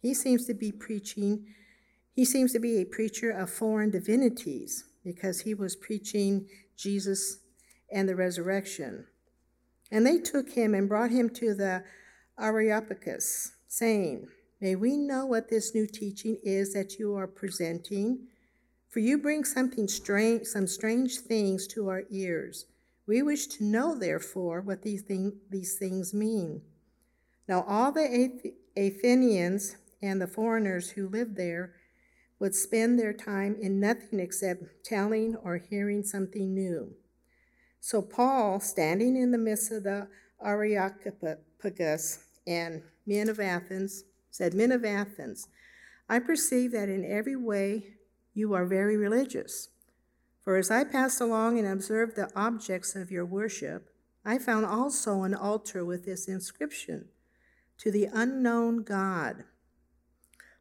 He 0.00 0.14
seems 0.14 0.46
to 0.46 0.54
be 0.54 0.72
preaching, 0.72 1.46
he 2.12 2.24
seems 2.24 2.52
to 2.52 2.58
be 2.58 2.78
a 2.78 2.84
preacher 2.84 3.30
of 3.30 3.50
foreign 3.50 3.90
divinities, 3.90 4.84
because 5.04 5.40
he 5.40 5.54
was 5.54 5.76
preaching 5.76 6.46
Jesus 6.76 7.38
and 7.90 8.08
the 8.08 8.16
resurrection. 8.16 9.06
And 9.90 10.06
they 10.06 10.18
took 10.18 10.50
him 10.50 10.74
and 10.74 10.88
brought 10.88 11.10
him 11.10 11.30
to 11.30 11.54
the 11.54 11.84
Areopagus, 12.38 13.52
saying, 13.68 14.28
May 14.60 14.74
we 14.74 14.96
know 14.96 15.26
what 15.26 15.48
this 15.48 15.74
new 15.74 15.86
teaching 15.86 16.36
is 16.42 16.74
that 16.74 16.98
you 16.98 17.14
are 17.16 17.26
presenting? 17.26 18.26
For 18.88 19.00
you 19.00 19.18
bring 19.18 19.44
something 19.44 19.88
strange, 19.88 20.46
some 20.46 20.66
strange 20.66 21.18
things 21.18 21.66
to 21.68 21.88
our 21.88 22.02
ears. 22.10 22.66
We 23.06 23.22
wish 23.22 23.46
to 23.48 23.64
know, 23.64 23.94
therefore, 23.94 24.60
what 24.60 24.82
these, 24.82 25.02
thing, 25.02 25.32
these 25.48 25.78
things 25.78 26.12
mean. 26.12 26.62
Now, 27.48 27.64
all 27.66 27.90
the 27.90 28.52
Athenians 28.76 29.76
and 30.02 30.20
the 30.20 30.26
foreigners 30.26 30.90
who 30.90 31.08
lived 31.08 31.36
there 31.36 31.74
would 32.38 32.54
spend 32.54 32.98
their 32.98 33.12
time 33.12 33.56
in 33.60 33.78
nothing 33.78 34.18
except 34.18 34.84
telling 34.84 35.36
or 35.36 35.58
hearing 35.58 36.02
something 36.02 36.54
new. 36.54 36.94
So 37.80 38.02
Paul, 38.02 38.60
standing 38.60 39.16
in 39.16 39.30
the 39.30 39.38
midst 39.38 39.70
of 39.72 39.84
the 39.84 40.08
Areopagus 40.44 42.24
and 42.46 42.82
men 43.06 43.28
of 43.28 43.40
Athens, 43.40 44.04
said, 44.30 44.54
Men 44.54 44.72
of 44.72 44.84
Athens, 44.84 45.48
I 46.08 46.18
perceive 46.18 46.72
that 46.72 46.88
in 46.88 47.04
every 47.04 47.36
way 47.36 47.84
you 48.34 48.54
are 48.54 48.66
very 48.66 48.96
religious. 48.96 49.68
For 50.42 50.56
as 50.56 50.70
I 50.70 50.84
passed 50.84 51.20
along 51.20 51.58
and 51.58 51.68
observed 51.68 52.16
the 52.16 52.30
objects 52.34 52.96
of 52.96 53.10
your 53.10 53.26
worship, 53.26 53.90
I 54.24 54.38
found 54.38 54.66
also 54.66 55.22
an 55.22 55.34
altar 55.34 55.84
with 55.84 56.04
this 56.04 56.28
inscription 56.28 57.08
To 57.78 57.90
the 57.90 58.08
unknown 58.12 58.82
God. 58.82 59.44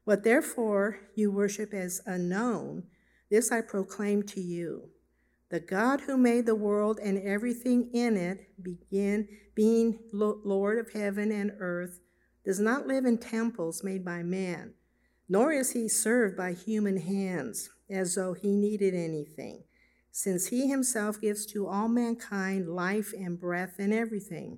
What 0.09 0.23
therefore 0.23 1.01
you 1.13 1.29
worship 1.29 1.71
as 1.71 2.01
unknown, 2.07 2.85
this 3.29 3.51
I 3.51 3.61
proclaim 3.61 4.23
to 4.23 4.41
you. 4.41 4.89
The 5.51 5.59
God 5.59 6.01
who 6.01 6.17
made 6.17 6.47
the 6.47 6.55
world 6.55 6.97
and 6.99 7.19
everything 7.19 7.91
in 7.93 8.17
it, 8.17 8.49
begin 8.59 9.27
being 9.53 9.99
Lord 10.11 10.79
of 10.79 10.93
heaven 10.93 11.31
and 11.31 11.51
earth, 11.59 11.99
does 12.43 12.59
not 12.59 12.87
live 12.87 13.05
in 13.05 13.19
temples 13.19 13.83
made 13.83 14.03
by 14.03 14.23
man, 14.23 14.73
nor 15.29 15.51
is 15.51 15.73
he 15.73 15.87
served 15.87 16.35
by 16.35 16.53
human 16.53 16.97
hands 16.97 17.69
as 17.87 18.15
though 18.15 18.33
he 18.33 18.55
needed 18.55 18.95
anything, 18.95 19.63
since 20.11 20.47
he 20.47 20.67
himself 20.67 21.21
gives 21.21 21.45
to 21.45 21.67
all 21.67 21.87
mankind 21.87 22.67
life 22.67 23.13
and 23.15 23.39
breath 23.39 23.75
and 23.77 23.93
everything. 23.93 24.57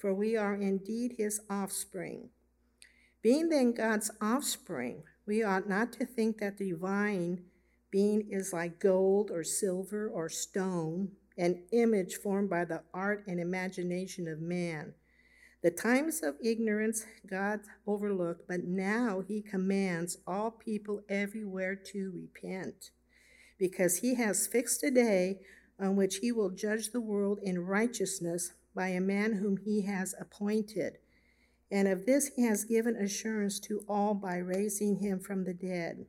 for 0.00 0.14
we 0.14 0.36
are 0.36 0.54
indeed 0.54 1.14
His 1.18 1.40
offspring. 1.50 2.30
Being 3.22 3.50
then 3.50 3.72
God's 3.72 4.10
offspring, 4.20 5.02
we 5.26 5.44
ought 5.44 5.68
not 5.68 5.92
to 5.92 6.06
think 6.06 6.38
that 6.38 6.56
the 6.56 6.70
divine 6.70 7.44
being 7.90 8.26
is 8.30 8.52
like 8.52 8.80
gold 8.80 9.30
or 9.30 9.44
silver 9.44 10.08
or 10.08 10.28
stone, 10.28 11.10
an 11.36 11.62
image 11.72 12.16
formed 12.16 12.48
by 12.48 12.64
the 12.64 12.82
art 12.94 13.24
and 13.26 13.38
imagination 13.38 14.26
of 14.26 14.40
man. 14.40 14.94
The 15.62 15.70
times 15.70 16.22
of 16.22 16.36
ignorance 16.42 17.04
God 17.26 17.60
overlooked, 17.86 18.48
but 18.48 18.64
now 18.64 19.22
he 19.26 19.42
commands 19.42 20.16
all 20.26 20.50
people 20.50 21.02
everywhere 21.10 21.76
to 21.92 22.12
repent, 22.14 22.90
because 23.58 23.98
he 23.98 24.14
has 24.14 24.46
fixed 24.46 24.82
a 24.82 24.90
day 24.90 25.40
on 25.78 25.96
which 25.96 26.16
he 26.16 26.32
will 26.32 26.50
judge 26.50 26.90
the 26.90 27.00
world 27.00 27.38
in 27.42 27.66
righteousness 27.66 28.52
by 28.74 28.88
a 28.88 29.00
man 29.00 29.34
whom 29.34 29.56
he 29.56 29.82
has 29.82 30.14
appointed. 30.20 30.98
And 31.70 31.88
of 31.88 32.06
this 32.06 32.30
he 32.36 32.42
has 32.42 32.64
given 32.64 32.96
assurance 32.96 33.60
to 33.60 33.84
all 33.88 34.14
by 34.14 34.36
raising 34.36 34.96
him 34.96 35.20
from 35.20 35.44
the 35.44 35.54
dead. 35.54 36.06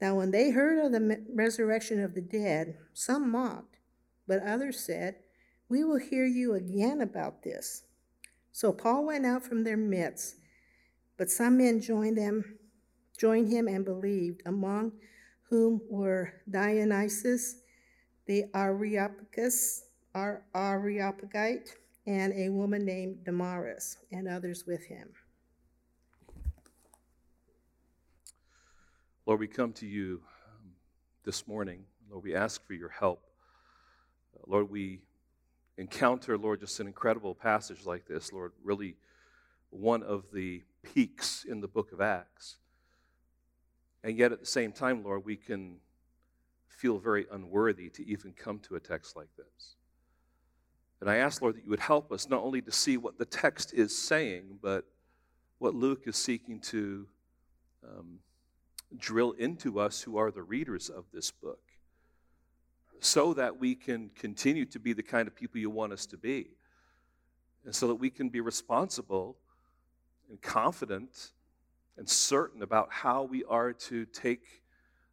Now, 0.00 0.16
when 0.16 0.30
they 0.30 0.50
heard 0.50 0.84
of 0.84 0.92
the 0.92 1.24
resurrection 1.32 2.02
of 2.02 2.14
the 2.14 2.20
dead, 2.20 2.76
some 2.92 3.30
mocked, 3.30 3.76
but 4.26 4.42
others 4.42 4.84
said, 4.84 5.16
We 5.68 5.84
will 5.84 5.98
hear 5.98 6.26
you 6.26 6.54
again 6.54 7.00
about 7.00 7.42
this. 7.42 7.84
So 8.52 8.72
Paul 8.72 9.06
went 9.06 9.24
out 9.24 9.44
from 9.44 9.64
their 9.64 9.76
midst, 9.76 10.36
but 11.16 11.30
some 11.30 11.58
men 11.58 11.80
joined 11.80 12.18
them, 12.18 12.58
joined 13.18 13.50
him 13.50 13.68
and 13.68 13.84
believed, 13.84 14.42
among 14.44 14.92
whom 15.48 15.80
were 15.88 16.34
Dionysius 16.50 17.56
the 18.26 18.44
Areopagus, 18.54 19.84
Areopagite, 20.54 21.76
and 22.06 22.32
a 22.32 22.48
woman 22.48 22.84
named 22.84 23.24
Damaris, 23.24 23.98
and 24.12 24.28
others 24.28 24.64
with 24.66 24.86
him. 24.86 25.08
Lord, 29.26 29.40
we 29.40 29.48
come 29.48 29.72
to 29.74 29.86
you 29.86 30.22
um, 30.46 30.70
this 31.24 31.48
morning. 31.48 31.84
Lord, 32.08 32.22
we 32.22 32.34
ask 32.34 32.64
for 32.64 32.74
your 32.74 32.88
help. 32.88 33.22
Lord, 34.46 34.70
we 34.70 35.00
encounter, 35.76 36.38
Lord, 36.38 36.60
just 36.60 36.78
an 36.78 36.86
incredible 36.86 37.34
passage 37.34 37.84
like 37.84 38.06
this. 38.06 38.32
Lord, 38.32 38.52
really 38.62 38.96
one 39.70 40.02
of 40.02 40.24
the 40.32 40.62
peaks 40.82 41.44
in 41.48 41.60
the 41.60 41.68
book 41.68 41.92
of 41.92 42.00
Acts. 42.00 42.58
And 44.04 44.16
yet 44.16 44.30
at 44.30 44.38
the 44.38 44.46
same 44.46 44.70
time, 44.70 45.02
Lord, 45.02 45.24
we 45.24 45.36
can 45.36 45.78
feel 46.68 46.98
very 46.98 47.26
unworthy 47.32 47.88
to 47.90 48.06
even 48.06 48.32
come 48.32 48.60
to 48.60 48.76
a 48.76 48.80
text 48.80 49.16
like 49.16 49.34
this. 49.36 49.74
And 51.00 51.10
I 51.10 51.16
ask, 51.16 51.42
Lord, 51.42 51.56
that 51.56 51.64
you 51.64 51.70
would 51.70 51.80
help 51.80 52.10
us 52.10 52.28
not 52.28 52.42
only 52.42 52.62
to 52.62 52.72
see 52.72 52.96
what 52.96 53.18
the 53.18 53.24
text 53.24 53.74
is 53.74 53.96
saying, 53.96 54.58
but 54.62 54.84
what 55.58 55.74
Luke 55.74 56.02
is 56.06 56.16
seeking 56.16 56.60
to 56.60 57.06
um, 57.84 58.18
drill 58.96 59.32
into 59.32 59.78
us 59.78 60.02
who 60.02 60.16
are 60.16 60.30
the 60.30 60.42
readers 60.42 60.88
of 60.88 61.04
this 61.12 61.30
book 61.30 61.60
so 63.00 63.34
that 63.34 63.58
we 63.58 63.74
can 63.74 64.10
continue 64.14 64.64
to 64.64 64.78
be 64.78 64.92
the 64.92 65.02
kind 65.02 65.28
of 65.28 65.34
people 65.34 65.60
you 65.60 65.70
want 65.70 65.92
us 65.92 66.06
to 66.06 66.16
be 66.16 66.48
and 67.64 67.74
so 67.74 67.88
that 67.88 67.96
we 67.96 68.10
can 68.10 68.28
be 68.28 68.40
responsible 68.40 69.36
and 70.30 70.40
confident 70.40 71.32
and 71.98 72.08
certain 72.08 72.62
about 72.62 72.88
how 72.90 73.22
we 73.22 73.44
are 73.44 73.72
to 73.72 74.06
take 74.06 74.62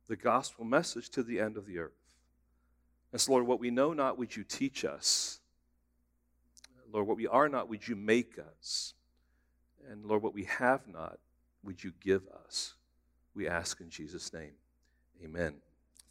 the 0.07 0.15
gospel 0.15 0.65
message 0.65 1.09
to 1.09 1.23
the 1.23 1.39
end 1.39 1.57
of 1.57 1.65
the 1.65 1.79
earth. 1.79 1.91
And 3.11 3.19
so, 3.19 3.31
Lord, 3.31 3.47
what 3.47 3.59
we 3.59 3.71
know 3.71 3.93
not, 3.93 4.17
would 4.17 4.35
you 4.35 4.43
teach 4.43 4.85
us? 4.85 5.39
Lord, 6.93 7.07
what 7.07 7.17
we 7.17 7.27
are 7.27 7.49
not, 7.49 7.67
would 7.69 7.87
you 7.87 7.95
make 7.95 8.37
us? 8.37 8.93
And 9.89 10.05
Lord, 10.05 10.21
what 10.21 10.33
we 10.33 10.43
have 10.43 10.87
not, 10.87 11.17
would 11.63 11.83
you 11.83 11.91
give 11.99 12.21
us? 12.45 12.75
We 13.33 13.47
ask 13.47 13.81
in 13.81 13.89
Jesus' 13.89 14.31
name. 14.31 14.51
Amen. 15.25 15.55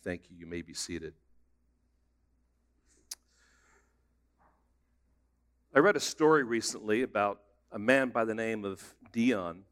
Thank 0.03 0.23
you. 0.29 0.37
You 0.37 0.47
may 0.47 0.61
be 0.61 0.75
seated. 0.75 1.15
I 5.73 5.79
read 5.79 5.95
a 5.95 6.01
story 6.01 6.43
recently 6.43 7.03
about 7.03 7.41
a 7.71 7.79
man 7.79 8.09
by 8.09 8.25
the 8.25 8.35
name 8.35 8.65
of 8.65 8.83
Dion. 9.13 9.63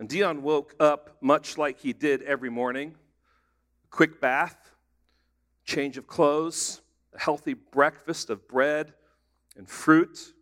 And 0.00 0.08
Dion 0.08 0.42
woke 0.42 0.74
up 0.80 1.18
much 1.20 1.56
like 1.56 1.78
he 1.78 1.92
did 1.92 2.22
every 2.22 2.50
morning 2.50 2.96
a 3.84 3.88
quick 3.96 4.20
bath, 4.20 4.72
change 5.64 5.96
of 5.96 6.08
clothes, 6.08 6.80
a 7.14 7.20
healthy 7.20 7.54
breakfast 7.54 8.28
of 8.28 8.48
bread 8.48 8.92
and 9.56 9.68
fruit. 9.68 10.34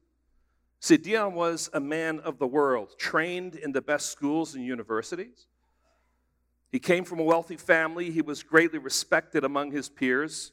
See, 0.80 0.96
Dion 0.96 1.34
was 1.34 1.70
a 1.72 1.80
man 1.80 2.20
of 2.20 2.38
the 2.38 2.46
world, 2.46 2.94
trained 2.98 3.56
in 3.56 3.72
the 3.72 3.82
best 3.82 4.10
schools 4.12 4.54
and 4.54 4.64
universities. 4.64 5.46
He 6.70 6.78
came 6.78 7.04
from 7.04 7.18
a 7.18 7.24
wealthy 7.24 7.56
family. 7.56 8.10
He 8.10 8.22
was 8.22 8.42
greatly 8.42 8.78
respected 8.78 9.42
among 9.42 9.72
his 9.72 9.88
peers. 9.88 10.52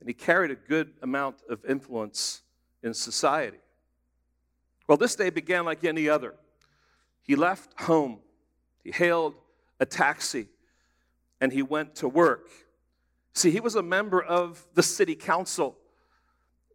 And 0.00 0.08
he 0.08 0.14
carried 0.14 0.50
a 0.50 0.56
good 0.56 0.92
amount 1.00 1.36
of 1.48 1.64
influence 1.64 2.42
in 2.82 2.92
society. 2.92 3.58
Well, 4.86 4.98
this 4.98 5.14
day 5.14 5.30
began 5.30 5.64
like 5.64 5.84
any 5.84 6.08
other. 6.08 6.34
He 7.22 7.34
left 7.34 7.80
home, 7.80 8.18
he 8.84 8.92
hailed 8.92 9.34
a 9.80 9.86
taxi, 9.86 10.46
and 11.40 11.52
he 11.52 11.62
went 11.62 11.96
to 11.96 12.08
work. 12.08 12.48
See, 13.34 13.50
he 13.50 13.60
was 13.60 13.74
a 13.74 13.82
member 13.82 14.22
of 14.22 14.64
the 14.74 14.82
city 14.82 15.14
council. 15.14 15.76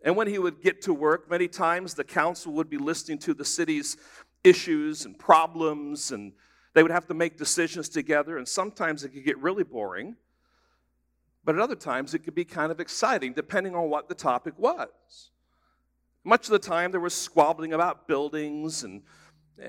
And 0.04 0.16
when 0.16 0.28
he 0.28 0.40
would 0.40 0.62
get 0.62 0.82
to 0.84 0.94
work, 0.94 1.30
many 1.30 1.48
times 1.48 1.94
the 1.94 2.04
council 2.04 2.54
would 2.54 2.70
be 2.70 2.78
listening 2.78 3.20
to 3.20 3.34
the 3.34 3.46
city's 3.46 3.98
issues 4.44 5.06
and 5.06 5.18
problems, 5.18 6.12
and 6.12 6.34
they 6.74 6.82
would 6.82 6.92
have 6.92 7.08
to 7.08 7.14
make 7.14 7.38
decisions 7.38 7.88
together. 7.88 8.38
And 8.38 8.48
sometimes 8.48 9.04
it 9.04 9.10
could 9.10 9.24
get 9.24 9.38
really 9.38 9.64
boring, 9.64 10.16
but 11.44 11.56
at 11.56 11.62
other 11.62 11.76
times 11.76 12.14
it 12.14 12.20
could 12.20 12.36
be 12.36 12.46
kind 12.46 12.72
of 12.72 12.80
exciting, 12.80 13.34
depending 13.34 13.76
on 13.76 13.90
what 13.90 14.10
the 14.10 14.16
topic 14.16 14.56
was. 14.58 15.32
Much 16.24 16.46
of 16.46 16.52
the 16.52 16.60
time, 16.60 16.92
there 16.92 17.00
was 17.00 17.16
squabbling 17.16 17.74
about 17.74 18.08
buildings 18.08 18.84
and, 18.84 19.02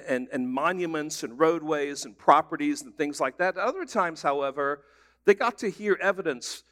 and, 0.06 0.28
and 0.32 0.48
monuments 0.48 1.22
and 1.22 1.38
roadways 1.38 2.04
and 2.04 2.16
properties 2.16 2.82
and 2.82 2.96
things 2.96 3.20
like 3.20 3.38
that. 3.38 3.56
Other 3.56 3.84
times, 3.84 4.22
however, 4.22 4.82
they 5.24 5.34
got 5.34 5.58
to 5.58 5.70
hear 5.70 5.98
evidence 6.00 6.62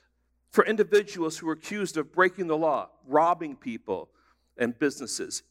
for 0.51 0.65
individuals 0.67 1.39
who 1.39 1.47
were 1.47 1.53
accused 1.53 1.97
of 1.97 2.13
breaking 2.13 2.49
the 2.49 2.57
law, 2.57 2.89
robbing 3.07 3.57
people 3.57 4.09
and 4.57 4.79
businesses, 4.79 5.43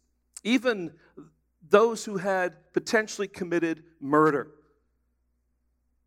even 0.44 0.94
those 1.70 2.06
who 2.06 2.18
had 2.18 2.74
potentially 2.74 3.28
committed 3.28 3.84
murder. 4.00 4.52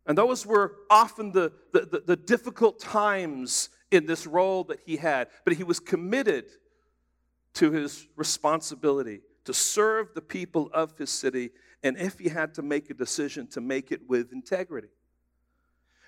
And 0.05 0.17
those 0.17 0.45
were 0.45 0.75
often 0.89 1.31
the, 1.31 1.53
the, 1.71 1.81
the, 1.81 2.03
the 2.07 2.15
difficult 2.15 2.79
times 2.79 3.69
in 3.91 4.05
this 4.05 4.27
role 4.27 4.63
that 4.65 4.79
he 4.85 4.97
had, 4.97 5.29
but 5.45 5.53
he 5.53 5.63
was 5.63 5.79
committed 5.79 6.45
to 7.53 7.71
his 7.71 8.07
responsibility 8.15 9.21
to 9.45 9.53
serve 9.53 10.13
the 10.13 10.21
people 10.21 10.69
of 10.73 10.97
his 10.97 11.09
city, 11.09 11.51
and 11.83 11.97
if 11.97 12.19
he 12.19 12.29
had 12.29 12.53
to 12.55 12.61
make 12.61 12.89
a 12.89 12.93
decision, 12.93 13.47
to 13.47 13.61
make 13.61 13.91
it 13.91 14.01
with 14.07 14.31
integrity. 14.31 14.87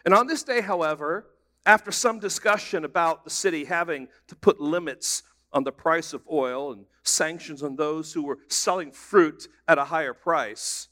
And 0.04 0.14
on 0.14 0.28
this 0.28 0.44
day, 0.44 0.62
however, 0.62 1.28
after 1.66 1.92
some 1.92 2.20
discussion 2.20 2.86
about 2.86 3.24
the 3.24 3.30
city 3.30 3.66
having 3.66 4.08
to 4.28 4.36
put 4.36 4.60
limits 4.60 5.24
on 5.52 5.64
the 5.64 5.72
price 5.72 6.14
of 6.14 6.22
oil 6.32 6.74
and 6.74 6.86
sanctions 7.04 7.64
on 7.64 7.76
those 7.76 8.14
who 8.14 8.24
were 8.24 8.40
selling 8.48 8.92
fruit 8.92 9.48
at 9.68 9.78
a 9.78 9.86
higher 9.86 10.14
price, 10.14 10.90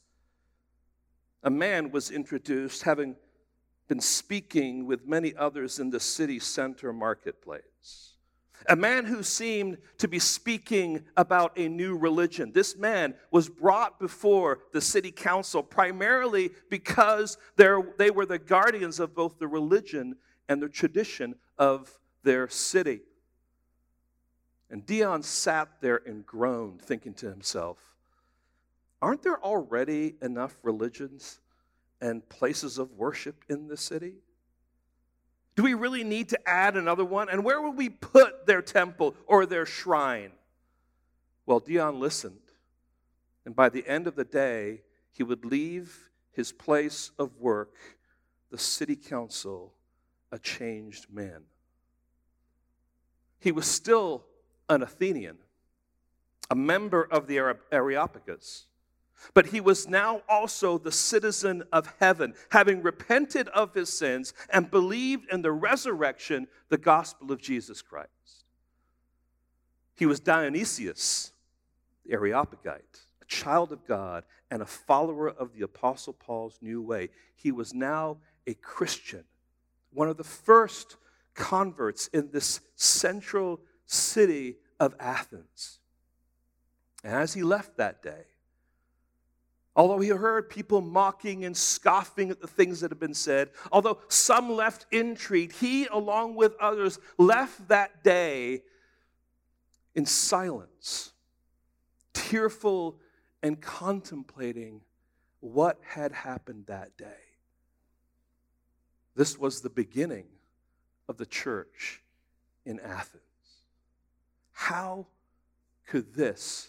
a 1.42 1.50
man 1.50 1.90
was 1.90 2.10
introduced 2.10 2.82
having 2.82 3.16
been 3.86 4.00
speaking 4.00 4.86
with 4.86 5.06
many 5.06 5.34
others 5.36 5.78
in 5.78 5.90
the 5.90 6.00
city 6.00 6.38
center 6.38 6.92
marketplace. 6.92 8.14
A 8.70 8.76
man 8.76 9.04
who 9.04 9.22
seemed 9.22 9.76
to 9.98 10.08
be 10.08 10.18
speaking 10.18 11.04
about 11.18 11.58
a 11.58 11.68
new 11.68 11.98
religion. 11.98 12.50
This 12.50 12.78
man 12.78 13.14
was 13.30 13.50
brought 13.50 14.00
before 14.00 14.60
the 14.72 14.80
city 14.80 15.12
council 15.12 15.62
primarily 15.62 16.50
because 16.70 17.36
they 17.56 18.10
were 18.10 18.24
the 18.24 18.38
guardians 18.38 19.00
of 19.00 19.14
both 19.14 19.38
the 19.38 19.48
religion 19.48 20.16
and 20.48 20.62
the 20.62 20.68
tradition 20.68 21.34
of 21.58 21.90
their 22.22 22.48
city. 22.48 23.00
And 24.70 24.84
Dion 24.84 25.22
sat 25.22 25.68
there 25.80 26.00
and 26.06 26.26
groaned, 26.26 26.82
thinking 26.82 27.14
to 27.14 27.30
himself, 27.30 27.78
Aren't 29.00 29.22
there 29.22 29.42
already 29.42 30.16
enough 30.22 30.54
religions 30.62 31.40
and 32.00 32.26
places 32.28 32.78
of 32.78 32.92
worship 32.92 33.44
in 33.48 33.68
the 33.68 33.76
city? 33.76 34.14
Do 35.56 35.62
we 35.62 35.74
really 35.74 36.02
need 36.02 36.30
to 36.30 36.48
add 36.48 36.76
another 36.76 37.04
one? 37.04 37.28
And 37.28 37.44
where 37.44 37.60
would 37.60 37.76
we 37.76 37.88
put 37.88 38.46
their 38.46 38.62
temple 38.62 39.14
or 39.26 39.46
their 39.46 39.66
shrine? 39.66 40.32
Well, 41.46 41.60
Dion 41.60 42.00
listened. 42.00 42.38
And 43.44 43.54
by 43.54 43.68
the 43.68 43.86
end 43.86 44.06
of 44.06 44.16
the 44.16 44.24
day, 44.24 44.80
he 45.12 45.22
would 45.22 45.44
leave 45.44 46.10
his 46.32 46.50
place 46.50 47.10
of 47.18 47.38
work, 47.38 47.74
the 48.50 48.58
city 48.58 48.96
council, 48.96 49.72
a 50.34 50.38
changed 50.40 51.06
man. 51.12 51.44
He 53.38 53.52
was 53.52 53.66
still 53.66 54.24
an 54.68 54.82
Athenian, 54.82 55.38
a 56.50 56.56
member 56.56 57.04
of 57.04 57.28
the 57.28 57.38
Areopagus, 57.70 58.66
but 59.32 59.46
he 59.46 59.60
was 59.60 59.86
now 59.86 60.22
also 60.28 60.76
the 60.76 60.90
citizen 60.90 61.62
of 61.72 61.94
heaven, 62.00 62.34
having 62.50 62.82
repented 62.82 63.46
of 63.50 63.74
his 63.74 63.96
sins 63.96 64.34
and 64.50 64.72
believed 64.72 65.30
in 65.30 65.42
the 65.42 65.52
resurrection, 65.52 66.48
the 66.68 66.78
gospel 66.78 67.30
of 67.30 67.40
Jesus 67.40 67.80
Christ. 67.80 68.10
He 69.94 70.04
was 70.04 70.18
Dionysius, 70.18 71.32
the 72.04 72.14
Areopagite, 72.14 73.02
a 73.22 73.24
child 73.26 73.70
of 73.70 73.86
God 73.86 74.24
and 74.50 74.62
a 74.62 74.66
follower 74.66 75.28
of 75.28 75.52
the 75.52 75.62
Apostle 75.62 76.12
Paul's 76.12 76.58
new 76.60 76.82
way. 76.82 77.10
He 77.36 77.52
was 77.52 77.72
now 77.72 78.16
a 78.48 78.54
Christian 78.54 79.24
one 79.94 80.08
of 80.08 80.16
the 80.16 80.24
first 80.24 80.96
converts 81.34 82.08
in 82.08 82.30
this 82.30 82.60
central 82.74 83.60
city 83.86 84.56
of 84.78 84.94
Athens. 85.00 85.78
And 87.02 87.14
as 87.14 87.34
he 87.34 87.42
left 87.42 87.76
that 87.76 88.02
day, 88.02 88.24
although 89.76 89.98
he 89.98 90.08
heard 90.08 90.48
people 90.48 90.80
mocking 90.80 91.44
and 91.44 91.56
scoffing 91.56 92.30
at 92.30 92.40
the 92.40 92.46
things 92.46 92.80
that 92.80 92.90
had 92.90 93.00
been 93.00 93.14
said, 93.14 93.50
although 93.72 93.98
some 94.08 94.52
left 94.52 94.86
intrigued, 94.90 95.56
he, 95.56 95.86
along 95.86 96.34
with 96.34 96.54
others, 96.60 96.98
left 97.18 97.68
that 97.68 98.02
day 98.02 98.62
in 99.94 100.06
silence, 100.06 101.12
tearful 102.12 102.98
and 103.42 103.60
contemplating 103.60 104.80
what 105.40 105.78
had 105.82 106.12
happened 106.12 106.64
that 106.66 106.96
day. 106.96 107.23
This 109.14 109.38
was 109.38 109.60
the 109.60 109.70
beginning 109.70 110.26
of 111.08 111.16
the 111.16 111.26
church 111.26 112.02
in 112.64 112.80
Athens. 112.80 113.22
How 114.52 115.06
could 115.86 116.14
this 116.14 116.68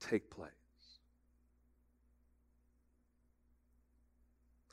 take 0.00 0.30
place? 0.30 0.50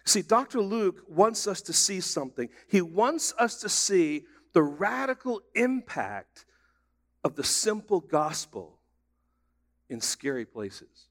See, 0.06 0.22
Dr. 0.22 0.62
Luke 0.62 1.04
wants 1.08 1.48
us 1.48 1.62
to 1.64 1.74
see 1.74 2.00
something. 2.00 2.50
He 2.68 2.82
wants 2.82 3.34
us 3.40 3.60
to 3.62 3.70
see 3.70 4.26
the 4.54 4.62
radical 4.62 5.42
impact 5.56 6.46
of 7.24 7.36
the 7.36 7.44
simple 7.44 8.00
gospel 8.00 8.78
in 9.90 10.00
scary 10.00 10.46
places. 10.46 11.08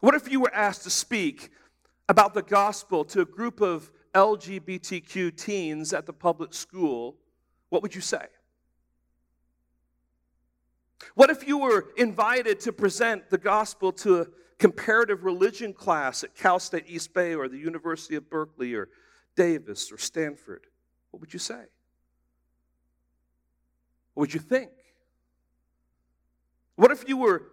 What 0.00 0.14
if 0.14 0.30
you 0.30 0.40
were 0.40 0.54
asked 0.54 0.84
to 0.84 0.90
speak 0.90 1.50
about 2.12 2.34
the 2.34 2.42
gospel 2.42 3.06
to 3.06 3.22
a 3.22 3.24
group 3.24 3.62
of 3.62 3.90
LGBTQ 4.14 5.34
teens 5.34 5.94
at 5.94 6.04
the 6.04 6.12
public 6.12 6.52
school, 6.52 7.16
what 7.70 7.80
would 7.80 7.94
you 7.94 8.02
say? 8.02 8.26
What 11.14 11.30
if 11.30 11.48
you 11.48 11.56
were 11.56 11.86
invited 11.96 12.60
to 12.60 12.72
present 12.72 13.30
the 13.30 13.38
gospel 13.38 13.92
to 13.92 14.20
a 14.20 14.26
comparative 14.58 15.24
religion 15.24 15.72
class 15.72 16.22
at 16.22 16.34
Cal 16.34 16.58
State 16.58 16.84
East 16.86 17.14
Bay 17.14 17.34
or 17.34 17.48
the 17.48 17.56
University 17.56 18.14
of 18.14 18.28
Berkeley 18.28 18.74
or 18.74 18.90
Davis 19.34 19.90
or 19.90 19.96
Stanford? 19.96 20.66
What 21.12 21.20
would 21.20 21.32
you 21.32 21.38
say? 21.38 21.64
What 24.12 24.20
would 24.20 24.34
you 24.34 24.40
think? 24.40 24.70
What 26.76 26.90
if 26.90 27.08
you 27.08 27.16
were 27.16 27.44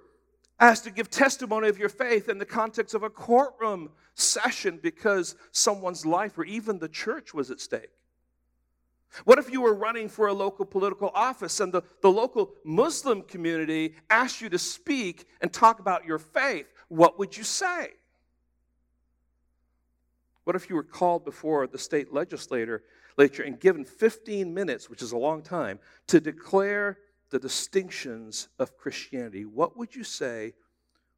asked 0.59 0.83
to 0.83 0.91
give 0.91 1.09
testimony 1.09 1.69
of 1.69 1.79
your 1.79 1.89
faith 1.89 2.29
in 2.29 2.37
the 2.37 2.45
context 2.45 2.93
of 2.93 3.03
a 3.03 3.09
courtroom 3.09 3.89
session 4.13 4.79
because 4.81 5.35
someone's 5.51 6.05
life 6.05 6.37
or 6.37 6.43
even 6.43 6.79
the 6.79 6.89
church 6.89 7.33
was 7.33 7.49
at 7.49 7.59
stake? 7.59 7.89
What 9.25 9.39
if 9.39 9.51
you 9.51 9.61
were 9.61 9.73
running 9.73 10.07
for 10.07 10.27
a 10.27 10.33
local 10.33 10.65
political 10.65 11.11
office 11.15 11.59
and 11.59 11.73
the, 11.73 11.81
the 12.01 12.11
local 12.11 12.53
Muslim 12.63 13.23
community 13.23 13.95
asked 14.09 14.41
you 14.41 14.49
to 14.49 14.59
speak 14.59 15.27
and 15.41 15.51
talk 15.51 15.79
about 15.79 16.05
your 16.05 16.19
faith? 16.19 16.67
What 16.89 17.17
would 17.17 17.35
you 17.35 17.43
say? 17.43 17.89
What 20.43 20.55
if 20.55 20.69
you 20.69 20.75
were 20.75 20.83
called 20.83 21.25
before 21.25 21.67
the 21.67 21.77
state 21.77 22.13
legislature 22.13 22.83
and 23.17 23.59
given 23.59 23.83
15 23.83 24.53
minutes, 24.53 24.89
which 24.89 25.01
is 25.01 25.11
a 25.11 25.17
long 25.17 25.41
time, 25.41 25.79
to 26.07 26.19
declare 26.19 26.97
the 27.29 27.39
distinctions 27.39 28.49
of 28.57 28.77
Christianity, 28.77 29.45
what 29.45 29.77
would 29.77 29.95
you 29.95 30.03
say? 30.03 30.53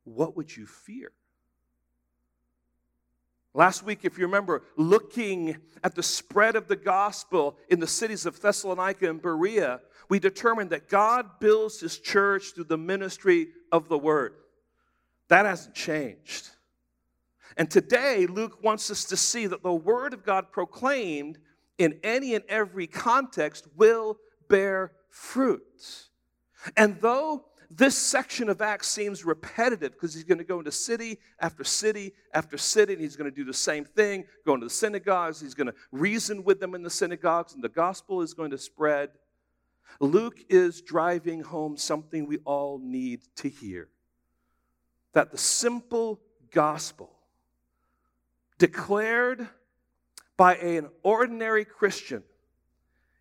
What 0.04 0.36
would 0.36 0.56
you 0.56 0.66
fear? 0.66 1.12
Last 3.54 3.84
week, 3.84 4.00
if 4.04 4.18
you 4.18 4.26
remember, 4.26 4.64
looking 4.78 5.58
at 5.84 5.94
the 5.94 6.04
spread 6.04 6.56
of 6.56 6.68
the 6.68 6.76
gospel 6.78 7.58
in 7.70 7.82
the 7.82 7.88
cities 7.88 8.26
of 8.26 8.42
Thessalonica 8.42 9.10
and 9.10 9.22
Berea, 9.22 9.82
we 10.08 10.20
determined 10.20 10.70
that 10.70 10.88
God 10.88 11.40
builds 11.40 11.80
his 11.82 12.00
church 12.00 12.54
through 12.54 12.66
the 12.66 12.78
ministry 12.78 13.50
of 13.72 13.90
the 13.90 13.98
word. 13.98 14.36
That 15.28 15.46
hasn't 15.46 15.76
changed. 15.76 16.50
And 17.58 17.70
today, 17.70 18.26
Luke 18.26 18.64
wants 18.64 18.90
us 18.90 19.04
to 19.06 19.18
see 19.18 19.48
that 19.48 19.64
the 19.64 19.74
word 19.74 20.14
of 20.14 20.24
God 20.24 20.52
proclaimed 20.52 21.38
in 21.78 22.00
any 22.04 22.36
and 22.36 22.46
every 22.48 22.88
context 22.88 23.68
will 23.76 24.18
bear 24.48 24.94
fruit. 25.12 26.08
And 26.76 27.00
though 27.00 27.46
this 27.70 27.96
section 27.96 28.50
of 28.50 28.62
Acts 28.62 28.88
seems 28.88 29.24
repetitive 29.24 29.92
because 29.92 30.14
he's 30.14 30.24
going 30.24 30.40
to 30.40 30.44
go 30.44 30.60
into 30.60 30.72
city 30.72 31.20
after 31.40 31.64
city 31.64 32.14
after 32.34 32.58
city, 32.58 32.94
and 32.94 33.02
he's 33.02 33.16
going 33.16 33.30
to 33.30 33.36
do 33.36 33.46
the 33.46 33.54
same 33.54 33.86
thing, 33.86 34.26
go 34.46 34.56
into 34.56 34.66
the 34.66 34.72
synagogues, 34.74 35.40
he's 35.40 35.54
going 35.54 35.68
to 35.68 35.76
reason 35.92 36.44
with 36.44 36.60
them 36.60 36.74
in 36.74 36.82
the 36.82 36.90
synagogues, 36.90 37.54
and 37.54 37.64
the 37.64 37.70
gospel 37.70 38.22
is 38.22 38.34
going 38.34 38.52
to 38.52 38.58
spread. 38.58 39.12
Luke 40.00 40.40
is 40.50 40.82
driving 40.82 41.44
home 41.44 41.78
something 41.78 42.26
we 42.26 42.40
all 42.40 42.80
need 42.80 43.22
to 43.36 43.50
hear 43.50 43.90
that 45.14 45.32
the 45.32 45.38
simple 45.38 46.22
gospel 46.52 47.12
declared 48.58 49.48
by 50.38 50.56
an 50.56 50.90
ordinary 51.04 51.66
Christian 51.66 52.24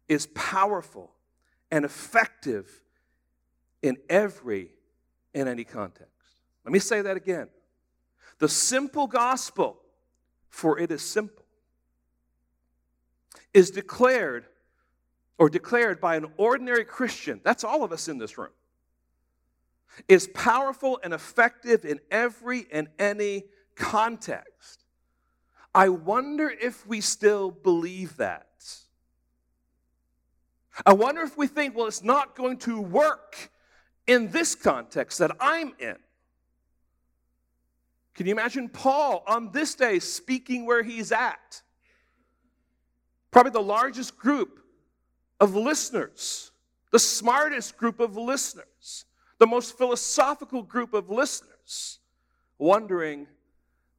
is 0.09 0.27
powerful 0.27 1.13
and 1.71 1.85
effective 1.85 2.69
in 3.83 3.97
every 4.09 4.71
in 5.35 5.49
any 5.49 5.65
context. 5.65 6.11
Let 6.65 6.73
me 6.73 6.79
say 6.79 7.03
that 7.03 7.17
again. 7.17 7.49
The 8.39 8.49
simple 8.49 9.07
gospel, 9.07 9.79
for 10.49 10.79
it 10.79 10.91
is 10.91 11.03
simple, 11.03 11.45
is 13.53 13.71
declared 13.71 14.47
or 15.39 15.49
declared 15.49 16.01
by 16.01 16.17
an 16.17 16.27
ordinary 16.37 16.85
Christian, 16.85 17.41
that's 17.43 17.65
all 17.65 17.83
of 17.83 17.93
us 17.93 18.09
in 18.09 18.19
this 18.19 18.37
room, 18.37 18.51
is 20.09 20.29
powerful 20.35 21.01
and 21.03 21.15
effective 21.15 21.85
in 21.85 22.01
every 22.11 22.67
and 22.71 22.89
any 22.99 23.45
context. 23.75 24.85
I 25.75 25.89
wonder 25.89 26.51
if 26.51 26.87
we 26.87 27.01
still 27.01 27.51
believe 27.51 28.17
that. 28.19 28.50
I 30.87 30.93
wonder 30.93 31.23
if 31.23 31.37
we 31.37 31.47
think, 31.47 31.77
well, 31.77 31.87
it's 31.87 32.03
not 32.03 32.37
going 32.37 32.59
to 32.59 32.81
work 32.81 33.51
in 34.07 34.31
this 34.31 34.55
context 34.55 35.19
that 35.19 35.33
I'm 35.41 35.75
in. 35.79 35.97
Can 38.15 38.27
you 38.27 38.33
imagine 38.33 38.69
Paul 38.69 39.23
on 39.27 39.51
this 39.53 39.75
day 39.75 39.99
speaking 39.99 40.67
where 40.67 40.83
he's 40.83 41.13
at? 41.13 41.63
Probably 43.31 43.53
the 43.53 43.61
largest 43.61 44.17
group 44.17 44.61
of 45.39 45.55
listeners, 45.55 46.51
the 46.91 46.99
smartest 46.99 47.77
group 47.77 48.01
of 48.01 48.17
listeners, 48.17 49.05
the 49.39 49.47
most 49.47 49.79
philosophical 49.79 50.63
group 50.63 50.93
of 50.93 51.09
listeners, 51.09 52.01
wondering, 52.59 53.27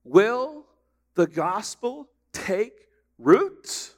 will 0.03 0.65
the 1.15 1.25
gospel 1.25 2.09
take 2.31 2.87
root? 3.17 3.91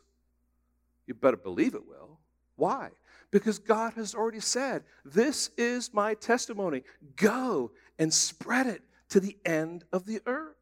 You 1.05 1.15
better 1.15 1.37
believe 1.37 1.75
it 1.75 1.85
will. 1.85 2.19
Why? 2.63 2.91
Because 3.29 3.59
God 3.59 3.95
has 3.95 4.15
already 4.15 4.39
said, 4.39 4.85
This 5.03 5.49
is 5.57 5.93
my 5.93 6.13
testimony. 6.13 6.83
Go 7.17 7.71
and 7.99 8.13
spread 8.13 8.67
it 8.67 8.81
to 9.09 9.19
the 9.19 9.35
end 9.43 9.83
of 9.91 10.05
the 10.05 10.21
earth. 10.25 10.55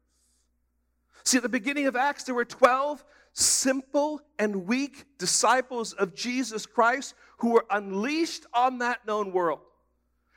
See, 1.22 1.36
at 1.36 1.44
the 1.44 1.48
beginning 1.48 1.86
of 1.86 1.94
Acts, 1.94 2.24
there 2.24 2.34
were 2.34 2.44
12 2.44 3.04
simple 3.34 4.20
and 4.36 4.66
weak 4.66 5.04
disciples 5.16 5.92
of 5.92 6.12
Jesus 6.12 6.66
Christ 6.66 7.14
who 7.36 7.50
were 7.50 7.66
unleashed 7.70 8.46
on 8.52 8.78
that 8.78 9.06
known 9.06 9.30
world. 9.30 9.60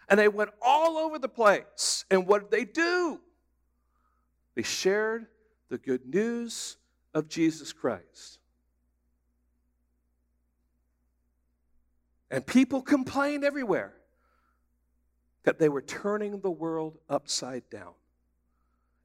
And 0.07 0.19
they 0.19 0.27
went 0.27 0.51
all 0.61 0.99
over 0.99 1.17
the 1.17 1.27
place. 1.27 2.05
And 2.11 2.27
what 2.27 2.43
did 2.43 2.51
they 2.51 2.71
do? 2.71 3.19
They 4.53 4.61
shared 4.61 5.25
the 5.69 5.79
good 5.79 6.05
news 6.05 6.77
of 7.15 7.27
Jesus 7.27 7.73
Christ. 7.73 8.37
And 12.31 12.45
people 12.45 12.81
complained 12.81 13.43
everywhere 13.43 13.93
that 15.43 15.59
they 15.59 15.69
were 15.69 15.81
turning 15.81 16.39
the 16.39 16.51
world 16.51 16.97
upside 17.09 17.69
down. 17.69 17.93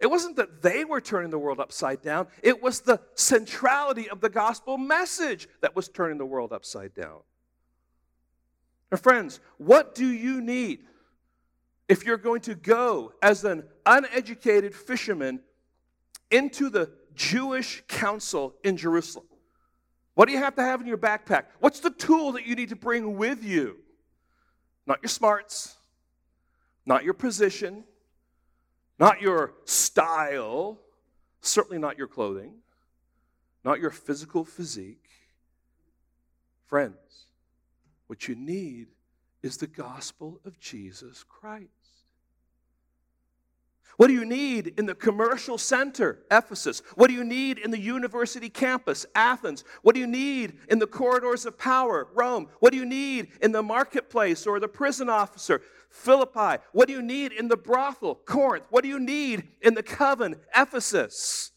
It 0.00 0.10
wasn't 0.10 0.36
that 0.36 0.62
they 0.62 0.86
were 0.86 1.02
turning 1.02 1.30
the 1.30 1.38
world 1.38 1.60
upside 1.60 2.00
down, 2.00 2.26
it 2.42 2.62
was 2.62 2.80
the 2.80 3.00
centrality 3.14 4.08
of 4.08 4.20
the 4.20 4.30
gospel 4.30 4.78
message 4.78 5.48
that 5.60 5.76
was 5.76 5.88
turning 5.88 6.16
the 6.16 6.26
world 6.26 6.52
upside 6.52 6.94
down. 6.94 7.18
Now, 8.90 8.96
friends, 8.96 9.40
what 9.58 9.94
do 9.94 10.06
you 10.06 10.40
need 10.40 10.86
if 11.88 12.04
you're 12.04 12.16
going 12.16 12.40
to 12.42 12.54
go 12.54 13.12
as 13.22 13.44
an 13.44 13.64
uneducated 13.84 14.74
fisherman 14.74 15.40
into 16.30 16.70
the 16.70 16.90
Jewish 17.14 17.82
council 17.86 18.54
in 18.64 18.76
Jerusalem? 18.76 19.26
What 20.20 20.28
do 20.28 20.34
you 20.34 20.40
have 20.40 20.56
to 20.56 20.62
have 20.62 20.82
in 20.82 20.86
your 20.86 20.98
backpack? 20.98 21.44
What's 21.60 21.80
the 21.80 21.88
tool 21.88 22.32
that 22.32 22.46
you 22.46 22.54
need 22.54 22.68
to 22.68 22.76
bring 22.76 23.16
with 23.16 23.42
you? 23.42 23.78
Not 24.86 24.98
your 25.00 25.08
smarts, 25.08 25.76
not 26.84 27.04
your 27.04 27.14
position, 27.14 27.84
not 28.98 29.22
your 29.22 29.54
style, 29.64 30.78
certainly 31.40 31.78
not 31.78 31.96
your 31.96 32.06
clothing, 32.06 32.52
not 33.64 33.80
your 33.80 33.88
physical 33.88 34.44
physique. 34.44 35.08
Friends, 36.66 37.24
what 38.06 38.28
you 38.28 38.34
need 38.34 38.88
is 39.42 39.56
the 39.56 39.68
gospel 39.68 40.38
of 40.44 40.60
Jesus 40.60 41.24
Christ. 41.26 41.70
What 44.00 44.06
do 44.06 44.14
you 44.14 44.24
need 44.24 44.72
in 44.78 44.86
the 44.86 44.94
commercial 44.94 45.58
center, 45.58 46.20
Ephesus? 46.30 46.80
What 46.94 47.08
do 47.08 47.12
you 47.12 47.22
need 47.22 47.58
in 47.58 47.70
the 47.70 47.78
university 47.78 48.48
campus, 48.48 49.04
Athens? 49.14 49.62
What 49.82 49.94
do 49.94 50.00
you 50.00 50.06
need 50.06 50.54
in 50.70 50.78
the 50.78 50.86
corridors 50.86 51.44
of 51.44 51.58
power, 51.58 52.08
Rome? 52.14 52.48
What 52.60 52.72
do 52.72 52.78
you 52.78 52.86
need 52.86 53.28
in 53.42 53.52
the 53.52 53.62
marketplace 53.62 54.46
or 54.46 54.58
the 54.58 54.68
prison 54.68 55.10
officer, 55.10 55.60
Philippi? 55.90 56.62
What 56.72 56.88
do 56.88 56.94
you 56.94 57.02
need 57.02 57.32
in 57.32 57.48
the 57.48 57.58
brothel, 57.58 58.14
Corinth? 58.14 58.64
What 58.70 58.84
do 58.84 58.88
you 58.88 58.98
need 58.98 59.48
in 59.60 59.74
the 59.74 59.82
coven, 59.82 60.36
Ephesus? 60.56 61.52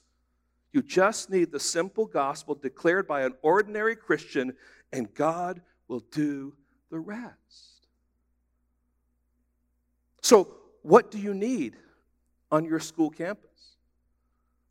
You 0.74 0.82
just 0.82 1.30
need 1.30 1.50
the 1.50 1.62
simple 1.62 2.08
gospel 2.08 2.56
declared 2.56 3.08
by 3.08 3.22
an 3.22 3.36
ordinary 3.42 3.96
Christian, 3.96 4.54
and 4.92 5.14
God 5.14 5.62
will 5.88 6.04
do 6.12 6.56
the 6.92 7.00
rest. 7.00 7.88
So, 10.22 10.58
what 10.82 11.10
do 11.10 11.18
you 11.18 11.34
need? 11.34 11.78
On 12.54 12.64
your 12.64 12.80
school 12.80 13.10
campus 13.10 13.78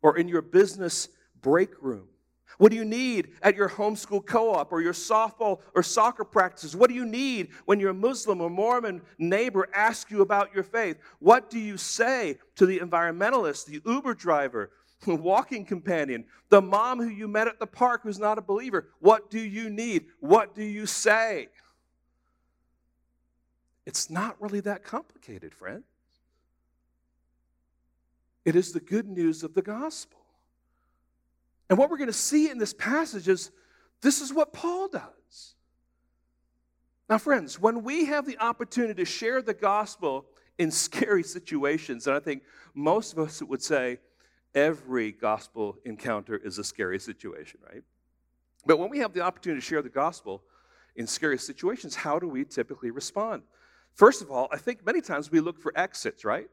or 0.01 0.17
in 0.17 0.29
your 0.29 0.41
business 0.41 1.09
break 1.41 1.69
room? 1.81 2.07
What 2.57 2.71
do 2.71 2.77
you 2.77 2.85
need 2.85 3.31
at 3.41 3.55
your 3.55 3.67
homeschool 3.67 4.25
co 4.25 4.53
op 4.53 4.71
or 4.71 4.81
your 4.81 4.93
softball 4.93 5.59
or 5.75 5.83
soccer 5.83 6.23
practices? 6.23 6.75
What 6.75 6.89
do 6.89 6.95
you 6.95 7.05
need 7.05 7.49
when 7.65 7.79
your 7.79 7.93
Muslim 7.93 8.39
or 8.39 8.49
Mormon 8.49 9.01
neighbor 9.17 9.67
asks 9.73 10.09
you 10.09 10.21
about 10.21 10.53
your 10.53 10.63
faith? 10.63 10.97
What 11.19 11.49
do 11.49 11.59
you 11.59 11.75
say 11.77 12.37
to 12.55 12.65
the 12.65 12.79
environmentalist, 12.79 13.65
the 13.65 13.81
Uber 13.85 14.13
driver, 14.13 14.71
the 15.05 15.15
walking 15.15 15.65
companion, 15.65 16.23
the 16.49 16.61
mom 16.61 16.99
who 16.99 17.09
you 17.09 17.27
met 17.27 17.47
at 17.47 17.59
the 17.59 17.67
park 17.67 18.03
who's 18.03 18.19
not 18.19 18.37
a 18.37 18.41
believer? 18.41 18.87
What 18.99 19.29
do 19.29 19.39
you 19.39 19.69
need? 19.69 20.05
What 20.19 20.55
do 20.55 20.63
you 20.63 20.85
say? 20.85 21.49
It's 23.85 24.09
not 24.09 24.41
really 24.41 24.61
that 24.61 24.83
complicated, 24.83 25.53
friend. 25.53 25.83
It 28.45 28.55
is 28.55 28.71
the 28.71 28.79
good 28.79 29.07
news 29.07 29.43
of 29.43 29.53
the 29.53 29.61
gospel. 29.61 30.19
And 31.69 31.77
what 31.77 31.89
we're 31.89 31.97
going 31.97 32.07
to 32.07 32.13
see 32.13 32.49
in 32.49 32.57
this 32.57 32.73
passage 32.73 33.27
is 33.27 33.51
this 34.01 34.21
is 34.21 34.33
what 34.33 34.53
Paul 34.53 34.89
does. 34.89 35.55
Now, 37.09 37.17
friends, 37.17 37.59
when 37.59 37.83
we 37.83 38.05
have 38.05 38.25
the 38.25 38.37
opportunity 38.39 38.95
to 38.95 39.05
share 39.05 39.41
the 39.41 39.53
gospel 39.53 40.25
in 40.57 40.71
scary 40.71 41.23
situations, 41.23 42.07
and 42.07 42.15
I 42.15 42.19
think 42.19 42.43
most 42.73 43.13
of 43.13 43.19
us 43.19 43.41
would 43.41 43.61
say 43.61 43.99
every 44.53 45.11
gospel 45.11 45.77
encounter 45.85 46.37
is 46.37 46.57
a 46.57 46.63
scary 46.63 46.99
situation, 46.99 47.59
right? 47.71 47.83
But 48.65 48.79
when 48.79 48.89
we 48.89 48.99
have 48.99 49.13
the 49.13 49.21
opportunity 49.21 49.61
to 49.61 49.65
share 49.65 49.81
the 49.81 49.89
gospel 49.89 50.43
in 50.95 51.07
scary 51.07 51.37
situations, 51.37 51.95
how 51.95 52.19
do 52.19 52.27
we 52.27 52.45
typically 52.45 52.91
respond? 52.91 53.43
First 53.95 54.21
of 54.21 54.31
all, 54.31 54.47
I 54.51 54.57
think 54.57 54.85
many 54.85 55.01
times 55.01 55.31
we 55.31 55.39
look 55.39 55.59
for 55.59 55.71
exits, 55.75 56.23
right? 56.23 56.49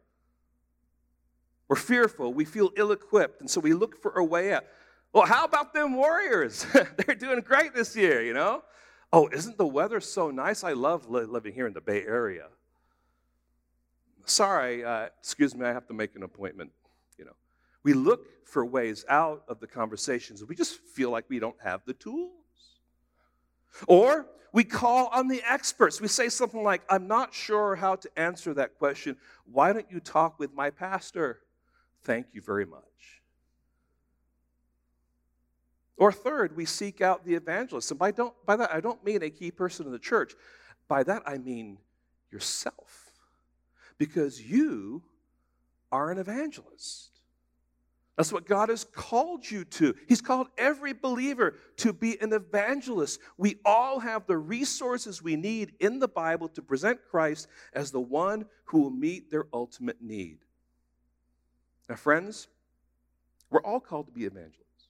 We're 1.71 1.77
fearful. 1.77 2.35
We 2.35 2.45
feel 2.45 2.73
ill 2.77 2.91
equipped. 2.91 3.41
And 3.41 3.49
so 3.49 3.61
we 3.61 3.75
look 3.75 4.03
for 4.03 4.11
a 4.19 4.25
way 4.25 4.53
out. 4.53 4.65
Well, 5.13 5.25
how 5.25 5.45
about 5.45 5.73
them 5.73 5.95
Warriors? 5.95 6.67
They're 7.07 7.15
doing 7.15 7.43
great 7.43 7.77
this 7.77 7.95
year, 7.95 8.23
you 8.23 8.35
know? 8.35 8.65
Oh, 9.13 9.29
isn't 9.29 9.57
the 9.57 9.67
weather 9.67 10.01
so 10.01 10.33
nice? 10.33 10.65
I 10.65 10.73
love 10.73 11.09
li- 11.09 11.27
living 11.27 11.55
here 11.55 11.69
in 11.69 11.73
the 11.73 11.81
Bay 11.81 12.03
Area. 12.03 12.49
Sorry, 14.25 14.85
uh, 14.85 15.11
excuse 15.21 15.55
me, 15.55 15.65
I 15.65 15.73
have 15.73 15.87
to 15.87 15.95
make 15.95 16.17
an 16.17 16.25
appointment, 16.25 16.73
you 17.17 17.25
know. 17.25 17.37
We 17.85 17.93
look 17.93 18.49
for 18.49 18.67
ways 18.67 19.05
out 19.09 19.45
of 19.47 19.61
the 19.61 19.69
conversations. 19.69 20.45
We 20.45 20.57
just 20.57 20.81
feel 20.81 21.11
like 21.11 21.27
we 21.29 21.39
don't 21.39 21.61
have 21.63 21.83
the 21.87 21.95
tools. 21.95 22.33
Or 23.87 24.27
we 24.53 24.65
call 24.65 25.07
on 25.13 25.29
the 25.29 25.41
experts. 25.49 26.01
We 26.01 26.09
say 26.09 26.31
something 26.31 26.65
like, 26.65 26.83
I'm 26.89 27.07
not 27.07 27.33
sure 27.33 27.77
how 27.77 27.95
to 27.95 28.11
answer 28.17 28.55
that 28.55 28.77
question. 28.77 29.17
Why 29.45 29.73
don't 29.73 29.87
you 29.89 30.01
talk 30.01 30.41
with 30.41 30.53
my 30.53 30.71
pastor? 30.71 31.39
Thank 32.03 32.27
you 32.33 32.41
very 32.41 32.65
much. 32.65 32.83
Or 35.97 36.11
third, 36.11 36.57
we 36.57 36.65
seek 36.65 37.03
out 37.03 37.27
the 37.27 37.35
evangelist. 37.35 37.91
And 37.91 38.01
by, 38.01 38.11
don't, 38.11 38.35
by 38.47 38.57
that, 38.57 38.73
I 38.73 38.81
don't 38.81 39.05
mean 39.05 39.23
a 39.23 39.29
key 39.29 39.51
person 39.51 39.85
in 39.85 39.93
the 39.93 39.99
church. 39.99 40.33
By 40.89 41.03
that, 41.03 41.23
I 41.27 41.37
mean 41.37 41.77
yourself. 42.33 43.11
Because 43.99 44.41
you 44.41 45.03
are 45.93 46.11
an 46.11 46.17
evangelist. 46.17 47.11
That's 48.17 48.33
what 48.33 48.47
God 48.47 48.71
has 48.71 48.85
called 48.85 49.51
you 49.51 49.65
to. 49.65 49.95
He's 50.09 50.21
called 50.21 50.49
every 50.59 50.93
believer 50.93 51.55
to 51.79 51.93
be 51.93 52.21
an 52.21 52.33
evangelist. 52.33 53.21
We 53.37 53.57
all 53.65 53.99
have 54.01 54.27
the 54.27 54.37
resources 54.37 55.23
we 55.23 55.37
need 55.37 55.73
in 55.81 55.99
the 55.99 56.09
Bible 56.09 56.49
to 56.49 56.63
present 56.63 57.01
Christ 57.11 57.49
as 57.73 57.91
the 57.91 58.01
one 58.01 58.47
who 58.65 58.81
will 58.81 58.91
meet 58.91 59.31
their 59.31 59.47
ultimate 59.53 60.03
need. 60.03 60.39
Now, 61.91 61.97
friends, 61.97 62.47
we're 63.51 63.63
all 63.63 63.81
called 63.81 64.07
to 64.07 64.13
be 64.13 64.25
evangelists. 64.25 64.87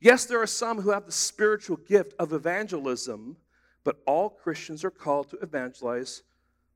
Yes, 0.00 0.24
there 0.24 0.40
are 0.40 0.46
some 0.46 0.80
who 0.80 0.88
have 0.90 1.04
the 1.04 1.12
spiritual 1.12 1.76
gift 1.76 2.14
of 2.18 2.32
evangelism, 2.32 3.36
but 3.84 3.98
all 4.06 4.30
Christians 4.30 4.84
are 4.84 4.90
called 4.90 5.28
to 5.30 5.36
evangelize, 5.36 6.22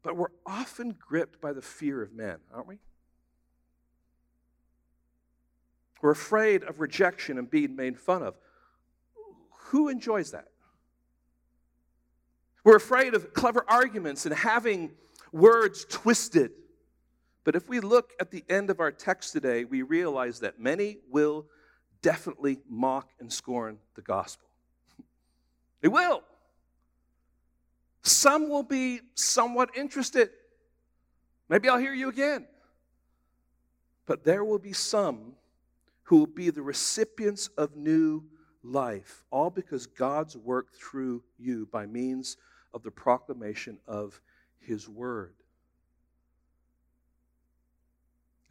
but 0.02 0.18
we're 0.18 0.32
often 0.44 0.94
gripped 0.98 1.40
by 1.40 1.54
the 1.54 1.62
fear 1.62 2.02
of 2.02 2.12
men, 2.12 2.40
aren't 2.52 2.68
we? 2.68 2.78
We're 6.02 6.10
afraid 6.10 6.62
of 6.64 6.78
rejection 6.78 7.38
and 7.38 7.50
being 7.50 7.74
made 7.74 7.98
fun 7.98 8.22
of. 8.22 8.36
Who 9.68 9.88
enjoys 9.88 10.32
that? 10.32 10.48
We're 12.64 12.76
afraid 12.76 13.14
of 13.14 13.32
clever 13.32 13.64
arguments 13.66 14.26
and 14.26 14.34
having 14.34 14.90
words 15.32 15.86
twisted. 15.88 16.52
But 17.44 17.56
if 17.56 17.68
we 17.68 17.80
look 17.80 18.12
at 18.20 18.30
the 18.30 18.44
end 18.48 18.70
of 18.70 18.80
our 18.80 18.92
text 18.92 19.32
today, 19.32 19.64
we 19.64 19.82
realize 19.82 20.40
that 20.40 20.60
many 20.60 20.98
will 21.10 21.46
definitely 22.02 22.60
mock 22.68 23.10
and 23.18 23.32
scorn 23.32 23.78
the 23.94 24.02
gospel. 24.02 24.48
They 25.80 25.88
will. 25.88 26.22
Some 28.02 28.50
will 28.50 28.62
be 28.62 29.00
somewhat 29.14 29.70
interested. 29.74 30.28
Maybe 31.48 31.68
I'll 31.68 31.78
hear 31.78 31.94
you 31.94 32.10
again. 32.10 32.46
But 34.04 34.24
there 34.24 34.44
will 34.44 34.58
be 34.58 34.72
some 34.72 35.34
who 36.04 36.18
will 36.18 36.26
be 36.26 36.50
the 36.50 36.62
recipients 36.62 37.48
of 37.56 37.76
new 37.76 38.24
life, 38.62 39.24
all 39.30 39.50
because 39.50 39.86
God's 39.86 40.36
worked 40.36 40.76
through 40.76 41.22
you 41.38 41.66
by 41.70 41.86
means 41.86 42.36
of 42.74 42.82
the 42.82 42.90
proclamation 42.90 43.78
of 43.86 44.20
His 44.58 44.88
Word. 44.88 45.34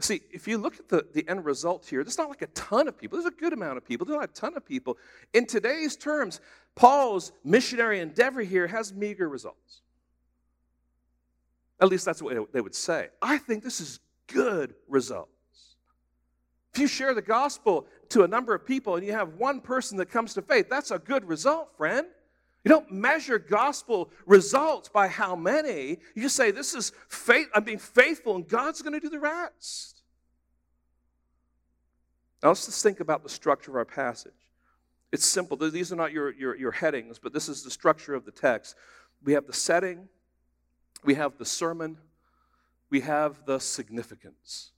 See, 0.01 0.22
if 0.32 0.48
you 0.48 0.58
look 0.58 0.79
at 0.79 0.88
the, 0.88 1.06
the 1.13 1.27
end 1.27 1.44
result 1.44 1.86
here, 1.86 2.03
there's 2.03 2.18
not 2.18 2.29
like 2.29 2.41
a 2.41 2.48
ton 2.48 2.88
of 2.88 2.98
people. 2.98 3.18
There's 3.18 3.34
a 3.34 3.36
good 3.36 3.51
amount 3.51 3.77
of 3.77 3.86
people. 3.86 4.06
There's 4.06 4.20
not 4.20 4.29
a 4.29 4.34
ton 4.34 4.56
of 4.56 4.65
people. 4.65 4.98
In 5.34 5.46
today's 5.46 5.98
terms, 5.98 6.39
Paul's 6.75 7.34
missionary 7.44 8.00
endeavor 8.00 8.41
here 8.41 8.68
has 8.68 8.94
meager 8.94 9.27
results. 9.27 9.82
At 11.82 11.89
least 11.89 12.06
that's 12.06 12.22
what 12.22 12.51
they 12.53 12.62
would 12.62 12.75
say. 12.75 13.10
I 13.22 13.38
think 13.38 13.63
this 13.63 13.82
is 13.82 14.00
good 14.27 14.74
results. 14.88 15.32
If 16.74 16.79
you 16.79 16.88
share 16.88 17.13
the 17.13 17.22
gospel 17.22 17.86
to 18.10 18.24
a 18.24 18.27
number 18.27 18.53
of 18.53 18.65
people 18.65 18.96
and 18.96 19.06
you 19.06 19.12
have 19.12 19.36
one 19.36 19.60
person 19.60 19.98
that 19.98 20.08
comes 20.08 20.34
to 20.36 20.41
faith, 20.41 20.68
that's 20.70 20.91
a 20.91 21.00
good 21.00 21.25
result, 21.25 21.75
friend. 21.75 22.08
You 22.63 22.69
don't 22.69 22.91
measure 22.91 23.39
gospel 23.39 24.11
results 24.25 24.89
by 24.89 25.07
how 25.07 25.35
many. 25.35 25.99
You 26.13 26.27
say, 26.27 26.51
This 26.51 26.73
is 26.73 26.91
faith, 27.07 27.47
I'm 27.53 27.63
being 27.63 27.79
faithful, 27.79 28.35
and 28.35 28.47
God's 28.47 28.81
going 28.81 28.93
to 28.93 28.99
do 28.99 29.09
the 29.09 29.19
rest. 29.19 30.01
Now 32.43 32.49
let's 32.49 32.65
just 32.65 32.83
think 32.83 33.00
about 33.00 33.24
the 33.24 33.29
structure 33.29 33.72
of 33.72 33.75
our 33.75 33.85
passage. 33.85 34.33
It's 35.11 35.25
simple. 35.25 35.57
These 35.57 35.91
are 35.91 35.95
not 35.95 36.11
your, 36.11 36.33
your, 36.33 36.55
your 36.55 36.72
headings, 36.72 37.19
but 37.19 37.33
this 37.33 37.50
is 37.50 37.63
the 37.63 37.72
structure 37.72 38.13
of 38.13 38.25
the 38.25 38.31
text. 38.31 38.75
We 39.24 39.33
have 39.33 39.48
the 39.48 39.53
setting, 39.53 40.07
we 41.03 41.15
have 41.15 41.37
the 41.37 41.45
sermon, 41.45 41.98
we 42.89 43.01
have 43.01 43.45
the 43.45 43.59
significance. 43.59 44.72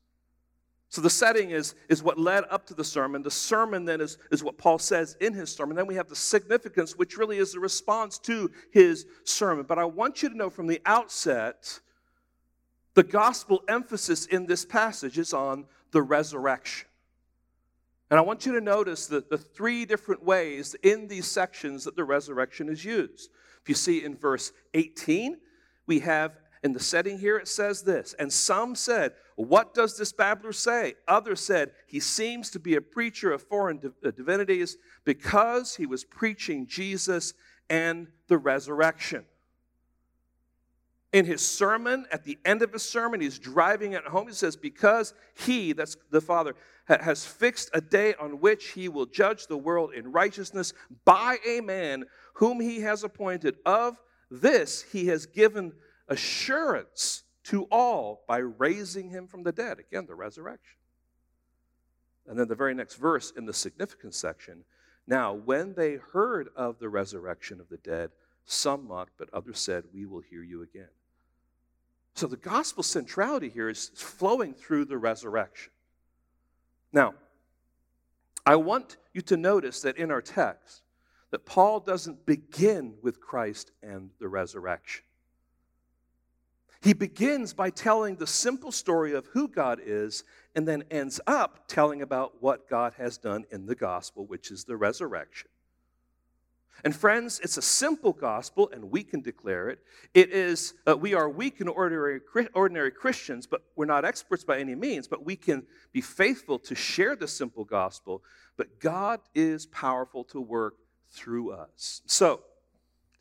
So 0.92 1.00
the 1.00 1.10
setting 1.10 1.52
is, 1.52 1.74
is 1.88 2.04
what 2.04 2.20
led 2.20 2.44
up 2.50 2.68
to 2.68 2.74
the 2.74 2.84
sermon. 2.84 3.24
The 3.24 3.32
sermon 3.32 3.86
then 3.86 4.02
is, 4.02 4.18
is 4.30 4.44
what 4.44 4.58
Paul 4.58 4.78
says 4.78 5.16
in 5.22 5.34
his 5.34 5.50
sermon. 5.50 5.78
Then 5.78 5.88
we 5.88 5.96
have 5.96 6.10
the 6.10 6.18
significance, 6.18 6.98
which 6.98 7.16
really 7.16 7.38
is 7.38 7.54
the 7.54 7.62
response 7.62 8.20
to 8.20 8.52
his 8.72 9.06
sermon. 9.24 9.66
But 9.66 9.80
I 9.80 9.86
want 9.86 10.22
you 10.22 10.28
to 10.28 10.36
know 10.36 10.50
from 10.50 10.68
the 10.68 10.82
outset, 10.86 11.80
the 12.94 13.04
gospel 13.04 13.64
emphasis 13.70 14.26
in 14.26 14.48
this 14.48 14.66
passage 14.66 15.18
is 15.18 15.34
on 15.34 15.64
the 15.92 16.02
resurrection. 16.02 16.90
And 18.10 18.18
I 18.20 18.22
want 18.22 18.46
you 18.46 18.52
to 18.52 18.62
notice 18.62 19.08
the, 19.08 19.24
the 19.30 19.38
three 19.38 19.86
different 19.86 20.26
ways 20.26 20.76
in 20.84 21.08
these 21.08 21.26
sections 21.26 21.86
that 21.86 21.96
the 21.96 22.04
resurrection 22.04 22.68
is 22.68 22.84
used. 22.84 23.32
If 23.62 23.70
you 23.70 23.76
see 23.76 24.04
in 24.04 24.18
verse 24.18 24.52
18, 24.74 25.38
we 25.88 26.00
have 26.00 26.34
in 26.64 26.74
the 26.74 26.80
setting 26.80 27.18
here, 27.18 27.38
it 27.38 27.48
says 27.48 27.82
this 27.82 28.14
And 28.20 28.32
some 28.32 28.76
said, 28.76 29.14
What 29.36 29.74
does 29.74 29.98
this 29.98 30.12
babbler 30.14 30.54
say? 30.54 30.96
Others 31.08 31.42
said, 31.42 31.72
He 31.88 32.00
seems 32.00 32.52
to 32.52 32.60
be 32.60 32.76
a 32.76 32.82
preacher 32.82 33.32
of 33.32 33.42
foreign 33.42 33.80
uh, 34.06 34.12
divinities 34.12 34.78
because 35.04 35.76
he 35.76 35.86
was 35.86 36.04
preaching 36.04 36.68
Jesus 36.68 37.34
and 37.70 38.08
the 38.28 38.38
resurrection. 38.38 39.26
In 41.14 41.26
his 41.26 41.46
sermon, 41.46 42.06
at 42.12 42.24
the 42.24 42.38
end 42.46 42.62
of 42.62 42.72
his 42.72 42.84
sermon, 42.84 43.20
he's 43.20 43.40
driving 43.40 43.94
it 43.94 44.06
home. 44.06 44.28
He 44.28 44.34
says, 44.34 44.56
Because 44.56 45.14
he, 45.34 45.74
that's 45.74 45.98
the 46.12 46.22
Father, 46.22 46.56
has 46.86 47.26
fixed 47.26 47.70
a 47.74 47.82
day 47.82 48.14
on 48.20 48.40
which 48.40 48.70
he 48.70 48.88
will 48.88 49.06
judge 49.08 49.48
the 49.48 49.58
world 49.58 49.94
in 49.94 50.12
righteousness 50.12 50.74
by 51.06 51.38
a 51.46 51.62
man 51.62 52.06
whom 52.36 52.60
he 52.60 52.82
has 52.82 53.04
appointed. 53.04 53.58
Of 53.66 53.98
this 54.30 54.84
he 54.92 55.08
has 55.08 55.26
given 55.26 55.74
assurance 56.12 57.24
to 57.46 57.64
all 57.72 58.24
by 58.28 58.38
raising 58.38 59.10
him 59.10 59.26
from 59.26 59.42
the 59.42 59.52
dead. 59.52 59.80
Again, 59.80 60.06
the 60.06 60.14
resurrection. 60.14 60.78
And 62.28 62.38
then 62.38 62.48
the 62.48 62.56
very 62.56 62.76
next 62.76 62.96
verse 62.96 63.32
in 63.36 63.46
the 63.46 63.54
significance 63.54 64.16
section 64.16 64.64
now, 65.08 65.34
when 65.34 65.74
they 65.74 65.96
heard 65.96 66.50
of 66.56 66.80
the 66.80 66.90
resurrection 66.90 67.60
of 67.60 67.70
the 67.70 67.78
dead, 67.78 68.12
some 68.46 68.88
mocked, 68.88 69.14
but 69.18 69.30
others 69.34 69.60
said, 69.60 69.84
We 69.94 70.06
will 70.06 70.22
hear 70.22 70.44
you 70.44 70.62
again. 70.62 70.90
So 72.14 72.28
the 72.28 72.38
gospel 72.38 72.84
centrality 72.84 73.50
here 73.50 73.70
is 73.70 73.92
flowing 73.96 74.54
through 74.54 74.86
the 74.86 74.98
resurrection. 74.98 75.72
Now, 76.92 77.16
I 78.46 78.56
want 78.56 78.98
you 79.14 79.22
to 79.24 79.38
notice 79.38 79.82
that 79.82 79.98
in 79.98 80.12
our 80.12 80.22
text, 80.22 80.82
that 81.32 81.46
Paul 81.46 81.80
doesn't 81.80 82.26
begin 82.26 82.96
with 83.02 83.22
Christ 83.22 83.72
and 83.82 84.10
the 84.20 84.28
resurrection. 84.28 85.04
He 86.82 86.94
begins 86.94 87.54
by 87.54 87.70
telling 87.70 88.16
the 88.16 88.26
simple 88.26 88.72
story 88.72 89.14
of 89.14 89.28
who 89.28 89.48
God 89.48 89.80
is 89.84 90.24
and 90.56 90.68
then 90.68 90.84
ends 90.90 91.22
up 91.28 91.68
telling 91.68 92.02
about 92.02 92.42
what 92.42 92.68
God 92.68 92.94
has 92.98 93.18
done 93.18 93.46
in 93.52 93.68
the 93.68 93.76
gospel, 93.76 94.26
which 94.26 94.50
is 94.50 94.64
the 94.64 94.76
resurrection. 94.76 95.50
And 96.84 96.96
friends, 96.96 97.40
it's 97.44 97.58
a 97.58 97.62
simple 97.62 98.14
gospel, 98.14 98.70
and 98.74 98.90
we 98.90 99.04
can 99.04 99.22
declare 99.22 99.70
it. 99.70 99.80
It 100.16 100.32
is, 100.32 100.74
uh, 100.88 100.98
we 100.98 101.14
are 101.14 101.30
weak 101.30 101.60
and 101.60 101.70
ordinary, 101.70 102.22
ordinary 102.56 102.90
Christians, 102.90 103.46
but 103.46 103.62
we're 103.76 103.86
not 103.86 104.04
experts 104.04 104.44
by 104.44 104.58
any 104.58 104.74
means, 104.74 105.08
but 105.08 105.24
we 105.24 105.36
can 105.36 105.64
be 105.92 106.02
faithful 106.02 106.58
to 106.58 106.74
share 106.74 107.16
the 107.16 107.28
simple 107.28 107.64
gospel. 107.64 108.24
But 108.58 108.80
God 108.80 109.20
is 109.36 109.68
powerful 109.68 110.24
to 110.26 110.42
work 110.42 110.76
through 111.12 111.52
us. 111.52 112.02
So, 112.08 112.42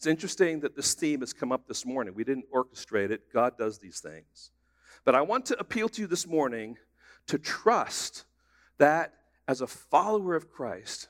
it's 0.00 0.06
interesting 0.06 0.60
that 0.60 0.74
this 0.74 0.94
theme 0.94 1.20
has 1.20 1.34
come 1.34 1.52
up 1.52 1.68
this 1.68 1.84
morning. 1.84 2.14
We 2.14 2.24
didn't 2.24 2.50
orchestrate 2.50 3.10
it, 3.10 3.30
God 3.30 3.58
does 3.58 3.78
these 3.78 4.00
things. 4.00 4.50
But 5.04 5.14
I 5.14 5.20
want 5.20 5.44
to 5.46 5.60
appeal 5.60 5.90
to 5.90 6.00
you 6.00 6.06
this 6.06 6.26
morning 6.26 6.78
to 7.26 7.36
trust 7.36 8.24
that 8.78 9.12
as 9.46 9.60
a 9.60 9.66
follower 9.66 10.34
of 10.34 10.50
Christ, 10.50 11.08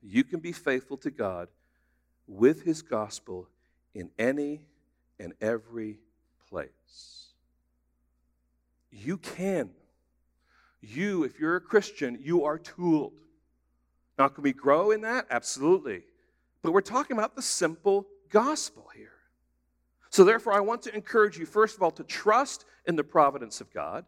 you 0.00 0.24
can 0.24 0.40
be 0.40 0.52
faithful 0.52 0.96
to 0.96 1.10
God 1.10 1.48
with 2.26 2.62
His 2.62 2.80
gospel 2.80 3.46
in 3.94 4.08
any 4.18 4.62
and 5.18 5.34
every 5.42 5.98
place. 6.48 7.34
You 8.90 9.18
can. 9.18 9.68
You, 10.80 11.24
if 11.24 11.38
you're 11.38 11.56
a 11.56 11.60
Christian, 11.60 12.16
you 12.18 12.44
are 12.44 12.58
tooled. 12.58 13.20
Now, 14.18 14.28
can 14.28 14.42
we 14.42 14.54
grow 14.54 14.92
in 14.92 15.02
that? 15.02 15.26
Absolutely. 15.28 16.04
But 16.62 16.72
we're 16.72 16.80
talking 16.80 17.18
about 17.18 17.36
the 17.36 17.42
simple 17.42 18.06
gospel 18.30 18.88
here. 18.94 19.12
So, 20.10 20.24
therefore, 20.24 20.52
I 20.52 20.60
want 20.60 20.82
to 20.82 20.94
encourage 20.94 21.38
you, 21.38 21.46
first 21.46 21.76
of 21.76 21.82
all, 21.82 21.92
to 21.92 22.04
trust 22.04 22.64
in 22.86 22.96
the 22.96 23.04
providence 23.04 23.60
of 23.60 23.72
God. 23.72 24.04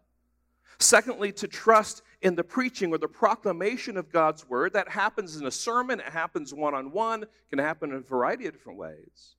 Secondly, 0.78 1.30
to 1.32 1.46
trust 1.46 2.02
in 2.22 2.34
the 2.34 2.42
preaching 2.42 2.92
or 2.92 2.98
the 2.98 3.06
proclamation 3.06 3.96
of 3.96 4.10
God's 4.10 4.48
word. 4.48 4.72
That 4.72 4.88
happens 4.88 5.36
in 5.36 5.46
a 5.46 5.50
sermon, 5.50 6.00
it 6.00 6.06
happens 6.06 6.52
one 6.52 6.74
on 6.74 6.90
one, 6.90 7.26
can 7.50 7.58
happen 7.58 7.90
in 7.90 7.96
a 7.96 8.00
variety 8.00 8.46
of 8.46 8.52
different 8.52 8.78
ways. 8.78 9.36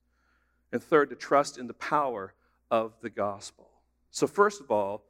And 0.72 0.82
third, 0.82 1.10
to 1.10 1.16
trust 1.16 1.58
in 1.58 1.66
the 1.66 1.74
power 1.74 2.34
of 2.70 2.94
the 3.02 3.10
gospel. 3.10 3.68
So, 4.10 4.26
first 4.26 4.60
of 4.60 4.70
all, 4.70 5.04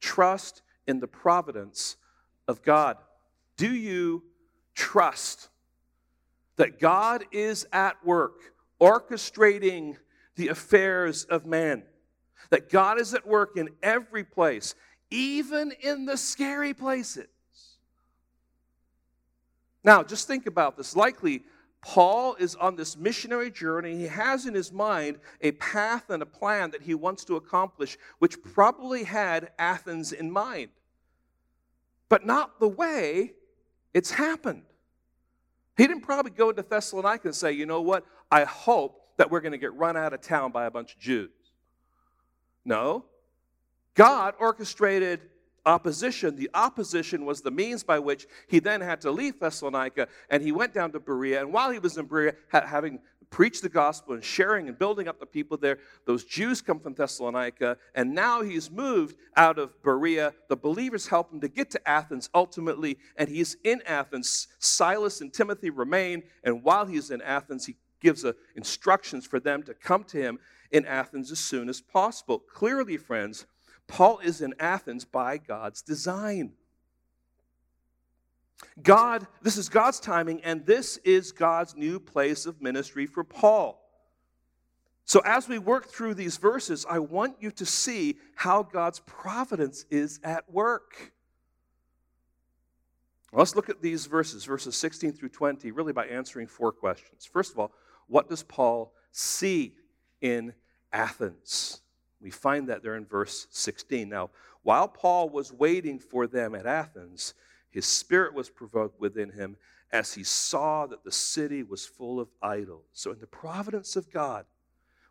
trust 0.00 0.62
in 0.86 1.00
the 1.00 1.08
providence 1.08 1.96
of 2.46 2.62
God. 2.62 2.98
Do 3.56 3.72
you 3.74 4.22
trust 4.74 5.48
that 6.56 6.78
God 6.78 7.24
is 7.32 7.66
at 7.72 8.04
work 8.04 8.54
orchestrating 8.80 9.96
the 10.36 10.48
affairs 10.48 11.24
of 11.24 11.46
man? 11.46 11.82
That 12.50 12.70
God 12.70 13.00
is 13.00 13.14
at 13.14 13.26
work 13.26 13.56
in 13.56 13.68
every 13.82 14.24
place, 14.24 14.74
even 15.10 15.72
in 15.82 16.06
the 16.06 16.16
scary 16.16 16.74
places. 16.74 17.28
Now, 19.84 20.02
just 20.02 20.26
think 20.26 20.46
about 20.46 20.76
this. 20.76 20.96
Likely, 20.96 21.42
Paul 21.82 22.34
is 22.34 22.54
on 22.56 22.76
this 22.76 22.96
missionary 22.96 23.50
journey. 23.50 23.96
He 23.96 24.06
has 24.06 24.46
in 24.46 24.54
his 24.54 24.72
mind 24.72 25.18
a 25.40 25.52
path 25.52 26.10
and 26.10 26.22
a 26.22 26.26
plan 26.26 26.70
that 26.72 26.82
he 26.82 26.94
wants 26.94 27.24
to 27.26 27.36
accomplish, 27.36 27.96
which 28.18 28.42
probably 28.42 29.04
had 29.04 29.50
Athens 29.58 30.12
in 30.12 30.30
mind, 30.30 30.70
but 32.08 32.26
not 32.26 32.60
the 32.60 32.68
way 32.68 33.32
it's 33.94 34.10
happened. 34.10 34.64
He 35.80 35.86
didn't 35.86 36.02
probably 36.02 36.32
go 36.32 36.50
into 36.50 36.60
Thessalonica 36.60 37.28
and 37.28 37.34
say, 37.34 37.52
you 37.52 37.64
know 37.64 37.80
what, 37.80 38.04
I 38.30 38.44
hope 38.44 39.00
that 39.16 39.30
we're 39.30 39.40
going 39.40 39.52
to 39.52 39.58
get 39.58 39.72
run 39.72 39.96
out 39.96 40.12
of 40.12 40.20
town 40.20 40.52
by 40.52 40.66
a 40.66 40.70
bunch 40.70 40.92
of 40.92 41.00
Jews. 41.00 41.30
No. 42.66 43.06
God 43.94 44.34
orchestrated 44.38 45.20
opposition. 45.64 46.36
The 46.36 46.50
opposition 46.52 47.24
was 47.24 47.40
the 47.40 47.50
means 47.50 47.82
by 47.82 47.98
which 47.98 48.26
he 48.46 48.58
then 48.58 48.82
had 48.82 49.00
to 49.00 49.10
leave 49.10 49.40
Thessalonica 49.40 50.08
and 50.28 50.42
he 50.42 50.52
went 50.52 50.74
down 50.74 50.92
to 50.92 51.00
Berea. 51.00 51.40
And 51.40 51.50
while 51.50 51.70
he 51.70 51.78
was 51.78 51.96
in 51.96 52.04
Berea, 52.04 52.34
ha- 52.52 52.66
having 52.66 52.98
preached 53.30 53.62
the 53.62 53.68
gospel 53.68 54.14
and 54.14 54.24
sharing 54.24 54.68
and 54.68 54.78
building 54.78 55.08
up 55.08 55.18
the 55.18 55.26
people 55.26 55.56
there, 55.56 55.78
those 56.04 56.24
Jews 56.24 56.60
come 56.60 56.80
from 56.80 56.94
Thessalonica. 56.94 57.76
And 57.94 58.14
now 58.14 58.42
he's 58.42 58.70
moved 58.70 59.16
out 59.36 59.58
of 59.58 59.80
Berea. 59.82 60.34
The 60.48 60.56
believers 60.56 61.06
help 61.06 61.32
him 61.32 61.40
to 61.40 61.48
get 61.48 61.70
to 61.70 61.88
Athens 61.88 62.28
ultimately. 62.34 62.98
And 63.16 63.28
he's 63.28 63.56
in 63.64 63.82
Athens. 63.86 64.48
Silas 64.58 65.20
and 65.20 65.32
Timothy 65.32 65.70
remain. 65.70 66.24
And 66.44 66.62
while 66.62 66.86
he's 66.86 67.10
in 67.10 67.22
Athens, 67.22 67.66
he 67.66 67.76
gives 68.00 68.24
uh, 68.24 68.32
instructions 68.56 69.26
for 69.26 69.40
them 69.40 69.62
to 69.62 69.74
come 69.74 70.04
to 70.04 70.20
him 70.20 70.38
in 70.70 70.86
Athens 70.86 71.30
as 71.30 71.38
soon 71.38 71.68
as 71.68 71.80
possible. 71.80 72.38
Clearly, 72.38 72.96
friends, 72.96 73.46
Paul 73.86 74.18
is 74.20 74.40
in 74.40 74.54
Athens 74.58 75.04
by 75.04 75.38
God's 75.38 75.82
design. 75.82 76.52
God, 78.82 79.26
this 79.42 79.56
is 79.56 79.68
God's 79.68 80.00
timing, 80.00 80.42
and 80.42 80.64
this 80.64 80.96
is 80.98 81.32
God's 81.32 81.76
new 81.76 81.98
place 82.00 82.46
of 82.46 82.60
ministry 82.60 83.06
for 83.06 83.24
Paul. 83.24 83.80
So, 85.04 85.20
as 85.24 85.48
we 85.48 85.58
work 85.58 85.88
through 85.88 86.14
these 86.14 86.36
verses, 86.36 86.86
I 86.88 87.00
want 87.00 87.36
you 87.40 87.50
to 87.52 87.66
see 87.66 88.18
how 88.36 88.62
God's 88.62 89.00
providence 89.00 89.84
is 89.90 90.20
at 90.22 90.50
work. 90.52 91.12
Let's 93.32 93.54
look 93.54 93.68
at 93.68 93.80
these 93.80 94.06
verses, 94.06 94.44
verses 94.44 94.76
16 94.76 95.12
through 95.12 95.28
20, 95.30 95.70
really 95.72 95.92
by 95.92 96.06
answering 96.06 96.46
four 96.46 96.72
questions. 96.72 97.24
First 97.24 97.52
of 97.52 97.58
all, 97.58 97.72
what 98.06 98.28
does 98.28 98.42
Paul 98.42 98.92
see 99.12 99.74
in 100.20 100.52
Athens? 100.92 101.80
We 102.20 102.30
find 102.30 102.68
that 102.68 102.82
there 102.82 102.96
in 102.96 103.06
verse 103.06 103.46
16. 103.50 104.08
Now, 104.08 104.30
while 104.62 104.88
Paul 104.88 105.28
was 105.28 105.52
waiting 105.52 105.98
for 105.98 106.26
them 106.26 106.54
at 106.54 106.66
Athens, 106.66 107.34
his 107.70 107.86
spirit 107.86 108.34
was 108.34 108.50
provoked 108.50 109.00
within 109.00 109.30
him 109.30 109.56
as 109.92 110.14
he 110.14 110.24
saw 110.24 110.86
that 110.86 111.04
the 111.04 111.12
city 111.12 111.62
was 111.62 111.86
full 111.86 112.20
of 112.20 112.28
idols. 112.42 112.84
So, 112.92 113.12
in 113.12 113.20
the 113.20 113.26
providence 113.26 113.96
of 113.96 114.10
God, 114.10 114.44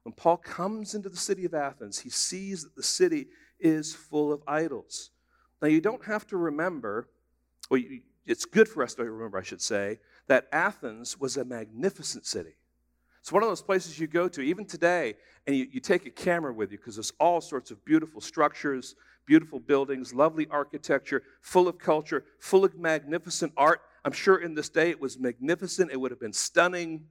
when 0.04 0.14
Paul 0.14 0.38
comes 0.38 0.96
into 0.96 1.10
the 1.10 1.18
city 1.18 1.46
of 1.46 1.54
Athens, 1.54 2.00
he 2.00 2.10
sees 2.10 2.64
that 2.64 2.76
the 2.76 2.84
city 2.84 3.28
is 3.60 3.94
full 3.94 4.32
of 4.32 4.42
idols. 4.48 5.12
Now, 5.62 5.68
you 5.68 5.82
don't 5.82 6.04
have 6.06 6.26
to 6.28 6.38
remember, 6.38 7.10
well, 7.70 7.82
it's 8.26 8.46
good 8.46 8.70
for 8.70 8.84
us 8.84 8.94
to 8.96 9.04
remember, 9.04 9.38
I 9.38 9.44
should 9.44 9.62
say, 9.62 10.00
that 10.28 10.48
Athens 10.52 11.20
was 11.20 11.36
a 11.36 11.44
magnificent 11.44 12.26
city. 12.26 12.56
It's 13.20 13.32
one 13.32 13.44
of 13.44 13.50
those 13.50 13.62
places 13.62 14.00
you 14.00 14.08
go 14.08 14.30
to, 14.30 14.42
even 14.42 14.66
today, 14.66 15.16
and 15.46 15.56
you, 15.56 15.68
you 15.72 15.80
take 15.82 16.06
a 16.06 16.10
camera 16.10 16.54
with 16.54 16.72
you 16.72 16.78
because 16.78 16.96
there's 16.96 17.12
all 17.20 17.42
sorts 17.42 17.70
of 17.70 17.84
beautiful 17.84 18.22
structures, 18.22 18.96
beautiful 19.26 19.60
buildings, 19.60 20.14
lovely 20.14 20.48
architecture, 20.50 21.24
full 21.42 21.68
of 21.68 21.78
culture, 21.78 22.26
full 22.40 22.66
of 22.66 22.78
magnificent 22.78 23.54
art. 23.56 23.82
I'm 24.04 24.12
sure 24.12 24.38
in 24.38 24.56
this 24.56 24.70
day 24.70 24.90
it 24.90 25.00
was 25.00 25.20
magnificent, 25.20 25.92
it 25.92 26.00
would 26.00 26.12
have 26.12 26.20
been 26.20 26.34
stunning. 26.34 27.06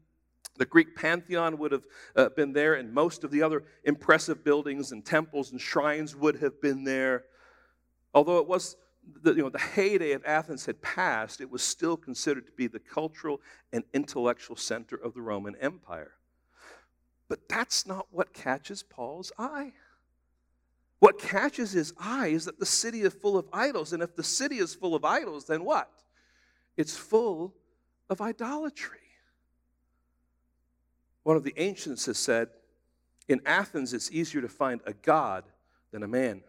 The 0.57 0.67
Greek 0.67 0.97
pantheon 0.97 1.59
would 1.59 1.73
have 1.73 1.85
uh, 2.17 2.29
been 2.31 2.53
there, 2.53 2.75
and 2.75 2.93
most 2.93 3.23
of 3.23 3.31
the 3.31 3.43
other 3.43 3.65
impressive 3.85 4.43
buildings 4.43 4.91
and 4.91 5.05
temples 5.05 5.53
and 5.53 5.61
shrines 5.61 6.17
would 6.17 6.41
have 6.41 6.61
been 6.61 6.85
there. 6.85 7.25
Although 8.13 8.39
it 8.39 8.49
was 8.49 8.77
the, 9.23 9.35
you 9.35 9.43
know, 9.43 9.49
the 9.51 9.59
heyday 9.59 10.13
of 10.13 10.25
Athens 10.25 10.67
had 10.67 10.83
passed, 10.83 11.41
it 11.41 11.51
was 11.51 11.63
still 11.63 11.97
considered 11.97 12.47
to 12.47 12.53
be 12.53 12.67
the 12.67 12.81
cultural 12.81 13.41
and 13.73 13.85
intellectual 13.95 14.57
center 14.57 14.97
of 14.97 15.15
the 15.15 15.23
Roman 15.23 15.55
Empire. 15.61 16.13
But 17.29 17.49
that's 17.49 17.87
not 17.87 18.07
what 18.11 18.33
catches 18.33 18.83
Paul's 18.83 19.33
eye. 19.39 19.73
What 20.99 21.19
catches 21.19 21.73
his 21.73 21.93
eye 21.99 22.29
is 22.29 22.45
that 22.47 22.59
the 22.59 22.67
city 22.67 23.03
is 23.03 23.15
full 23.15 23.39
of 23.39 23.47
idols. 23.53 23.93
And 23.93 24.03
if 24.03 24.17
the 24.17 24.25
city 24.25 24.59
is 24.59 24.75
full 24.75 24.95
of 24.95 25.05
idols, 25.05 25.47
then 25.47 25.65
what? 25.65 25.91
It's 26.77 26.97
full 26.97 27.55
of 28.11 28.21
idolatry. 28.21 28.99
One 31.23 31.37
of 31.37 31.45
the 31.45 31.55
ancients 31.57 32.07
has 32.07 32.19
said, 32.19 32.49
in 33.29 33.41
Athens, 33.45 33.93
it's 33.93 34.11
easier 34.11 34.41
to 34.41 34.49
find 34.49 34.81
a 34.87 34.93
god 34.93 35.45
than 35.93 36.03
a 36.03 36.09
man 36.09 36.43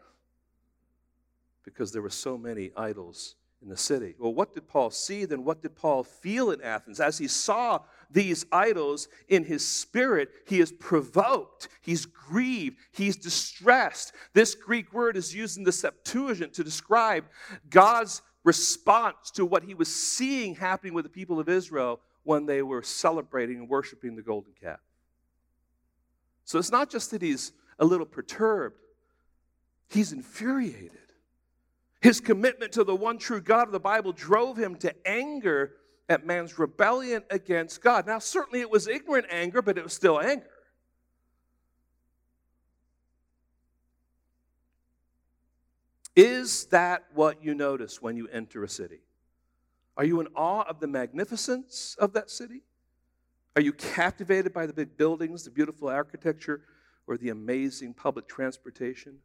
because 1.63 1.91
there 1.91 2.01
were 2.01 2.09
so 2.09 2.38
many 2.38 2.71
idols 2.75 3.35
in 3.61 3.69
the 3.69 3.77
city. 3.77 4.15
Well, 4.17 4.33
what 4.33 4.53
did 4.53 4.67
Paul 4.67 4.89
see? 4.89 5.25
Then 5.25 5.43
what 5.43 5.61
did 5.61 5.75
Paul 5.75 6.03
feel 6.03 6.51
in 6.51 6.61
Athens? 6.61 6.99
As 6.99 7.17
he 7.17 7.27
saw 7.27 7.79
these 8.09 8.45
idols 8.51 9.07
in 9.27 9.43
his 9.43 9.67
spirit, 9.67 10.29
he 10.47 10.59
is 10.59 10.71
provoked, 10.71 11.67
he's 11.81 12.05
grieved, 12.05 12.77
he's 12.91 13.17
distressed. 13.17 14.13
This 14.33 14.55
Greek 14.55 14.93
word 14.93 15.17
is 15.17 15.35
used 15.35 15.57
in 15.57 15.63
the 15.63 15.71
Septuagint 15.71 16.53
to 16.53 16.63
describe 16.63 17.25
God's 17.69 18.21
response 18.43 19.31
to 19.31 19.45
what 19.45 19.63
he 19.63 19.73
was 19.73 19.93
seeing 19.93 20.55
happening 20.55 20.93
with 20.93 21.03
the 21.03 21.09
people 21.09 21.39
of 21.39 21.49
Israel 21.49 21.99
when 22.23 22.45
they 22.45 22.61
were 22.61 22.81
celebrating 22.81 23.57
and 23.57 23.69
worshiping 23.69 24.15
the 24.15 24.21
golden 24.21 24.53
calf. 24.61 24.79
So 26.45 26.57
it's 26.57 26.71
not 26.71 26.89
just 26.89 27.11
that 27.11 27.21
he's 27.21 27.51
a 27.77 27.85
little 27.85 28.05
perturbed, 28.05 28.79
he's 29.89 30.13
infuriated. 30.13 31.08
His 32.01 32.21
commitment 32.21 32.71
to 32.73 32.83
the 32.83 32.95
one 32.95 33.17
true 33.17 33.41
God 33.41 33.67
of 33.67 33.73
the 33.73 33.79
Bible 33.79 34.13
drove 34.13 34.57
him 34.57 34.75
to 34.77 34.93
anger 35.07 35.73
at 36.07 36.25
man's 36.25 36.57
rebellion 36.57 37.23
against 37.29 37.81
God. 37.81 38.07
Now, 38.07 38.19
certainly 38.19 38.62
it 38.62 38.69
was 38.69 38.88
ignorant 38.88 39.27
anger, 39.29 39.62
but 39.62 39.77
it 39.77 39.83
was 39.83 39.93
still 39.93 40.19
anger. 40.19 40.49
Is 46.15 46.65
that 46.65 47.05
what 47.13 47.43
you 47.43 47.53
notice 47.53 48.01
when 48.01 48.17
you 48.17 48.27
enter 48.29 48.63
a 48.63 48.69
city? 48.69 48.99
Are 49.95 50.05
you 50.05 50.19
in 50.21 50.27
awe 50.35 50.63
of 50.63 50.79
the 50.79 50.88
magnificence 50.88 51.95
of 51.99 52.13
that 52.13 52.29
city? 52.29 52.63
Are 53.55 53.62
you 53.62 53.73
captivated 53.73 54.53
by 54.53 54.65
the 54.65 54.73
big 54.73 54.97
buildings, 54.97 55.43
the 55.43 55.51
beautiful 55.51 55.89
architecture, 55.89 56.62
or 57.07 57.17
the 57.17 57.29
amazing 57.29 57.93
public 57.93 58.27
transportation? 58.27 59.17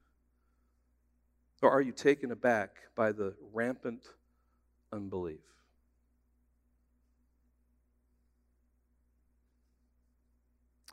Or 1.64 1.70
are 1.70 1.80
you 1.80 1.92
taken 1.92 2.30
aback 2.30 2.76
by 2.94 3.10
the 3.12 3.32
rampant 3.54 4.10
unbelief? 4.92 5.40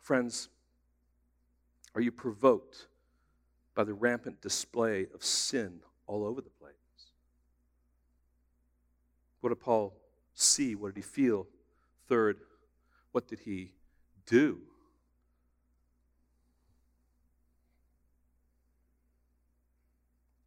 Friends, 0.01 0.47
are 1.93 1.99
you 1.99 2.11
provoked 2.13 2.87
by 3.75 3.83
the 3.83 3.93
rampant 3.93 4.41
display 4.41 5.07
of 5.13 5.25
sin 5.25 5.81
all 6.07 6.23
over 6.23 6.39
the 6.39 6.49
place? 6.49 6.73
What 9.41 9.49
did 9.49 9.59
Paul 9.59 9.93
see? 10.33 10.75
What 10.75 10.95
did 10.95 11.03
he 11.03 11.09
feel? 11.09 11.47
Third, 12.07 12.37
what 13.11 13.27
did 13.27 13.39
he 13.39 13.73
do? 14.25 14.61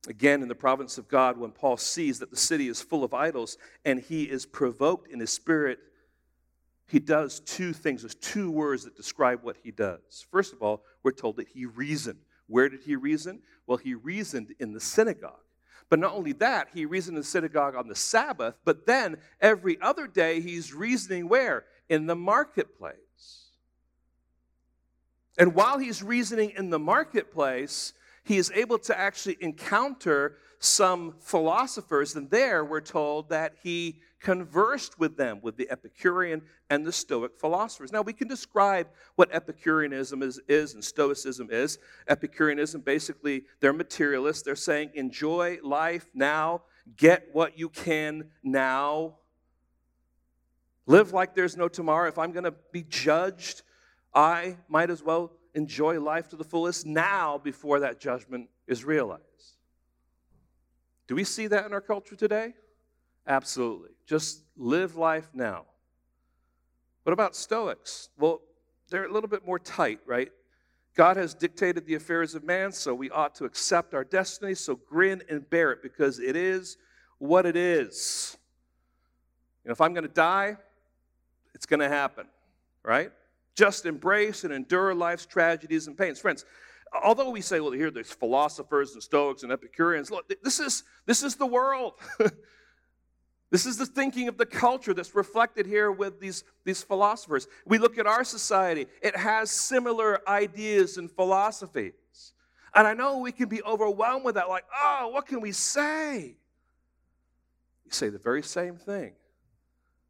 Again, 0.07 0.43
in 0.43 0.49
the 0.49 0.55
province 0.55 0.99
of 0.99 1.09
God, 1.09 1.39
when 1.39 1.51
Paul 1.51 1.77
sees 1.77 2.19
that 2.19 2.31
the 2.31 2.37
city 2.37 2.69
is 2.69 2.83
full 2.83 3.05
of 3.05 3.15
idols 3.15 3.57
and 3.85 4.01
he 4.01 4.25
is 4.25 4.45
provoked 4.45 5.11
in 5.11 5.21
his 5.21 5.33
spirit, 5.33 5.79
he 6.87 6.99
does 6.99 7.41
two 7.41 7.73
things. 7.73 8.03
There's 8.03 8.15
two 8.15 8.51
words 8.51 8.85
that 8.85 8.97
describe 8.97 9.43
what 9.43 9.57
he 9.63 9.71
does. 9.71 10.27
First 10.31 10.53
of 10.53 10.63
all, 10.63 10.83
we're 11.03 11.13
told 11.13 11.37
that 11.37 11.49
he 11.49 11.65
reasoned. 11.65 12.19
Where 12.47 12.69
did 12.69 12.83
he 12.83 12.97
reason? 12.97 13.41
Well, 13.67 13.79
he 13.79 13.95
reasoned 13.95 14.55
in 14.59 14.73
the 14.73 14.81
synagogue. 14.81 15.41
But 15.89 15.99
not 15.99 16.13
only 16.13 16.33
that, 16.35 16.69
he 16.75 16.87
reasoned 16.87 17.17
in 17.17 17.23
the 17.23 17.27
synagogue 17.27 17.75
on 17.75 17.89
the 17.89 17.95
Sabbath, 17.95 18.57
but 18.65 18.87
then 18.87 19.19
every 19.41 19.81
other 19.81 20.07
day 20.07 20.41
he's 20.41 20.75
reasoning 20.75 21.29
where? 21.29 21.65
In 21.89 22.07
the 22.07 22.17
marketplace. 22.17 22.99
And 25.39 25.55
while 25.55 25.79
he's 25.79 26.03
reasoning 26.03 26.53
in 26.57 26.71
the 26.71 26.79
marketplace, 26.79 27.93
he 28.25 28.39
is 28.39 28.51
able 28.55 28.79
to 28.79 28.99
actually 28.99 29.37
encounter 29.41 30.39
some 30.59 31.15
philosophers, 31.21 32.17
and 32.17 32.31
there 32.31 32.65
we're 32.65 32.81
told 32.81 33.29
that 33.29 33.55
he 33.63 34.01
conversed 34.21 34.99
with 34.99 35.19
them, 35.19 35.39
with 35.43 35.59
the 35.59 35.71
Epicurean 35.71 36.41
and 36.71 36.87
the 36.87 36.93
Stoic 36.93 37.39
philosophers. 37.39 37.93
Now, 37.93 38.01
we 38.01 38.15
can 38.15 38.27
describe 38.27 38.89
what 39.17 39.29
Epicureanism 39.35 40.23
is, 40.23 40.41
is 40.49 40.73
and 40.73 40.83
Stoicism 40.83 41.49
is. 41.51 41.79
Epicureanism, 42.09 42.81
basically, 42.81 43.45
they're 43.61 43.75
materialists. 43.75 44.43
They're 44.43 44.57
saying, 44.57 44.93
enjoy 44.95 45.59
life 45.63 46.07
now, 46.15 46.63
get 46.97 47.29
what 47.33 47.59
you 47.59 47.69
can 47.69 48.31
now, 48.43 49.17
live 50.87 51.13
like 51.13 51.35
there's 51.35 51.57
no 51.57 51.69
tomorrow. 51.69 52.09
If 52.09 52.19
I'm 52.19 52.33
going 52.33 52.45
to 52.45 52.55
be 52.73 52.83
judged, 52.83 53.63
I 54.15 54.57
might 54.69 54.91
as 54.91 55.03
well 55.03 55.33
enjoy 55.55 56.01
life 56.01 56.29
to 56.29 56.37
the 56.37 56.45
fullest 56.45 56.87
now 56.87 57.39
before 57.39 57.81
that 57.81 58.01
judgment 58.01 58.49
is 58.67 58.85
realized. 58.85 59.23
Do 61.07 61.15
we 61.15 61.25
see 61.25 61.47
that 61.49 61.67
in 61.67 61.73
our 61.73 61.81
culture 61.81 62.17
today? 62.17 62.55
Absolutely. 63.27 63.91
Just 64.07 64.43
live 64.57 64.97
life 64.97 65.29
now. 65.35 65.65
What 67.05 67.13
about 67.13 67.37
Stoics? 67.37 68.09
Well, 68.19 68.41
they're 68.91 69.05
a 69.05 69.13
little 69.13 69.29
bit 69.29 69.47
more 69.47 69.59
tight, 69.59 70.01
right? 70.07 70.31
God 70.95 71.17
has 71.17 71.35
dictated 71.35 71.87
the 71.87 71.95
affairs 71.95 72.35
of 72.35 72.45
man, 72.45 72.73
so 72.73 72.95
we 72.95 73.11
ought 73.11 73.35
to 73.37 73.45
accept 73.45 73.95
our 73.95 74.05
destiny. 74.05 74.55
So 74.55 74.77
grin 74.77 75.23
and 75.29 75.49
bear 75.51 75.73
it 75.73 75.83
because 75.83 76.19
it 76.21 76.37
is 76.37 76.77
what 77.19 77.47
it 77.47 77.57
is. 77.57 78.37
And 79.65 79.73
if 79.73 79.81
I'm 79.81 79.93
going 79.93 80.07
to 80.07 80.13
die, 80.13 80.57
it's 81.55 81.67
going 81.67 81.81
to 81.81 81.89
happen, 81.89 82.27
right? 82.83 83.11
Just 83.55 83.87
embrace 83.87 84.45
and 84.45 84.53
endure 84.53 84.95
life's 84.95 85.27
tragedies 85.27 85.87
and 85.87 85.97
pains. 85.97 86.19
Friends, 86.19 86.45
although 87.03 87.31
we 87.31 87.41
say, 87.41 87.61
well, 87.61 87.73
here 87.73 87.91
there's 87.91 88.11
philosophers 88.11 88.95
and 88.95 89.03
Stoics 89.03 89.43
and 89.43 89.53
Epicureans, 89.53 90.11
look, 90.11 90.31
this 90.43 90.61
is, 90.61 90.85
this 91.07 91.23
is 91.23 91.37
the 91.37 91.47
world. 91.47 91.95
this 93.51 93.67
is 93.67 93.77
the 93.77 93.87
thinking 93.87 94.29
of 94.29 94.39
the 94.39 94.47
culture 94.47 94.95
that's 94.95 95.15
reflected 95.15 95.67
here 95.67 95.93
with 95.93 96.21
these, 96.21 96.45
these 96.65 96.83
philosophers. 96.83 97.47
We 97.65 97.79
look 97.79 97.99
at 97.99 98.07
our 98.07 98.25
society, 98.25 98.87
it 99.03 99.17
has 99.17 99.51
similar 99.51 100.29
ideas 100.29 100.97
and 100.97 101.11
philosophies. 101.11 101.93
And 102.75 102.89
I 102.89 102.95
know 102.95 103.19
we 103.19 103.31
can 103.31 103.49
be 103.49 103.63
overwhelmed 103.63 104.25
with 104.25 104.35
that, 104.35 104.49
like, 104.49 104.65
oh, 104.75 105.11
what 105.13 105.27
can 105.27 105.41
we 105.41 105.53
say? 105.53 106.37
You 107.85 107.91
say 107.91 108.09
the 108.09 108.19
very 108.19 108.43
same 108.43 108.77
thing 108.77 109.13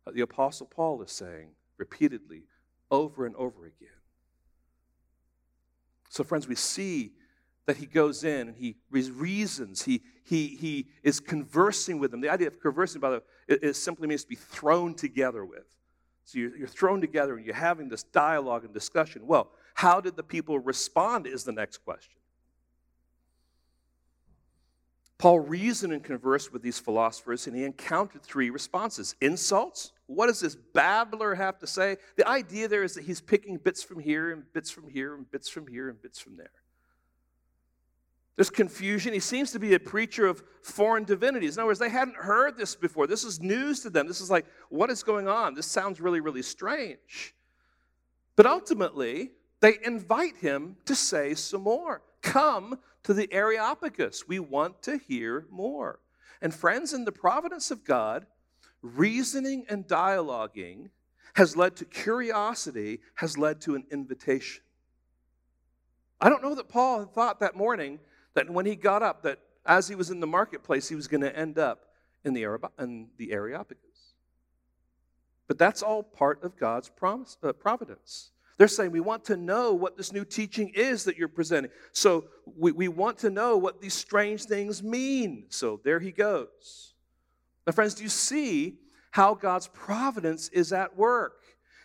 that 0.07 0.15
the 0.15 0.23
Apostle 0.23 0.67
Paul 0.67 1.03
is 1.03 1.13
saying 1.13 1.49
repeatedly 1.77 2.45
over 2.91 3.27
and 3.27 3.35
over 3.37 3.67
again. 3.67 3.89
So, 6.09 6.23
friends, 6.25 6.47
we 6.47 6.55
see 6.55 7.13
that 7.67 7.79
he 7.79 7.87
goes 7.87 8.25
in 8.25 8.49
and 8.49 8.57
he 8.57 8.77
reasons, 8.91 9.83
he, 9.83 10.03
he, 10.25 10.49
he 10.49 10.89
is 11.03 11.19
conversing 11.19 11.99
with 11.99 12.11
them. 12.11 12.21
The 12.21 12.29
idea 12.29 12.49
of 12.49 12.61
conversing, 12.61 13.01
by 13.01 13.11
the 13.11 13.17
way, 13.17 13.59
it 13.63 13.77
simply 13.77 14.07
means 14.07 14.23
to 14.23 14.29
be 14.29 14.37
thrown 14.37 14.95
together 14.95 15.45
with. 15.45 15.65
So 16.25 16.39
you're, 16.39 16.57
you're 16.57 16.69
thrown 16.69 17.01
together 17.01 17.37
and 17.37 17.45
you're 17.45 17.55
having 17.55 17.89
this 17.89 18.03
dialogue 18.03 18.65
and 18.65 18.73
discussion. 18.73 19.27
Well, 19.27 19.51
how 19.75 20.01
did 20.01 20.17
the 20.17 20.23
people 20.23 20.59
respond 20.59 21.27
is 21.27 21.45
the 21.45 21.53
next 21.53 21.79
question. 21.79 22.15
Paul 25.19 25.41
reasoned 25.41 25.93
and 25.93 26.05
conversed 26.05 26.53
with 26.53 26.61
these 26.61 26.79
philosophers, 26.79 27.47
and 27.47 27.57
he 27.57 27.65
encountered 27.65 28.23
three 28.23 28.51
responses 28.51 29.15
insults. 29.21 29.93
What 30.07 30.27
does 30.27 30.41
this 30.41 30.55
babbler 30.55 31.35
have 31.35 31.59
to 31.61 31.67
say? 31.67 31.97
The 32.17 32.29
idea 32.29 32.69
there 32.69 32.83
is 32.83 32.95
that 32.95 33.05
he's 33.05 33.21
picking 33.21 33.57
bits 33.57 33.83
from 33.83 34.01
here 34.01 34.33
and 34.33 34.45
bits 34.53 34.71
from 34.71 34.89
here 34.89 35.15
and 35.15 35.31
bits 35.31 35.49
from 35.49 35.67
here 35.67 35.89
and 35.89 36.01
bits 36.01 36.19
from 36.19 36.37
there. 36.37 36.51
There's 38.37 38.51
confusion. 38.51 39.13
He 39.13 39.21
seems 39.21 39.53
to 39.53 39.61
be 39.61 39.75
a 39.75 39.81
preacher 39.81 40.27
of 40.27 40.43
foreign 40.63 41.05
divinities. 41.05 41.57
In 41.57 41.61
other 41.61 41.69
words, 41.69 41.79
they 41.79 41.89
hadn't 41.89 42.17
heard 42.17 42.57
this 42.57 42.75
before. 42.75 43.07
This 43.07 43.23
is 43.25 43.41
news 43.41 43.81
to 43.81 43.91
them. 43.91 44.09
This 44.09 44.21
is 44.21 44.31
like, 44.31 44.45
what 44.71 44.91
is 44.91 45.03
going 45.05 45.29
on? 45.29 45.55
This 45.55 45.67
sounds 45.67 46.01
really, 46.01 46.21
really 46.21 46.43
strange. 46.43 47.35
But 48.35 48.47
ultimately, 48.47 49.31
they 49.61 49.79
invite 49.85 50.37
him 50.37 50.77
to 50.87 50.97
say 50.97 51.35
some 51.35 51.63
more. 51.63 52.03
Come 52.23 52.81
to 53.05 53.15
the 53.15 53.33
Areopagus. 53.33 54.27
We 54.27 54.41
want 54.41 54.83
to 54.83 54.99
hear 54.99 55.47
more. 55.51 56.01
And 56.43 56.53
friends, 56.53 56.93
in 56.93 57.05
the 57.05 57.13
providence 57.13 57.71
of 57.71 57.85
God, 57.85 58.27
reasoning 58.85 59.65
and 59.69 59.87
dialoguing 59.87 60.91
has 61.35 61.57
led 61.57 61.75
to 61.77 61.85
curiosity, 61.85 63.01
has 63.17 63.37
led 63.37 63.61
to 63.63 63.75
an 63.75 63.85
invitation. 63.91 64.63
I 66.21 66.29
don't 66.29 66.43
know 66.43 66.55
that 66.55 66.69
Paul 66.69 67.01
had 67.01 67.13
thought 67.13 67.41
that 67.41 67.57
morning 67.57 67.99
that 68.35 68.49
when 68.49 68.67
he 68.67 68.77
got 68.77 69.03
up, 69.03 69.23
that 69.23 69.41
as 69.67 69.89
he 69.89 69.95
was 69.95 70.11
in 70.11 70.21
the 70.21 70.27
marketplace, 70.27 70.89
he 70.89 70.95
was 70.95 71.09
going 71.09 71.23
to 71.23 71.37
end 71.37 71.59
up 71.59 71.87
in 72.25 72.35
the, 72.35 72.45
in 72.79 73.09
the 73.17 73.33
Areopagus. 73.33 73.81
But 75.49 75.59
that's 75.59 75.83
all 75.83 76.03
part 76.03 76.43
of 76.45 76.57
God's 76.57 76.89
promise, 76.89 77.37
uh, 77.43 77.53
providence. 77.53 78.31
They're 78.57 78.69
saying, 78.69 78.93
We 78.93 79.01
want 79.01 79.25
to 79.27 79.37
know 79.37 79.73
what 79.73 79.97
this 79.97 80.13
new 80.13 80.25
teaching 80.25 80.71
is 80.75 81.05
that 81.05 81.17
you're 81.17 81.29
presenting. 81.29 81.71
So 81.93 82.27
we, 82.57 82.73
we 82.73 82.89
want 82.89 83.19
to 83.19 83.31
know 83.31 83.57
what 83.57 83.81
these 83.81 83.95
strange 83.95 84.45
things 84.45 84.83
mean. 84.83 85.47
So 85.49 85.81
there 85.85 86.01
he 86.01 86.13
goes. 86.13 86.94
Now, 87.67 87.73
friends, 87.73 87.95
do 87.95 88.03
you 88.03 88.09
see 88.09 88.79
how 89.11 89.35
God's 89.35 89.69
providence 89.69 90.49
is 90.49 90.73
at 90.73 90.97
work? 90.97 91.41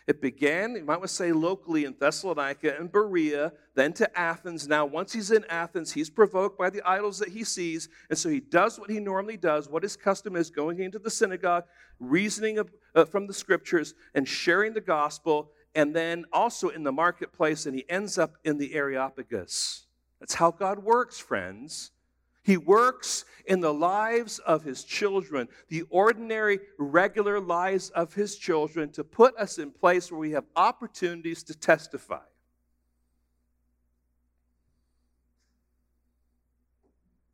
It 0.06 0.20
began, 0.20 0.74
you 0.74 0.84
might 0.84 0.96
want 0.96 1.08
to 1.08 1.14
say, 1.14 1.30
locally 1.30 1.84
in 1.84 1.94
Thessalonica 1.98 2.76
and 2.76 2.90
Berea, 2.90 3.52
then 3.76 3.92
to 3.94 4.18
Athens. 4.18 4.66
Now, 4.66 4.84
once 4.84 5.12
he's 5.12 5.30
in 5.30 5.44
Athens, 5.48 5.92
he's 5.92 6.10
provoked 6.10 6.58
by 6.58 6.70
the 6.70 6.82
idols 6.82 7.18
that 7.20 7.28
he 7.28 7.44
sees, 7.44 7.88
and 8.08 8.18
so 8.18 8.28
he 8.28 8.40
does 8.40 8.78
what 8.78 8.90
he 8.90 8.98
normally 8.98 9.36
does, 9.36 9.68
what 9.68 9.84
his 9.84 9.96
custom 9.96 10.34
is, 10.34 10.50
going 10.50 10.80
into 10.80 10.98
the 10.98 11.10
synagogue, 11.10 11.64
reasoning 12.00 12.58
uh, 12.94 13.04
from 13.04 13.26
the 13.26 13.34
scriptures, 13.34 13.94
and 14.14 14.26
sharing 14.26 14.72
the 14.72 14.80
gospel 14.80 15.52
and 15.74 15.94
then 15.94 16.24
also 16.32 16.68
in 16.68 16.82
the 16.82 16.92
marketplace, 16.92 17.66
and 17.66 17.74
he 17.74 17.88
ends 17.88 18.18
up 18.18 18.34
in 18.44 18.58
the 18.58 18.74
Areopagus. 18.74 19.86
That's 20.18 20.34
how 20.34 20.50
God 20.50 20.80
works, 20.80 21.18
friends. 21.18 21.92
He 22.42 22.56
works 22.56 23.24
in 23.44 23.60
the 23.60 23.72
lives 23.72 24.38
of 24.40 24.64
his 24.64 24.84
children, 24.84 25.48
the 25.68 25.82
ordinary, 25.90 26.60
regular 26.78 27.38
lives 27.38 27.90
of 27.90 28.14
his 28.14 28.36
children, 28.36 28.90
to 28.92 29.04
put 29.04 29.36
us 29.36 29.58
in 29.58 29.70
place 29.70 30.10
where 30.10 30.20
we 30.20 30.32
have 30.32 30.44
opportunities 30.56 31.42
to 31.44 31.54
testify. 31.54 32.20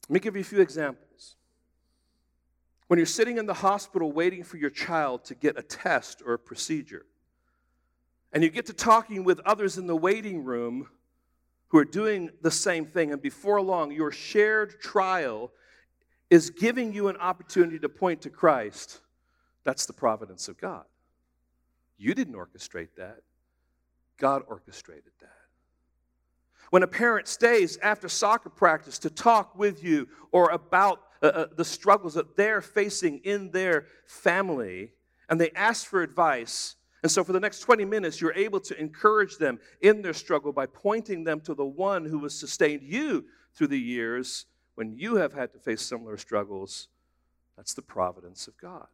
Let 0.08 0.14
me 0.14 0.20
give 0.20 0.34
you 0.34 0.42
a 0.42 0.44
few 0.44 0.60
examples. 0.60 1.36
When 2.88 2.98
you're 2.98 3.06
sitting 3.06 3.38
in 3.38 3.46
the 3.46 3.54
hospital 3.54 4.12
waiting 4.12 4.44
for 4.44 4.56
your 4.56 4.70
child 4.70 5.24
to 5.26 5.34
get 5.34 5.58
a 5.58 5.62
test 5.62 6.22
or 6.24 6.34
a 6.34 6.38
procedure, 6.38 7.06
and 8.32 8.42
you 8.42 8.50
get 8.50 8.66
to 8.66 8.72
talking 8.72 9.24
with 9.24 9.40
others 9.40 9.78
in 9.78 9.86
the 9.86 9.96
waiting 9.96 10.44
room 10.44 10.88
who 11.68 11.78
are 11.78 11.84
doing 11.84 12.30
the 12.42 12.50
same 12.50 12.86
thing. 12.86 13.12
And 13.12 13.20
before 13.20 13.60
long, 13.60 13.90
your 13.90 14.12
shared 14.12 14.80
trial 14.80 15.52
is 16.30 16.50
giving 16.50 16.92
you 16.92 17.08
an 17.08 17.16
opportunity 17.16 17.78
to 17.78 17.88
point 17.88 18.22
to 18.22 18.30
Christ. 18.30 19.00
That's 19.64 19.86
the 19.86 19.92
providence 19.92 20.48
of 20.48 20.58
God. 20.58 20.84
You 21.98 22.14
didn't 22.14 22.34
orchestrate 22.34 22.94
that, 22.96 23.18
God 24.18 24.42
orchestrated 24.46 25.12
that. 25.20 25.30
When 26.70 26.82
a 26.82 26.88
parent 26.88 27.28
stays 27.28 27.78
after 27.78 28.08
soccer 28.08 28.50
practice 28.50 28.98
to 29.00 29.10
talk 29.10 29.56
with 29.56 29.82
you 29.82 30.08
or 30.32 30.50
about 30.50 31.00
uh, 31.22 31.26
uh, 31.26 31.46
the 31.56 31.64
struggles 31.64 32.14
that 32.14 32.36
they're 32.36 32.60
facing 32.60 33.18
in 33.18 33.50
their 33.50 33.86
family, 34.04 34.92
and 35.28 35.40
they 35.40 35.50
ask 35.52 35.86
for 35.86 36.02
advice, 36.02 36.75
and 37.02 37.12
so, 37.12 37.22
for 37.22 37.32
the 37.32 37.40
next 37.40 37.60
20 37.60 37.84
minutes, 37.84 38.20
you're 38.20 38.34
able 38.34 38.60
to 38.60 38.78
encourage 38.80 39.36
them 39.36 39.58
in 39.80 40.02
their 40.02 40.14
struggle 40.14 40.52
by 40.52 40.66
pointing 40.66 41.24
them 41.24 41.40
to 41.42 41.54
the 41.54 41.64
one 41.64 42.04
who 42.04 42.22
has 42.22 42.34
sustained 42.38 42.82
you 42.82 43.24
through 43.54 43.68
the 43.68 43.78
years 43.78 44.46
when 44.74 44.96
you 44.96 45.16
have 45.16 45.32
had 45.32 45.52
to 45.52 45.58
face 45.58 45.82
similar 45.82 46.16
struggles. 46.16 46.88
That's 47.56 47.74
the 47.74 47.82
providence 47.82 48.48
of 48.48 48.56
God. 48.58 48.86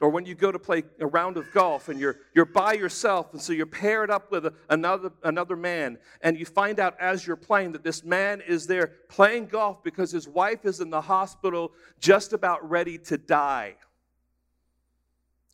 Or 0.00 0.10
when 0.10 0.26
you 0.26 0.34
go 0.34 0.52
to 0.52 0.58
play 0.58 0.82
a 1.00 1.06
round 1.06 1.36
of 1.36 1.50
golf 1.52 1.88
and 1.88 1.98
you're, 1.98 2.16
you're 2.34 2.44
by 2.44 2.74
yourself, 2.74 3.32
and 3.32 3.40
so 3.40 3.52
you're 3.52 3.64
paired 3.64 4.10
up 4.10 4.30
with 4.30 4.52
another, 4.68 5.12
another 5.22 5.56
man, 5.56 5.98
and 6.20 6.38
you 6.38 6.44
find 6.44 6.80
out 6.80 6.94
as 7.00 7.26
you're 7.26 7.36
playing 7.36 7.72
that 7.72 7.84
this 7.84 8.04
man 8.04 8.42
is 8.46 8.66
there 8.66 8.92
playing 9.08 9.46
golf 9.46 9.82
because 9.82 10.10
his 10.10 10.28
wife 10.28 10.64
is 10.64 10.80
in 10.80 10.90
the 10.90 11.00
hospital 11.00 11.72
just 12.00 12.32
about 12.32 12.68
ready 12.68 12.98
to 12.98 13.16
die. 13.16 13.76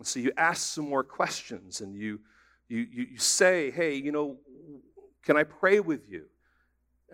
And 0.00 0.06
so 0.06 0.18
you 0.18 0.32
ask 0.38 0.62
some 0.62 0.88
more 0.88 1.04
questions 1.04 1.82
and 1.82 1.94
you, 1.94 2.20
you, 2.68 2.86
you 2.90 3.18
say, 3.18 3.70
hey, 3.70 3.94
you 3.96 4.12
know, 4.12 4.38
can 5.22 5.36
I 5.36 5.44
pray 5.44 5.78
with 5.78 6.08
you? 6.08 6.24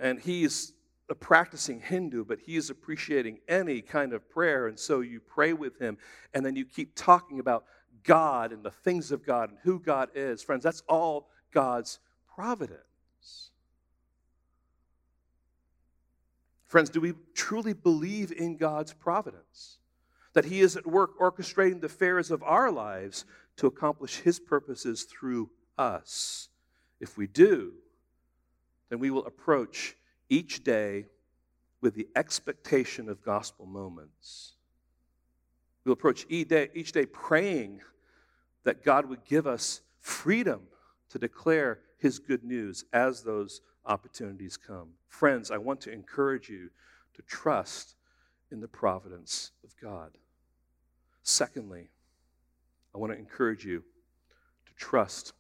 And 0.01 0.21
he's 0.21 0.73
a 1.11 1.15
practicing 1.17 1.81
Hindu, 1.81 2.25
but 2.25 2.39
he 2.39 2.55
is 2.55 2.71
appreciating 2.71 3.41
any 3.49 3.83
kind 3.83 4.13
of 4.13 4.31
prayer. 4.31 4.69
And 4.69 4.79
so 4.79 5.01
you 5.01 5.19
pray 5.19 5.53
with 5.53 5.81
him, 5.81 5.99
and 6.33 6.47
then 6.47 6.55
you 6.55 6.65
keep 6.65 6.95
talking 6.95 7.41
about 7.41 7.65
God 8.05 8.53
and 8.53 8.63
the 8.63 8.71
things 8.71 9.11
of 9.11 9.27
God 9.27 9.51
and 9.51 9.59
who 9.65 9.81
God 9.81 10.11
is. 10.15 10.41
Friends, 10.41 10.63
that's 10.63 10.85
all 10.89 11.29
God's 11.53 11.99
providence. 12.37 13.51
Friends, 16.69 16.89
do 16.89 17.01
we 17.01 17.15
truly 17.35 17.73
believe 17.73 18.31
in 18.31 18.57
God's 18.57 18.93
providence? 18.93 19.79
That 20.37 20.45
He 20.45 20.61
is 20.61 20.77
at 20.77 20.87
work 20.87 21.19
orchestrating 21.19 21.81
the 21.81 21.87
affairs 21.87 22.31
of 22.31 22.43
our 22.43 22.71
lives 22.71 23.25
to 23.57 23.67
accomplish 23.67 24.19
His 24.19 24.39
purposes 24.39 25.05
through 25.05 25.49
us? 25.79 26.51
If 27.01 27.17
we 27.17 27.27
do, 27.27 27.73
then 28.91 28.99
we 28.99 29.11
will 29.11 29.25
approach 29.25 29.97
each 30.29 30.63
day 30.63 31.07
with 31.81 31.95
the 31.95 32.07
expectation 32.15 33.09
of 33.09 33.23
gospel 33.23 33.65
moments. 33.65 34.53
We'll 35.87 35.95
approach 35.95 36.27
each 36.29 36.49
day, 36.49 36.69
each 36.75 36.93
day 36.93 37.07
praying 37.07 37.81
that 38.65 38.85
God 38.85 39.07
would 39.07 39.25
give 39.25 39.47
us 39.47 39.81
freedom 40.01 40.65
to 41.09 41.19
declare 41.19 41.79
His 41.97 42.19
good 42.19 42.45
news 42.45 42.85
as 42.93 43.23
those 43.23 43.63
opportunities 43.87 44.59
come. 44.59 44.91
Friends, 45.09 45.51
I 45.51 45.57
want 45.57 45.81
to 45.83 45.93
encourage 45.93 46.51
you 46.51 46.69
to 47.15 47.23
trust 47.23 47.95
in 48.53 48.61
the 48.61 48.69
providence 48.69 49.53
of 49.65 49.75
God. 49.81 50.11
Secondly, 51.29 51.89
I 52.95 52.99
want 52.99 53.13
to 53.13 53.19
encourage 53.19 53.65
you 53.65 53.81
to 53.81 54.75
trust 54.77 55.33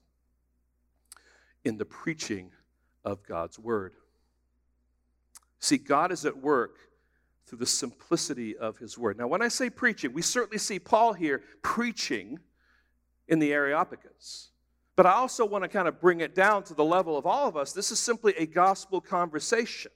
in 1.64 1.79
the 1.79 1.85
preaching 1.85 2.51
of 3.05 3.22
God's 3.22 3.57
word. 3.57 3.92
See, 5.61 5.79
God 5.79 6.11
is 6.11 6.27
at 6.27 6.37
work 6.37 6.79
through 7.46 7.59
the 7.59 7.66
simplicity 7.66 8.57
of 8.57 8.79
his 8.79 8.99
word. 8.99 9.16
Now, 9.16 9.29
when 9.29 9.42
I 9.42 9.46
say 9.46 9.70
preaching, 9.70 10.12
we 10.12 10.22
certainly 10.22 10.59
see 10.59 10.81
Paul 10.81 11.12
here 11.12 11.42
preaching 11.62 12.40
in 13.29 13.38
the 13.38 13.53
Areopagus. 13.53 14.51
But 14.96 15.07
I 15.07 15.12
also 15.12 15.46
want 15.46 15.62
to 15.62 15.68
kind 15.68 15.87
of 15.87 16.01
bring 16.01 16.18
it 16.18 16.35
down 16.35 16.64
to 16.64 16.75
the 16.75 16.85
level 16.85 17.16
of 17.16 17.27
all 17.27 17.46
of 17.46 17.57
us. 17.57 17.72
This 17.72 17.92
is 17.92 18.01
simply 18.01 18.35
a 18.37 18.46
gospel 18.46 19.01
conversation. 19.01 19.92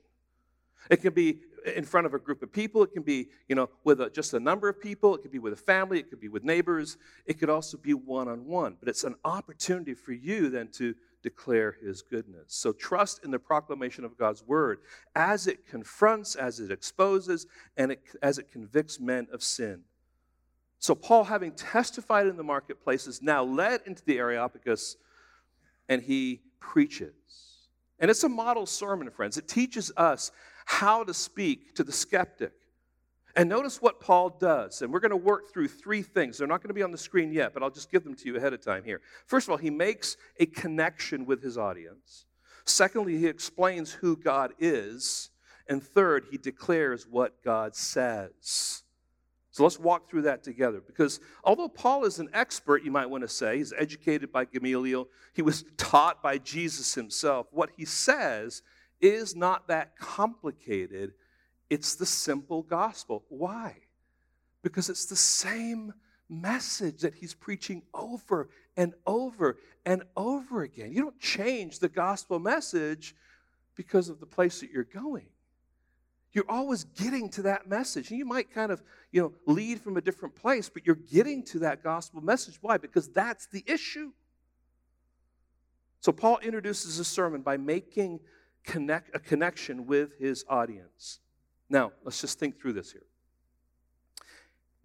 It 0.88 0.98
can 0.98 1.12
be 1.12 1.40
in 1.64 1.84
front 1.84 2.06
of 2.06 2.14
a 2.14 2.18
group 2.18 2.42
of 2.42 2.52
people. 2.52 2.82
It 2.82 2.92
can 2.92 3.02
be, 3.02 3.28
you 3.48 3.54
know, 3.54 3.68
with 3.84 4.00
a, 4.00 4.10
just 4.10 4.34
a 4.34 4.40
number 4.40 4.68
of 4.68 4.80
people. 4.80 5.14
It 5.14 5.22
could 5.22 5.30
be 5.30 5.38
with 5.38 5.52
a 5.52 5.56
family. 5.56 5.98
It 5.98 6.10
could 6.10 6.20
be 6.20 6.28
with 6.28 6.44
neighbors. 6.44 6.96
It 7.26 7.38
could 7.38 7.50
also 7.50 7.76
be 7.76 7.94
one 7.94 8.28
on 8.28 8.46
one. 8.46 8.76
But 8.80 8.88
it's 8.88 9.04
an 9.04 9.16
opportunity 9.24 9.94
for 9.94 10.12
you 10.12 10.50
then 10.50 10.68
to 10.72 10.94
declare 11.22 11.76
his 11.82 12.02
goodness. 12.02 12.46
So 12.48 12.72
trust 12.72 13.24
in 13.24 13.30
the 13.30 13.38
proclamation 13.38 14.04
of 14.04 14.16
God's 14.16 14.42
word 14.42 14.78
as 15.14 15.46
it 15.46 15.66
confronts, 15.66 16.34
as 16.34 16.60
it 16.60 16.70
exposes, 16.70 17.46
and 17.76 17.92
it, 17.92 18.02
as 18.22 18.38
it 18.38 18.50
convicts 18.50 18.98
men 18.98 19.26
of 19.32 19.42
sin. 19.42 19.82
So, 20.78 20.94
Paul, 20.94 21.24
having 21.24 21.52
testified 21.52 22.26
in 22.26 22.38
the 22.38 22.42
marketplace, 22.42 23.06
is 23.06 23.20
now 23.20 23.44
led 23.44 23.82
into 23.84 24.02
the 24.02 24.16
Areopagus 24.16 24.96
and 25.90 26.00
he 26.00 26.40
preaches. 26.58 27.12
And 27.98 28.10
it's 28.10 28.24
a 28.24 28.30
model 28.30 28.64
sermon, 28.64 29.10
friends. 29.10 29.36
It 29.36 29.46
teaches 29.46 29.92
us 29.98 30.32
how 30.70 31.02
to 31.02 31.12
speak 31.12 31.74
to 31.74 31.82
the 31.82 31.90
skeptic. 31.90 32.52
And 33.34 33.48
notice 33.48 33.82
what 33.82 34.00
Paul 34.00 34.30
does. 34.30 34.82
And 34.82 34.92
we're 34.92 35.00
going 35.00 35.10
to 35.10 35.16
work 35.16 35.52
through 35.52 35.66
three 35.66 36.00
things. 36.00 36.38
They're 36.38 36.46
not 36.46 36.62
going 36.62 36.68
to 36.68 36.74
be 36.74 36.82
on 36.84 36.92
the 36.92 36.98
screen 36.98 37.32
yet, 37.32 37.52
but 37.52 37.64
I'll 37.64 37.70
just 37.70 37.90
give 37.90 38.04
them 38.04 38.14
to 38.14 38.26
you 38.26 38.36
ahead 38.36 38.52
of 38.52 38.64
time 38.64 38.84
here. 38.84 39.00
First 39.26 39.48
of 39.48 39.50
all, 39.50 39.56
he 39.56 39.68
makes 39.68 40.16
a 40.38 40.46
connection 40.46 41.26
with 41.26 41.42
his 41.42 41.58
audience. 41.58 42.24
Secondly, 42.64 43.18
he 43.18 43.26
explains 43.26 43.90
who 43.90 44.16
God 44.16 44.52
is. 44.60 45.30
And 45.68 45.82
third, 45.82 46.26
he 46.30 46.38
declares 46.38 47.04
what 47.04 47.42
God 47.42 47.74
says. 47.74 48.84
So 49.50 49.64
let's 49.64 49.80
walk 49.80 50.08
through 50.08 50.22
that 50.22 50.44
together 50.44 50.80
because 50.80 51.18
although 51.42 51.68
Paul 51.68 52.04
is 52.04 52.20
an 52.20 52.28
expert, 52.32 52.84
you 52.84 52.92
might 52.92 53.10
want 53.10 53.22
to 53.22 53.28
say, 53.28 53.58
he's 53.58 53.72
educated 53.76 54.30
by 54.30 54.44
Gamaliel, 54.44 55.08
he 55.32 55.42
was 55.42 55.64
taught 55.76 56.22
by 56.22 56.38
Jesus 56.38 56.94
himself. 56.94 57.48
What 57.50 57.70
he 57.76 57.84
says 57.84 58.62
is 59.00 59.34
not 59.34 59.68
that 59.68 59.96
complicated, 59.96 61.14
it's 61.68 61.94
the 61.94 62.06
simple 62.06 62.62
gospel. 62.62 63.24
Why? 63.28 63.76
Because 64.62 64.88
it's 64.90 65.06
the 65.06 65.16
same 65.16 65.94
message 66.28 67.00
that 67.00 67.14
he's 67.14 67.34
preaching 67.34 67.82
over 67.92 68.48
and 68.76 68.94
over 69.06 69.56
and 69.84 70.02
over 70.16 70.62
again. 70.62 70.92
You 70.92 71.02
don't 71.02 71.18
change 71.18 71.78
the 71.78 71.88
gospel 71.88 72.38
message 72.38 73.14
because 73.74 74.08
of 74.08 74.20
the 74.20 74.26
place 74.26 74.60
that 74.60 74.70
you're 74.70 74.84
going. 74.84 75.26
You're 76.32 76.48
always 76.48 76.84
getting 76.84 77.28
to 77.30 77.42
that 77.42 77.68
message. 77.68 78.10
And 78.10 78.18
you 78.18 78.24
might 78.24 78.52
kind 78.52 78.70
of, 78.70 78.82
you 79.10 79.20
know, 79.20 79.32
lead 79.52 79.80
from 79.80 79.96
a 79.96 80.00
different 80.00 80.36
place, 80.36 80.68
but 80.68 80.86
you're 80.86 80.94
getting 80.94 81.42
to 81.46 81.60
that 81.60 81.82
gospel 81.82 82.20
message. 82.20 82.58
Why? 82.60 82.76
Because 82.76 83.08
that's 83.08 83.46
the 83.46 83.64
issue. 83.66 84.12
So 86.00 86.12
Paul 86.12 86.38
introduces 86.38 86.96
his 86.96 87.08
sermon 87.08 87.42
by 87.42 87.56
making 87.56 88.20
connect, 88.64 89.14
a 89.14 89.18
connection 89.18 89.86
with 89.86 90.18
his 90.18 90.44
audience. 90.48 91.20
Now, 91.68 91.92
let's 92.04 92.20
just 92.20 92.38
think 92.38 92.60
through 92.60 92.74
this 92.74 92.92
here. 92.92 93.06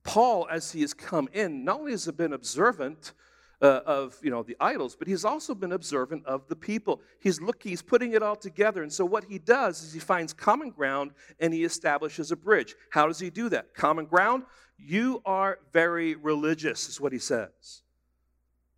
Paul, 0.04 0.48
as 0.52 0.72
he 0.72 0.82
has 0.82 0.94
come 0.94 1.28
in, 1.34 1.66
not 1.66 1.80
only 1.80 1.92
has 1.92 2.06
he 2.06 2.12
been 2.12 2.34
observant 2.34 3.14
uh, 3.62 3.82
of 3.86 4.18
you 4.22 4.30
know 4.30 4.44
the 4.44 4.56
idols, 4.60 4.96
but 4.96 5.08
he's 5.08 5.26
also 5.26 5.56
been 5.56 5.72
observant 5.72 6.26
of 6.26 6.48
the 6.48 6.56
people. 6.56 7.02
He's 7.20 7.42
looking, 7.42 7.72
he's 7.72 7.82
putting 7.82 8.14
it 8.14 8.22
all 8.22 8.36
together. 8.36 8.84
And 8.84 8.94
so 8.94 9.06
what 9.06 9.26
he 9.26 9.40
does 9.40 9.82
is 9.82 9.94
he 9.94 10.00
finds 10.00 10.34
common 10.34 10.70
ground 10.70 11.12
and 11.40 11.54
he 11.54 11.64
establishes 11.64 12.32
a 12.32 12.36
bridge. 12.36 12.76
How 12.92 13.08
does 13.08 13.20
he 13.20 13.30
do 13.30 13.50
that? 13.50 13.74
Common 13.74 14.06
ground, 14.06 14.44
you 14.78 15.22
are 15.26 15.60
very 15.74 16.16
religious, 16.16 16.88
is 16.88 17.02
what 17.02 17.14
he 17.14 17.20
says. 17.20 17.82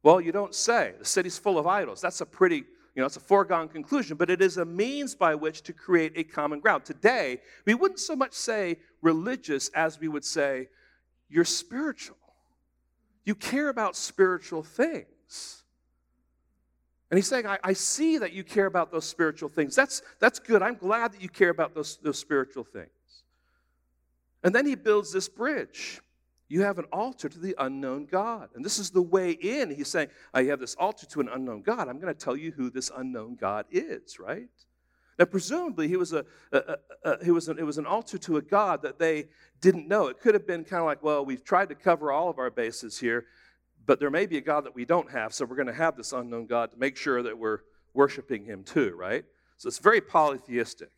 Well, 0.04 0.22
you 0.22 0.32
don't 0.32 0.56
say. 0.56 0.94
The 1.00 1.06
city's 1.06 1.38
full 1.38 1.58
of 1.58 1.68
idols. 1.68 2.00
That's 2.00 2.22
a 2.22 2.26
pretty, 2.26 2.64
you 2.98 3.02
know, 3.02 3.06
it's 3.06 3.16
a 3.16 3.20
foregone 3.20 3.68
conclusion, 3.68 4.18
but 4.18 4.32
it 4.32 4.42
is 4.42 4.58
a 4.58 4.66
means 4.66 5.14
by 5.14 5.36
which 5.36 5.62
to 5.62 5.72
create 5.72 6.14
a 6.16 6.24
common 6.24 6.60
ground. 6.60 6.84
Today, 6.84 7.42
we 7.64 7.76
wouldn't 7.76 8.00
so 8.00 8.16
much 8.16 8.34
say 8.34 8.78
religious 9.04 9.70
as 9.76 10.00
we 10.00 10.08
would 10.08 10.26
say 10.26 10.68
you're 11.30 11.46
spiritual. 11.46 12.18
You 13.24 13.36
care 13.36 13.70
about 13.70 13.96
spiritual 13.96 14.64
things. 14.64 15.64
And 17.12 17.20
he's 17.20 17.28
saying, 17.28 17.46
I, 17.46 17.60
I, 17.64 17.74
see 17.74 18.18
that 18.18 18.34
you 18.34 18.44
care 18.44 18.66
about 18.66 18.92
those 18.92 19.06
spiritual 19.06 19.48
things. 19.48 19.76
That's, 19.76 20.02
that's 20.20 20.40
good. 20.40 20.64
I'm 20.64 20.76
glad 20.76 21.14
that 21.14 21.22
you 21.22 21.30
care 21.30 21.50
about 21.50 21.76
those, 21.76 21.98
those 21.98 22.18
spiritual 22.18 22.64
things. 22.64 22.90
And 24.44 24.56
then 24.56 24.66
he 24.66 24.74
builds 24.74 25.14
this 25.14 25.30
bridge. 25.30 26.02
You 26.50 26.62
have 26.64 26.80
an 26.80 26.86
altar 26.92 27.28
to 27.28 27.40
the 27.40 27.56
unknown 27.58 28.06
God. 28.06 28.50
And 28.56 28.64
this 28.64 28.80
is 28.80 28.90
the 28.90 29.02
way 29.02 29.32
in. 29.32 29.70
He's 29.70 29.90
saying, 29.90 30.08
I 30.34 30.44
have 30.44 30.60
this 30.60 30.76
altar 30.76 31.06
to 31.08 31.20
an 31.20 31.28
unknown 31.28 31.62
God. 31.62 31.90
I'm 31.90 32.00
going 32.00 32.14
to 32.14 32.20
tell 32.20 32.38
you 32.38 32.52
who 32.52 32.70
this 32.70 32.90
unknown 32.96 33.36
God 33.36 33.66
is, 33.70 34.18
right? 34.18 34.48
Now, 35.20 35.26
presumably, 35.26 35.88
he 35.88 35.98
was 35.98 36.14
a, 36.14 36.26
a, 36.52 36.78
a, 37.04 37.26
he 37.26 37.32
was 37.32 37.50
it 37.50 37.66
was 37.66 37.78
an 37.78 37.88
altar 37.88 38.18
to 38.20 38.38
a 38.38 38.42
God 38.42 38.84
that 38.84 39.00
they 39.00 39.26
didn't 39.62 39.88
know. 39.88 40.08
It 40.08 40.20
could 40.20 40.36
have 40.36 40.46
been 40.46 40.64
kind 40.64 40.82
of 40.82 40.86
like, 40.86 41.02
well, 41.02 41.26
we've 41.26 41.44
tried 41.44 41.70
to 41.70 41.76
cover 41.76 42.12
all 42.12 42.30
of 42.30 42.38
our 42.38 42.52
bases 42.52 43.00
here, 43.00 43.26
but 43.86 44.00
there 44.00 44.12
may 44.12 44.28
be 44.28 44.38
a 44.38 44.42
God 44.42 44.66
that 44.66 44.76
we 44.76 44.86
don't 44.86 45.10
have, 45.12 45.34
so 45.34 45.44
we're 45.46 45.56
going 45.56 45.68
to 45.68 45.74
have 45.74 45.98
this 45.98 46.14
unknown 46.14 46.46
God 46.46 46.72
to 46.72 46.78
make 46.78 46.96
sure 46.96 47.24
that 47.24 47.38
we're 47.38 47.62
worshiping 47.94 48.46
him 48.46 48.64
too, 48.64 48.94
right? 48.96 49.26
So 49.58 49.68
it's 49.68 49.80
very 49.80 50.02
polytheistic. 50.02 50.92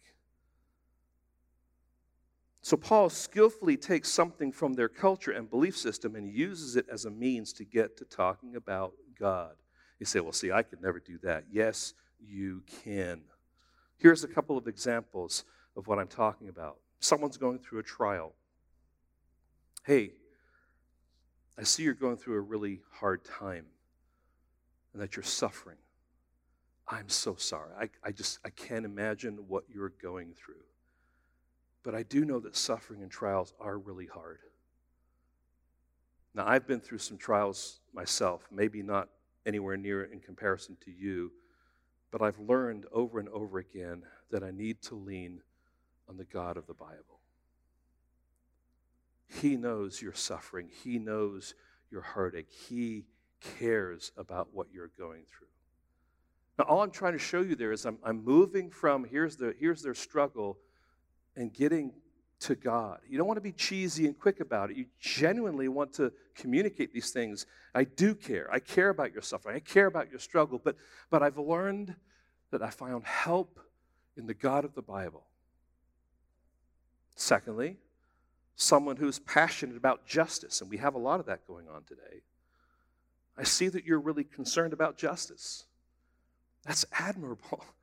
So 2.62 2.76
Paul 2.76 3.10
skillfully 3.10 3.78
takes 3.78 4.12
something 4.12 4.52
from 4.52 4.74
their 4.74 4.90
culture 4.90 5.32
and 5.32 5.50
belief 5.50 5.78
system 5.78 6.16
and 6.16 6.30
uses 6.30 6.76
it 6.76 6.86
as 6.92 7.06
a 7.06 7.10
means 7.10 7.54
to 7.54 7.64
get 7.64 7.98
to 7.98 8.06
talking 8.06 8.56
about 8.56 8.94
God. 9.18 9.54
You 10.00 10.06
say, 10.06 10.20
well, 10.20 10.34
see, 10.34 10.52
I 10.52 10.64
could 10.64 10.82
never 10.82 11.00
do 11.00 11.18
that. 11.24 11.46
Yes, 11.52 11.94
you 12.20 12.64
can. 12.84 13.22
Here's 13.98 14.24
a 14.24 14.28
couple 14.28 14.58
of 14.58 14.68
examples 14.68 15.46
of 15.76 15.88
what 15.88 16.00
I'm 16.00 16.08
talking 16.08 16.50
about. 16.50 16.78
Someone's 17.00 17.38
going 17.38 17.60
through 17.60 17.80
a 17.80 17.84
trial. 17.84 18.34
Hey, 19.86 20.12
I 21.58 21.64
see 21.64 21.84
you're 21.84 21.94
going 21.94 22.18
through 22.18 22.36
a 22.36 22.42
really 22.42 22.82
hard 22.92 23.24
time 23.24 23.66
and 24.94 25.02
that 25.02 25.16
you're 25.16 25.24
suffering. 25.24 25.78
I'm 26.88 27.10
so 27.10 27.36
sorry. 27.36 27.72
I, 27.80 27.90
I 28.04 28.12
just 28.12 28.40
I 28.44 28.50
can't 28.50 28.86
imagine 28.86 29.38
what 29.48 29.64
you're 29.70 29.94
going 30.02 30.34
through. 30.34 30.64
But 31.84 31.96
I 31.96 32.04
do 32.04 32.26
know 32.26 32.40
that 32.40 32.56
suffering 32.56 33.02
and 33.02 33.12
trials 33.12 33.54
are 33.60 33.78
really 33.78 34.08
hard. 34.08 34.40
Now, 36.34 36.48
I've 36.48 36.68
been 36.68 36.80
through 36.80 37.00
some 37.00 37.18
trials 37.18 37.80
myself, 37.94 38.48
maybe 38.52 38.84
not 38.84 39.10
anywhere 39.46 39.78
near 39.78 40.04
in 40.04 40.20
comparison 40.20 40.78
to 40.86 40.92
you, 40.92 41.32
but 42.12 42.22
I've 42.22 42.40
learned 42.40 42.86
over 42.92 43.20
and 43.20 43.30
over 43.30 43.60
again 43.60 44.04
that 44.32 44.44
I 44.44 44.52
need 44.52 44.82
to 44.84 44.96
lean 44.96 45.42
on 46.08 46.18
the 46.18 46.26
God 46.26 46.58
of 46.58 46.68
the 46.68 46.74
Bible. 46.74 47.20
He 49.28 49.56
knows 49.56 50.02
your 50.02 50.14
suffering, 50.14 50.70
He 50.84 51.00
knows 51.00 51.54
your 51.92 52.02
heartache, 52.02 52.52
He 52.52 53.06
cares 53.42 54.12
about 54.18 54.50
what 54.54 54.68
you're 54.74 54.92
going 54.98 55.24
through. 55.26 55.48
Now, 56.58 56.66
all 56.66 56.82
I'm 56.82 56.92
trying 56.92 57.14
to 57.14 57.20
show 57.20 57.42
you 57.42 57.56
there 57.56 57.72
is 57.72 57.86
I'm, 57.86 57.98
I'm 58.04 58.24
moving 58.24 58.70
from 58.70 59.06
here's, 59.06 59.38
the, 59.38 59.56
here's 59.58 59.82
their 59.82 59.94
struggle 59.94 60.58
and 61.36 61.54
getting 61.54 61.94
to 62.40 62.56
God. 62.56 63.00
You 63.08 63.18
don't 63.18 63.28
want 63.28 63.38
to 63.38 63.42
be 63.42 63.52
cheesy 63.52 64.06
and 64.06 64.18
quick 64.18 64.40
about 64.40 64.72
it. 64.72 64.78
You 64.78 64.86
genuinely 65.00 65.68
want 65.68 65.94
to 65.94 66.12
communicate 66.36 66.94
these 66.94 67.12
things. 67.12 67.46
I 67.76 67.84
do 67.84 68.16
care. 68.16 68.50
I 68.52 68.60
care 68.60 68.90
about 68.90 69.14
your 69.14 69.22
suffering. 69.22 69.56
I 69.56 69.60
care 69.60 69.88
about 69.88 70.10
your 70.10 70.20
struggle. 70.20 70.60
But, 70.64 70.78
but 71.10 71.22
I've 71.22 71.38
learned 71.38 71.96
that 72.52 72.62
I 72.62 72.70
found 72.70 73.06
help 73.06 73.60
in 74.16 74.26
the 74.26 74.34
God 74.34 74.64
of 74.64 74.74
the 74.74 74.82
Bible. 74.82 75.26
Secondly, 77.16 77.78
someone 78.56 78.96
who's 78.96 79.20
passionate 79.20 79.76
about 79.76 80.06
justice, 80.06 80.62
and 80.62 80.70
we 80.70 80.78
have 80.78 80.96
a 80.96 81.00
lot 81.00 81.20
of 81.20 81.26
that 81.26 81.46
going 81.46 81.68
on 81.68 81.84
today. 81.84 82.22
I 83.38 83.44
see 83.44 83.68
that 83.70 83.86
you're 83.86 84.00
really 84.00 84.24
concerned 84.24 84.74
about 84.74 84.98
justice. 84.98 85.66
That's 86.66 86.86
admirable. 86.92 87.66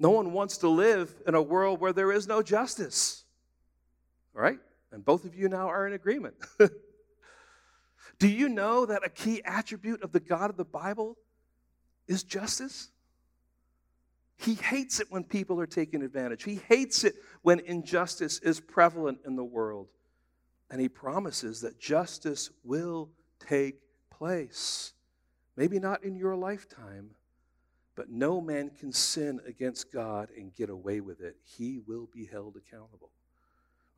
No 0.00 0.10
one 0.10 0.32
wants 0.32 0.56
to 0.58 0.68
live 0.68 1.14
in 1.26 1.34
a 1.34 1.42
world 1.42 1.78
where 1.78 1.92
there 1.92 2.10
is 2.10 2.26
no 2.26 2.42
justice. 2.42 3.22
All 4.34 4.42
right? 4.42 4.58
And 4.90 5.04
both 5.04 5.26
of 5.26 5.36
you 5.36 5.48
now 5.48 5.68
are 5.68 5.86
in 5.86 5.92
agreement. 5.92 6.34
Do 8.18 8.26
you 8.26 8.48
know 8.48 8.86
that 8.86 9.04
a 9.04 9.10
key 9.10 9.42
attribute 9.44 10.02
of 10.02 10.12
the 10.12 10.20
God 10.20 10.48
of 10.48 10.56
the 10.56 10.64
Bible 10.64 11.18
is 12.08 12.22
justice? 12.22 12.88
He 14.38 14.54
hates 14.54 15.00
it 15.00 15.08
when 15.10 15.22
people 15.22 15.60
are 15.60 15.66
taken 15.66 16.00
advantage. 16.00 16.44
He 16.44 16.60
hates 16.66 17.04
it 17.04 17.16
when 17.42 17.60
injustice 17.60 18.38
is 18.38 18.58
prevalent 18.58 19.18
in 19.26 19.36
the 19.36 19.44
world. 19.44 19.88
And 20.70 20.80
he 20.80 20.88
promises 20.88 21.60
that 21.60 21.78
justice 21.78 22.50
will 22.64 23.10
take 23.38 23.76
place. 24.08 24.94
Maybe 25.56 25.78
not 25.78 26.04
in 26.04 26.16
your 26.16 26.36
lifetime, 26.36 27.10
but 28.00 28.08
no 28.08 28.40
man 28.40 28.70
can 28.70 28.90
sin 28.94 29.42
against 29.46 29.92
God 29.92 30.30
and 30.34 30.54
get 30.54 30.70
away 30.70 31.00
with 31.02 31.20
it. 31.20 31.36
He 31.44 31.80
will 31.86 32.08
be 32.10 32.24
held 32.24 32.56
accountable. 32.56 33.10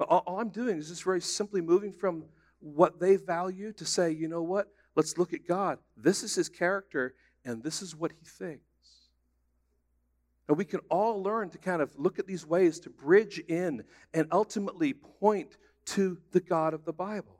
All, 0.00 0.24
all 0.26 0.40
I'm 0.40 0.48
doing 0.48 0.76
is 0.76 0.88
just 0.88 1.04
very 1.04 1.20
simply 1.20 1.60
moving 1.60 1.92
from 1.92 2.24
what 2.58 2.98
they 2.98 3.14
value 3.14 3.72
to 3.74 3.84
say, 3.84 4.10
you 4.10 4.26
know 4.26 4.42
what? 4.42 4.66
Let's 4.96 5.18
look 5.18 5.32
at 5.32 5.46
God. 5.46 5.78
This 5.96 6.24
is 6.24 6.34
his 6.34 6.48
character, 6.48 7.14
and 7.44 7.62
this 7.62 7.80
is 7.80 7.94
what 7.94 8.10
he 8.10 8.26
thinks. 8.26 8.64
And 10.48 10.56
we 10.56 10.64
can 10.64 10.80
all 10.90 11.22
learn 11.22 11.50
to 11.50 11.58
kind 11.58 11.80
of 11.80 11.96
look 11.96 12.18
at 12.18 12.26
these 12.26 12.44
ways 12.44 12.80
to 12.80 12.90
bridge 12.90 13.38
in 13.46 13.84
and 14.12 14.26
ultimately 14.32 14.94
point 14.94 15.58
to 15.84 16.18
the 16.32 16.40
God 16.40 16.74
of 16.74 16.84
the 16.84 16.92
Bible. 16.92 17.38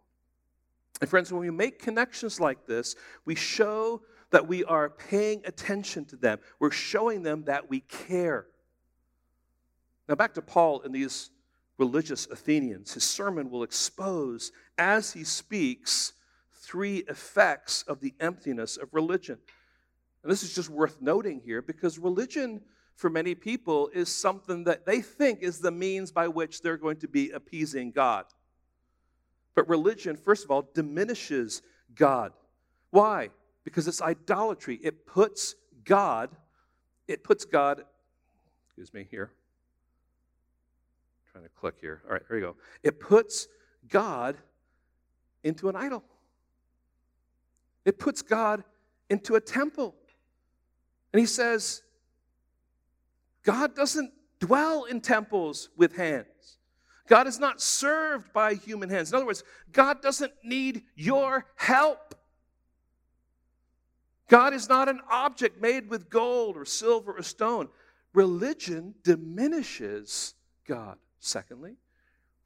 And 1.01 1.11
friends, 1.11 1.33
when 1.33 1.41
we 1.41 1.51
make 1.51 1.81
connections 1.81 2.39
like 2.39 2.67
this, 2.67 2.95
we 3.25 3.35
show 3.35 4.03
that 4.33 4.49
we 4.49 4.65
are 4.65 4.91
paying 4.91 5.43
attention 5.45 6.05
to 6.07 6.17
them. 6.17 6.41
We're 6.59 6.71
showing 6.71 7.23
them 7.23 7.45
that 7.45 7.71
we 7.71 7.81
care. 7.81 8.47
Now, 10.09 10.17
back 10.17 10.35
to 10.35 10.43
Paul 10.43 10.83
and 10.83 10.95
these 10.95 11.31
religious 11.79 12.27
Athenians. 12.27 12.95
His 12.95 13.05
sermon 13.05 13.51
will 13.51 13.63
expose, 13.63 14.53
as 14.77 15.13
he 15.13 15.25
speaks, 15.25 16.13
three 16.53 16.99
effects 17.09 17.83
of 17.83 18.01
the 18.01 18.15
emptiness 18.21 18.77
of 18.77 18.93
religion. 18.93 19.39
And 20.23 20.31
this 20.31 20.43
is 20.43 20.55
just 20.55 20.71
worth 20.71 21.01
noting 21.01 21.41
here 21.45 21.63
because 21.63 21.99
religion, 21.99 22.61
for 22.95 23.11
many 23.11 23.35
people, 23.35 23.91
is 23.93 24.09
something 24.09 24.65
that 24.65 24.87
they 24.87 25.01
think 25.01 25.43
is 25.43 25.59
the 25.59 25.73
means 25.73 26.13
by 26.13 26.29
which 26.29 26.63
they're 26.63 26.77
going 26.77 26.99
to 26.99 27.09
be 27.09 27.31
appeasing 27.31 27.91
God. 27.91 28.27
But 29.55 29.69
religion, 29.69 30.17
first 30.17 30.45
of 30.45 30.51
all, 30.51 30.69
diminishes 30.75 31.63
God. 31.95 32.33
Why? 32.91 33.31
Because 33.65 33.89
it's 33.89 34.03
idolatry. 34.03 34.79
It 34.83 35.07
puts 35.07 35.55
God, 35.85 36.31
it 37.09 37.25
puts 37.25 37.45
God, 37.45 37.83
excuse 38.67 38.93
me 38.93 39.07
here. 39.11 39.31
I'm 41.27 41.33
trying 41.33 41.45
to 41.45 41.51
click 41.51 41.77
here. 41.81 42.03
All 42.07 42.13
right, 42.13 42.23
there 42.29 42.39
you 42.39 42.45
go. 42.45 42.57
It 42.83 43.01
puts 43.01 43.49
God 43.89 44.37
into 45.45 45.69
an 45.69 45.77
idol. 45.77 46.05
It 47.85 47.99
puts 47.99 48.23
God 48.23 48.63
into 49.11 49.35
a 49.35 49.41
temple. 49.41 49.95
And 51.13 51.21
he 51.21 51.27
says, 51.27 51.83
God 53.43 53.75
doesn't 53.75 54.13
dwell 54.39 54.85
in 54.85 55.01
temples 55.01 55.69
with 55.77 55.97
hands. 55.97 56.27
God 57.09 57.27
is 57.27 57.39
not 57.39 57.61
served 57.61 58.33
by 58.33 58.55
human 58.55 58.89
hands. 58.89 59.11
In 59.11 59.17
other 59.17 59.27
words, 59.27 59.43
God 59.73 60.01
doesn't 60.01 60.33
need 60.45 60.85
your 60.95 61.47
help. 61.57 62.15
God 64.33 64.55
is 64.55 64.67
not 64.67 64.89
an 64.89 65.03
object 65.11 65.61
made 65.61 65.91
with 65.91 66.09
gold 66.09 66.57
or 66.57 66.65
silver 66.65 67.13
or 67.13 67.23
stone. 67.23 67.69
Religion 68.15 68.95
diminishes 69.05 70.33
God. 70.67 70.97
Secondly, 71.21 71.75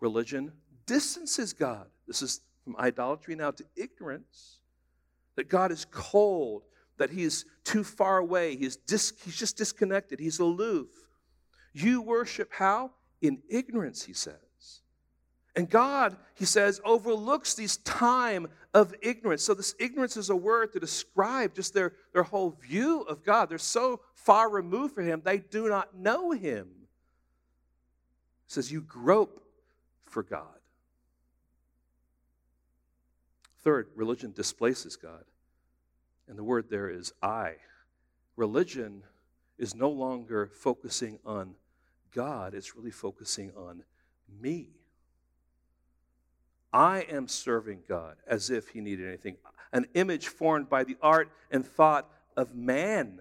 religion 0.01 0.51
distances 0.87 1.53
God. 1.53 1.87
This 2.09 2.23
is 2.23 2.41
from 2.65 2.75
idolatry 2.77 3.37
now 3.37 3.53
to 3.53 3.65
ignorance. 3.77 4.63
That 5.37 5.49
God 5.49 5.71
is 5.71 5.87
cold, 5.93 6.65
that 6.99 7.11
He 7.11 7.23
is 7.23 7.45
too 7.63 7.85
far 7.85 8.19
away, 8.19 8.57
He's, 8.57 8.75
dis- 8.75 9.13
he's 9.25 9.37
just 9.37 9.57
disconnected, 9.57 10.19
He's 10.19 10.41
aloof. 10.41 10.89
You 11.73 12.03
worship 12.03 12.51
how? 12.53 12.91
In 13.23 13.43
ignorance, 13.49 14.03
He 14.03 14.13
says. 14.13 14.46
And 15.57 15.71
God, 15.71 16.15
he 16.35 16.45
says, 16.45 16.83
overlooks 16.85 17.55
these 17.55 17.79
time 17.79 18.49
of 18.75 18.95
ignorance. 19.01 19.43
So, 19.43 19.55
this 19.55 19.75
ignorance 19.81 20.19
is 20.19 20.29
a 20.29 20.37
word 20.37 20.75
to 20.75 20.81
describe 20.81 21.55
just 21.55 21.73
their, 21.73 21.95
their 22.13 22.25
whole 22.25 22.51
view 22.51 23.01
of 23.01 23.25
God. 23.25 23.49
They're 23.49 23.57
so 23.57 24.01
far 24.15 24.51
removed 24.51 24.95
from 24.95 25.07
Him, 25.07 25.23
they 25.25 25.39
do 25.39 25.69
not 25.69 25.97
know 25.97 26.31
Him. 26.31 26.69
He 28.47 28.53
says, 28.53 28.71
You 28.71 28.83
grope 28.83 29.43
for 30.05 30.23
God. 30.23 30.45
Third, 33.61 33.89
religion 33.97 34.33
displaces 34.33 34.95
God. 34.95 35.25
And 36.29 36.39
the 36.39 36.45
word 36.45 36.67
there 36.69 36.91
is 36.91 37.15
I. 37.23 37.55
Religion 38.37 39.03
is 39.59 39.75
no 39.75 39.89
longer 39.89 40.51
focusing 40.53 41.19
on 41.25 41.55
God, 42.15 42.53
it's 42.53 42.77
really 42.77 42.91
focusing 42.91 43.53
on 43.57 43.83
me. 44.41 44.76
I 46.77 47.07
am 47.09 47.27
serving 47.27 47.85
God 47.89 48.17
as 48.27 48.51
if 48.51 48.69
he 48.69 48.83
needed 48.83 49.09
anything. 49.09 49.39
An 49.73 49.87
image 49.95 50.29
formed 50.29 50.69
by 50.69 50.85
the 50.85 50.99
art 51.01 51.31
and 51.51 51.67
thought 51.67 52.07
of 52.37 52.55
man. 52.55 53.21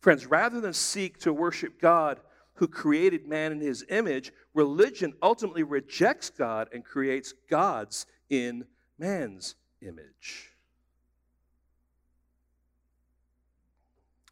Friends, 0.00 0.24
rather 0.24 0.62
than 0.62 0.72
seek 0.72 1.18
to 1.18 1.32
worship 1.34 1.78
God 1.78 2.20
who 2.54 2.68
created 2.68 3.26
man 3.26 3.52
in 3.52 3.60
his 3.60 3.84
image, 3.90 4.32
religion 4.54 5.12
ultimately 5.22 5.62
rejects 5.62 6.30
God 6.30 6.68
and 6.72 6.82
creates 6.82 7.34
gods 7.50 8.06
in 8.30 8.64
man's 8.98 9.54
image. 9.82 10.52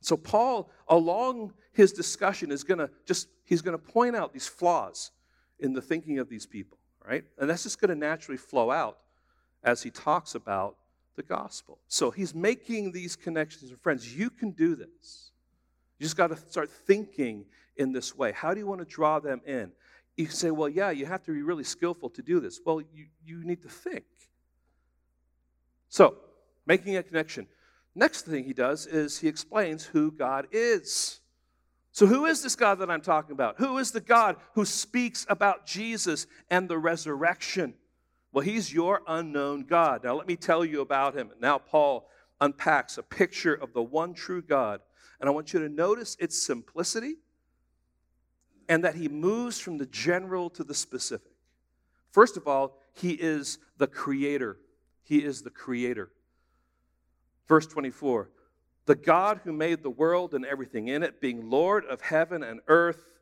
So 0.00 0.16
Paul 0.16 0.70
along 0.88 1.52
his 1.74 1.92
discussion 1.92 2.50
is 2.50 2.64
going 2.64 2.78
to 2.78 2.88
just 3.04 3.28
he's 3.44 3.60
going 3.60 3.78
to 3.78 3.92
point 3.92 4.16
out 4.16 4.32
these 4.32 4.48
flaws 4.48 5.10
in 5.58 5.74
the 5.74 5.82
thinking 5.82 6.18
of 6.18 6.30
these 6.30 6.46
people 6.46 6.78
right? 7.06 7.24
And 7.38 7.48
that's 7.48 7.62
just 7.62 7.80
going 7.80 7.90
to 7.90 7.94
naturally 7.94 8.38
flow 8.38 8.70
out 8.70 8.98
as 9.62 9.82
he 9.82 9.90
talks 9.90 10.34
about 10.34 10.76
the 11.16 11.22
gospel. 11.22 11.78
So 11.88 12.10
he's 12.10 12.34
making 12.34 12.92
these 12.92 13.16
connections. 13.16 13.70
And 13.70 13.80
friends, 13.80 14.16
you 14.16 14.30
can 14.30 14.50
do 14.52 14.74
this. 14.74 15.30
You 15.98 16.04
just 16.04 16.16
got 16.16 16.28
to 16.28 16.36
start 16.36 16.70
thinking 16.70 17.44
in 17.76 17.92
this 17.92 18.16
way. 18.16 18.32
How 18.32 18.54
do 18.54 18.60
you 18.60 18.66
want 18.66 18.80
to 18.80 18.86
draw 18.86 19.20
them 19.20 19.40
in? 19.46 19.72
You 20.16 20.26
say, 20.26 20.50
well, 20.50 20.68
yeah, 20.68 20.90
you 20.90 21.06
have 21.06 21.22
to 21.24 21.32
be 21.32 21.42
really 21.42 21.64
skillful 21.64 22.10
to 22.10 22.22
do 22.22 22.40
this. 22.40 22.60
Well, 22.64 22.80
you, 22.80 23.06
you 23.24 23.44
need 23.44 23.62
to 23.62 23.68
think. 23.68 24.04
So, 25.88 26.16
making 26.66 26.96
a 26.96 27.02
connection. 27.02 27.46
Next 27.94 28.22
thing 28.22 28.44
he 28.44 28.52
does 28.52 28.86
is 28.86 29.18
he 29.18 29.28
explains 29.28 29.84
who 29.84 30.10
God 30.10 30.48
is. 30.50 31.20
So, 31.92 32.06
who 32.06 32.24
is 32.24 32.42
this 32.42 32.56
God 32.56 32.78
that 32.78 32.90
I'm 32.90 33.02
talking 33.02 33.32
about? 33.32 33.56
Who 33.58 33.76
is 33.76 33.90
the 33.90 34.00
God 34.00 34.36
who 34.54 34.64
speaks 34.64 35.26
about 35.28 35.66
Jesus 35.66 36.26
and 36.50 36.68
the 36.68 36.78
resurrection? 36.78 37.74
Well, 38.32 38.44
he's 38.44 38.72
your 38.72 39.02
unknown 39.06 39.64
God. 39.64 40.02
Now, 40.02 40.14
let 40.14 40.26
me 40.26 40.36
tell 40.36 40.64
you 40.64 40.80
about 40.80 41.14
him. 41.14 41.30
Now, 41.38 41.58
Paul 41.58 42.08
unpacks 42.40 42.96
a 42.96 43.02
picture 43.02 43.54
of 43.54 43.74
the 43.74 43.82
one 43.82 44.14
true 44.14 44.40
God. 44.40 44.80
And 45.20 45.28
I 45.28 45.32
want 45.32 45.52
you 45.52 45.60
to 45.60 45.68
notice 45.68 46.16
its 46.18 46.42
simplicity 46.42 47.16
and 48.68 48.82
that 48.84 48.94
he 48.94 49.08
moves 49.08 49.60
from 49.60 49.76
the 49.76 49.86
general 49.86 50.48
to 50.50 50.64
the 50.64 50.74
specific. 50.74 51.32
First 52.10 52.38
of 52.38 52.48
all, 52.48 52.78
he 52.94 53.12
is 53.12 53.58
the 53.76 53.86
creator. 53.86 54.58
He 55.04 55.18
is 55.18 55.42
the 55.42 55.50
creator. 55.50 56.10
Verse 57.48 57.66
24 57.66 58.30
the 58.86 58.94
God 58.94 59.40
who 59.44 59.52
made 59.52 59.82
the 59.82 59.90
world 59.90 60.34
and 60.34 60.44
everything 60.44 60.88
in 60.88 61.02
it, 61.02 61.20
being 61.20 61.48
Lord 61.48 61.84
of 61.84 62.00
heaven 62.00 62.42
and 62.42 62.60
earth, 62.68 63.20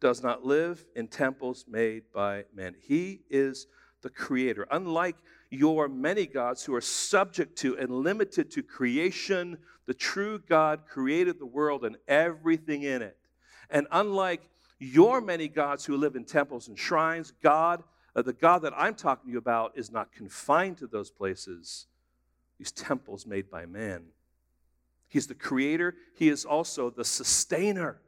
does 0.00 0.22
not 0.22 0.44
live 0.44 0.84
in 0.96 1.08
temples 1.08 1.64
made 1.68 2.04
by 2.12 2.44
men. 2.54 2.74
He 2.80 3.20
is 3.28 3.66
the 4.02 4.10
creator. 4.10 4.66
Unlike 4.70 5.16
your 5.50 5.88
many 5.88 6.26
gods 6.26 6.64
who 6.64 6.74
are 6.74 6.80
subject 6.80 7.56
to 7.58 7.76
and 7.76 7.90
limited 7.90 8.50
to 8.52 8.62
creation, 8.62 9.58
the 9.86 9.94
true 9.94 10.38
God 10.48 10.86
created 10.86 11.38
the 11.38 11.46
world 11.46 11.84
and 11.84 11.96
everything 12.08 12.82
in 12.82 13.02
it. 13.02 13.16
And 13.68 13.86
unlike 13.90 14.42
your 14.80 15.20
many 15.20 15.46
gods 15.46 15.84
who 15.84 15.96
live 15.96 16.16
in 16.16 16.24
temples 16.24 16.66
and 16.66 16.76
shrines. 16.76 17.32
God, 17.42 17.84
uh, 18.16 18.22
the 18.22 18.32
God 18.32 18.62
that 18.62 18.72
I'm 18.76 18.94
talking 18.94 19.26
to 19.28 19.32
you 19.32 19.38
about, 19.38 19.72
is 19.76 19.92
not 19.92 20.10
confined 20.10 20.78
to 20.78 20.86
those 20.86 21.10
places, 21.10 21.86
these 22.58 22.72
temples 22.72 23.26
made 23.26 23.50
by 23.50 23.66
man. 23.66 24.06
He's 25.10 25.26
the 25.26 25.34
creator, 25.34 25.96
He 26.14 26.30
is 26.30 26.46
also 26.46 26.88
the 26.88 27.04
sustainer. 27.04 28.00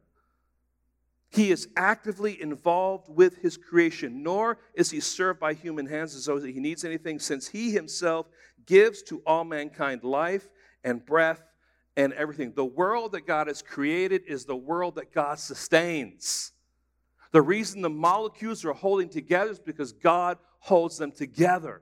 He 1.29 1.51
is 1.51 1.69
actively 1.77 2.41
involved 2.41 3.09
with 3.09 3.39
his 3.39 3.57
creation, 3.57 4.23
nor 4.23 4.59
is 4.75 4.91
he 4.91 5.01
served 5.01 5.41
by 5.41 5.55
human 5.55 5.87
hands 5.87 6.15
as 6.15 6.27
though 6.27 6.39
he 6.39 6.61
needs 6.61 6.85
anything, 6.85 7.19
since 7.19 7.49
he 7.49 7.71
himself 7.71 8.27
gives 8.67 9.03
to 9.05 9.23
all 9.27 9.43
mankind 9.43 10.05
life 10.05 10.47
and 10.85 11.05
breath 11.05 11.43
and 11.97 12.13
everything. 12.13 12.53
The 12.55 12.67
world 12.67 13.13
that 13.13 13.27
God 13.27 13.47
has 13.47 13.63
created 13.63 14.25
is 14.27 14.45
the 14.45 14.55
world 14.55 14.97
that 14.97 15.11
God 15.11 15.39
sustains. 15.39 16.53
The 17.31 17.41
reason 17.41 17.81
the 17.81 17.89
molecules 17.89 18.63
are 18.67 18.75
holding 18.75 19.09
together 19.09 19.53
is 19.53 19.59
because 19.59 19.93
God 19.93 20.37
holds 20.59 20.99
them 20.99 21.13
together. 21.13 21.81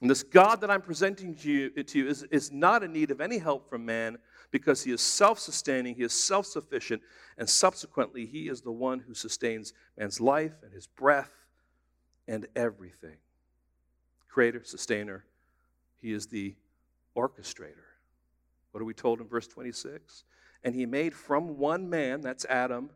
And 0.00 0.08
this 0.08 0.22
God 0.22 0.60
that 0.60 0.70
I'm 0.70 0.82
presenting 0.82 1.34
to 1.36 1.50
you, 1.50 1.70
to 1.70 1.98
you 1.98 2.08
is, 2.08 2.22
is 2.24 2.52
not 2.52 2.82
in 2.84 2.92
need 2.92 3.10
of 3.10 3.20
any 3.20 3.38
help 3.38 3.68
from 3.68 3.84
man 3.84 4.18
because 4.50 4.84
he 4.84 4.92
is 4.92 5.00
self 5.00 5.38
sustaining, 5.38 5.96
he 5.96 6.02
is 6.02 6.12
self 6.12 6.46
sufficient, 6.46 7.02
and 7.36 7.48
subsequently, 7.48 8.24
he 8.24 8.48
is 8.48 8.60
the 8.60 8.72
one 8.72 9.00
who 9.00 9.14
sustains 9.14 9.72
man's 9.96 10.20
life 10.20 10.52
and 10.62 10.72
his 10.72 10.86
breath 10.86 11.32
and 12.28 12.46
everything. 12.54 13.16
Creator, 14.28 14.62
sustainer, 14.64 15.24
he 16.00 16.12
is 16.12 16.26
the 16.26 16.54
orchestrator. 17.16 17.88
What 18.70 18.80
are 18.80 18.84
we 18.84 18.94
told 18.94 19.20
in 19.20 19.26
verse 19.26 19.48
26? 19.48 20.24
And 20.62 20.74
he 20.74 20.86
made 20.86 21.14
from 21.14 21.58
one 21.58 21.90
man, 21.90 22.20
that's 22.20 22.44
Adam, 22.44 22.90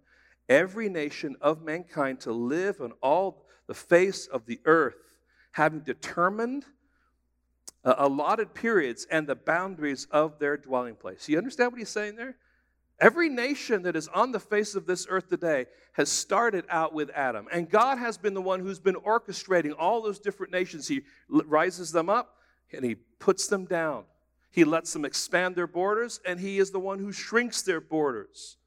every 0.49 0.89
nation 0.89 1.37
of 1.41 1.63
mankind 1.63 2.21
to 2.21 2.33
live 2.33 2.81
on 2.81 2.93
all 3.03 3.47
the 3.67 3.75
face 3.75 4.27
of 4.27 4.47
the 4.47 4.61
earth, 4.65 5.21
having 5.53 5.81
determined 5.81 6.65
uh, 7.85 7.95
allotted 7.99 8.55
periods 8.55 9.07
and 9.11 9.27
the 9.27 9.35
boundaries 9.35 10.07
of 10.11 10.39
their 10.39 10.57
dwelling 10.57 10.95
place. 10.95 11.29
You 11.29 11.39
understand 11.39 11.73
what 11.73 11.79
he's 11.79 11.89
saying 11.89 12.17
there? 12.17 12.37
Every 13.01 13.29
nation 13.29 13.83
that 13.83 13.97
is 13.97 14.07
on 14.09 14.31
the 14.31 14.39
face 14.39 14.75
of 14.75 14.87
this 14.87 15.07
earth 15.11 15.29
today 15.29 15.67
has 15.95 16.11
started 16.11 16.65
out 16.69 16.95
with 16.95 17.11
Adam. 17.15 17.49
And 17.53 17.69
God 17.69 17.99
has 17.99 18.17
been 18.17 18.35
the 18.35 18.41
one 18.41 18.61
who's 18.61 18.79
been 18.79 18.95
orchestrating 18.95 19.75
all 19.77 20.03
those 20.03 20.21
different 20.21 20.53
nations. 20.53 20.87
He 20.87 21.03
rises 21.29 21.91
them 21.91 22.09
up 22.09 22.37
and 22.73 22.85
he 22.85 22.95
puts 22.95 23.49
them 23.49 23.65
down. 23.65 24.05
He 24.53 24.65
lets 24.65 24.93
them 24.93 25.05
expand 25.05 25.57
their 25.57 25.67
borders, 25.67 26.21
and 26.27 26.39
he 26.39 26.59
is 26.59 26.71
the 26.71 26.79
one 26.79 26.99
who 26.99 27.11
shrinks 27.11 27.63
their 27.63 27.81
borders. 27.81 28.59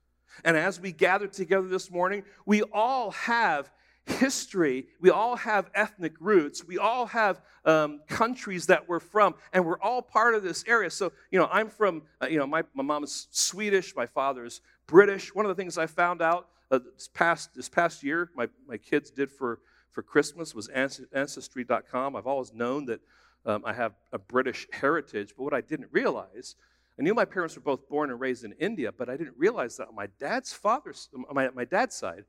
And 0.43 0.57
as 0.57 0.79
we 0.79 0.91
gather 0.91 1.27
together 1.27 1.67
this 1.67 1.91
morning, 1.91 2.23
we 2.45 2.63
all 2.63 3.11
have 3.11 3.71
history, 4.05 4.87
we 4.99 5.09
all 5.09 5.35
have 5.35 5.69
ethnic 5.73 6.13
roots, 6.19 6.65
we 6.65 6.77
all 6.77 7.07
have 7.07 7.41
um, 7.65 8.01
countries 8.07 8.67
that 8.67 8.87
we're 8.87 8.99
from, 8.99 9.35
and 9.51 9.65
we're 9.65 9.79
all 9.79 10.01
part 10.01 10.35
of 10.35 10.43
this 10.43 10.63
area. 10.67 10.89
So, 10.89 11.11
you 11.31 11.39
know, 11.39 11.49
I'm 11.51 11.69
from, 11.69 12.03
uh, 12.21 12.27
you 12.27 12.37
know, 12.37 12.47
my, 12.47 12.63
my 12.73 12.83
mom 12.83 13.03
is 13.03 13.27
Swedish, 13.31 13.95
my 13.95 14.05
father 14.05 14.45
is 14.45 14.61
British. 14.87 15.33
One 15.33 15.45
of 15.45 15.49
the 15.49 15.55
things 15.55 15.77
I 15.77 15.87
found 15.87 16.21
out 16.21 16.47
uh, 16.71 16.79
this, 16.93 17.07
past, 17.07 17.55
this 17.55 17.69
past 17.69 18.03
year, 18.03 18.29
my, 18.35 18.47
my 18.67 18.77
kids 18.77 19.09
did 19.09 19.31
for, 19.31 19.59
for 19.89 20.03
Christmas 20.03 20.53
was 20.53 20.67
Ancestry.com. 20.67 22.15
I've 22.15 22.27
always 22.27 22.53
known 22.53 22.85
that 22.85 23.01
um, 23.45 23.63
I 23.65 23.73
have 23.73 23.93
a 24.11 24.19
British 24.19 24.67
heritage, 24.71 25.33
but 25.37 25.43
what 25.43 25.53
I 25.53 25.61
didn't 25.61 25.89
realize, 25.91 26.55
I 26.99 27.03
knew 27.03 27.13
my 27.13 27.25
parents 27.25 27.55
were 27.55 27.61
both 27.61 27.87
born 27.89 28.09
and 28.09 28.19
raised 28.19 28.43
in 28.43 28.53
India, 28.53 28.91
but 28.91 29.09
I 29.09 29.17
didn't 29.17 29.35
realize 29.37 29.77
that 29.77 29.87
on 29.87 29.95
my 29.95 30.07
dad's 30.19 30.53
father's, 30.53 31.09
my, 31.31 31.49
my 31.49 31.65
dad's 31.65 31.95
side, 31.95 32.25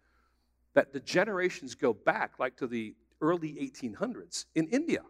that 0.76 0.92
the 0.92 1.00
generations 1.00 1.74
go 1.74 1.94
back 1.94 2.38
like 2.38 2.54
to 2.58 2.66
the 2.66 2.94
early 3.22 3.54
1800s 3.54 4.44
in 4.54 4.68
India, 4.68 5.00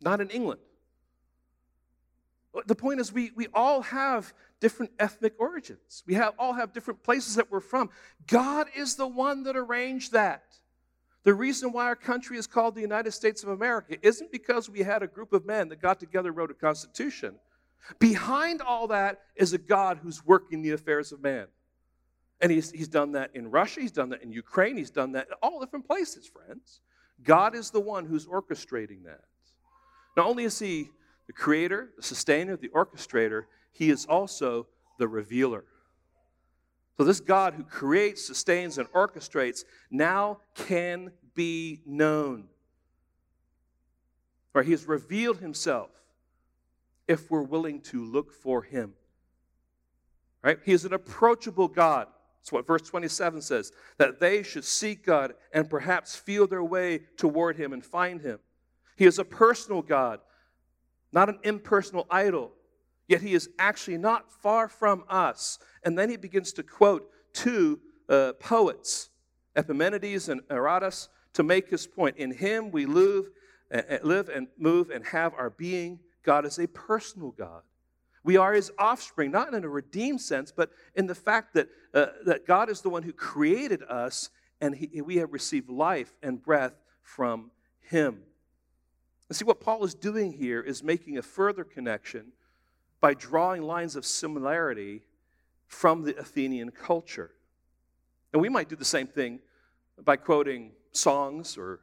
not 0.00 0.20
in 0.20 0.30
England. 0.30 0.60
The 2.66 2.76
point 2.76 3.00
is, 3.00 3.12
we, 3.12 3.32
we 3.34 3.48
all 3.52 3.82
have 3.82 4.32
different 4.60 4.92
ethnic 5.00 5.34
origins. 5.38 6.04
We 6.06 6.14
have, 6.14 6.34
all 6.38 6.52
have 6.52 6.72
different 6.72 7.02
places 7.02 7.34
that 7.34 7.50
we're 7.50 7.58
from. 7.58 7.90
God 8.28 8.68
is 8.76 8.94
the 8.94 9.08
one 9.08 9.42
that 9.42 9.56
arranged 9.56 10.12
that. 10.12 10.44
The 11.24 11.34
reason 11.34 11.72
why 11.72 11.86
our 11.86 11.96
country 11.96 12.38
is 12.38 12.46
called 12.46 12.76
the 12.76 12.80
United 12.80 13.10
States 13.10 13.42
of 13.42 13.48
America 13.48 13.96
isn't 14.02 14.30
because 14.30 14.70
we 14.70 14.80
had 14.80 15.02
a 15.02 15.08
group 15.08 15.32
of 15.32 15.46
men 15.46 15.68
that 15.68 15.82
got 15.82 15.98
together 15.98 16.28
and 16.28 16.38
wrote 16.38 16.52
a 16.52 16.54
constitution. 16.54 17.34
Behind 17.98 18.62
all 18.62 18.86
that 18.86 19.20
is 19.34 19.52
a 19.52 19.58
God 19.58 19.98
who's 20.00 20.24
working 20.24 20.62
the 20.62 20.70
affairs 20.70 21.10
of 21.10 21.20
man. 21.20 21.48
And 22.40 22.52
he's, 22.52 22.70
he's 22.70 22.88
done 22.88 23.12
that 23.12 23.30
in 23.34 23.50
Russia, 23.50 23.80
he's 23.80 23.92
done 23.92 24.10
that 24.10 24.22
in 24.22 24.30
Ukraine, 24.30 24.76
he's 24.76 24.90
done 24.90 25.12
that 25.12 25.26
in 25.26 25.34
all 25.42 25.60
different 25.60 25.86
places, 25.86 26.26
friends. 26.26 26.80
God 27.24 27.56
is 27.56 27.70
the 27.70 27.80
one 27.80 28.06
who's 28.06 28.26
orchestrating 28.26 29.04
that. 29.04 29.22
Not 30.16 30.26
only 30.26 30.44
is 30.44 30.58
he 30.58 30.90
the 31.26 31.32
creator, 31.32 31.90
the 31.96 32.02
sustainer, 32.02 32.56
the 32.56 32.68
orchestrator, 32.68 33.44
he 33.72 33.90
is 33.90 34.06
also 34.06 34.66
the 34.98 35.08
revealer. 35.08 35.64
So, 36.96 37.04
this 37.04 37.20
God 37.20 37.54
who 37.54 37.62
creates, 37.62 38.26
sustains, 38.26 38.78
and 38.78 38.88
orchestrates 38.90 39.64
now 39.90 40.38
can 40.54 41.12
be 41.34 41.80
known. 41.86 42.48
Right? 44.52 44.64
He 44.64 44.72
has 44.72 44.86
revealed 44.86 45.38
himself 45.38 45.90
if 47.06 47.30
we're 47.30 47.42
willing 47.42 47.80
to 47.82 48.04
look 48.04 48.32
for 48.32 48.62
him. 48.62 48.94
Right? 50.42 50.58
He 50.64 50.72
is 50.72 50.84
an 50.84 50.92
approachable 50.92 51.68
God. 51.68 52.08
That's 52.48 52.54
what 52.54 52.66
verse 52.66 52.88
27 52.88 53.42
says 53.42 53.72
that 53.98 54.20
they 54.20 54.42
should 54.42 54.64
seek 54.64 55.04
God 55.04 55.34
and 55.52 55.68
perhaps 55.68 56.16
feel 56.16 56.46
their 56.46 56.64
way 56.64 57.00
toward 57.18 57.58
Him 57.58 57.74
and 57.74 57.84
find 57.84 58.22
Him. 58.22 58.38
He 58.96 59.04
is 59.04 59.18
a 59.18 59.24
personal 59.24 59.82
God, 59.82 60.20
not 61.12 61.28
an 61.28 61.40
impersonal 61.42 62.06
idol. 62.10 62.52
Yet 63.06 63.20
He 63.20 63.34
is 63.34 63.50
actually 63.58 63.98
not 63.98 64.32
far 64.32 64.66
from 64.66 65.04
us. 65.10 65.58
And 65.82 65.98
then 65.98 66.08
He 66.08 66.16
begins 66.16 66.54
to 66.54 66.62
quote 66.62 67.10
two 67.34 67.80
uh, 68.08 68.32
poets, 68.40 69.10
Epimenides 69.54 70.30
and 70.30 70.40
Aratus, 70.48 71.08
to 71.34 71.42
make 71.42 71.68
his 71.68 71.86
point. 71.86 72.16
In 72.16 72.30
Him 72.30 72.70
we 72.70 72.86
live, 72.86 73.26
uh, 73.70 73.82
live 74.02 74.30
and 74.30 74.48
move 74.56 74.88
and 74.88 75.04
have 75.04 75.34
our 75.34 75.50
being. 75.50 75.98
God 76.22 76.46
is 76.46 76.58
a 76.58 76.66
personal 76.66 77.30
God. 77.32 77.60
We 78.28 78.36
are 78.36 78.52
his 78.52 78.70
offspring, 78.78 79.30
not 79.30 79.54
in 79.54 79.64
a 79.64 79.68
redeemed 79.70 80.20
sense, 80.20 80.52
but 80.54 80.70
in 80.94 81.06
the 81.06 81.14
fact 81.14 81.54
that, 81.54 81.70
uh, 81.94 82.08
that 82.26 82.46
God 82.46 82.68
is 82.68 82.82
the 82.82 82.90
one 82.90 83.02
who 83.02 83.12
created 83.14 83.82
us 83.84 84.28
and 84.60 84.74
he, 84.74 85.00
we 85.00 85.16
have 85.16 85.32
received 85.32 85.70
life 85.70 86.12
and 86.22 86.42
breath 86.42 86.74
from 87.00 87.50
him. 87.80 88.20
And 89.30 89.36
see, 89.38 89.46
what 89.46 89.62
Paul 89.62 89.82
is 89.82 89.94
doing 89.94 90.34
here 90.34 90.60
is 90.60 90.82
making 90.82 91.16
a 91.16 91.22
further 91.22 91.64
connection 91.64 92.32
by 93.00 93.14
drawing 93.14 93.62
lines 93.62 93.96
of 93.96 94.04
similarity 94.04 95.04
from 95.66 96.02
the 96.02 96.14
Athenian 96.18 96.70
culture. 96.70 97.30
And 98.34 98.42
we 98.42 98.50
might 98.50 98.68
do 98.68 98.76
the 98.76 98.84
same 98.84 99.06
thing 99.06 99.40
by 100.04 100.16
quoting 100.16 100.72
songs 100.92 101.56
or 101.56 101.80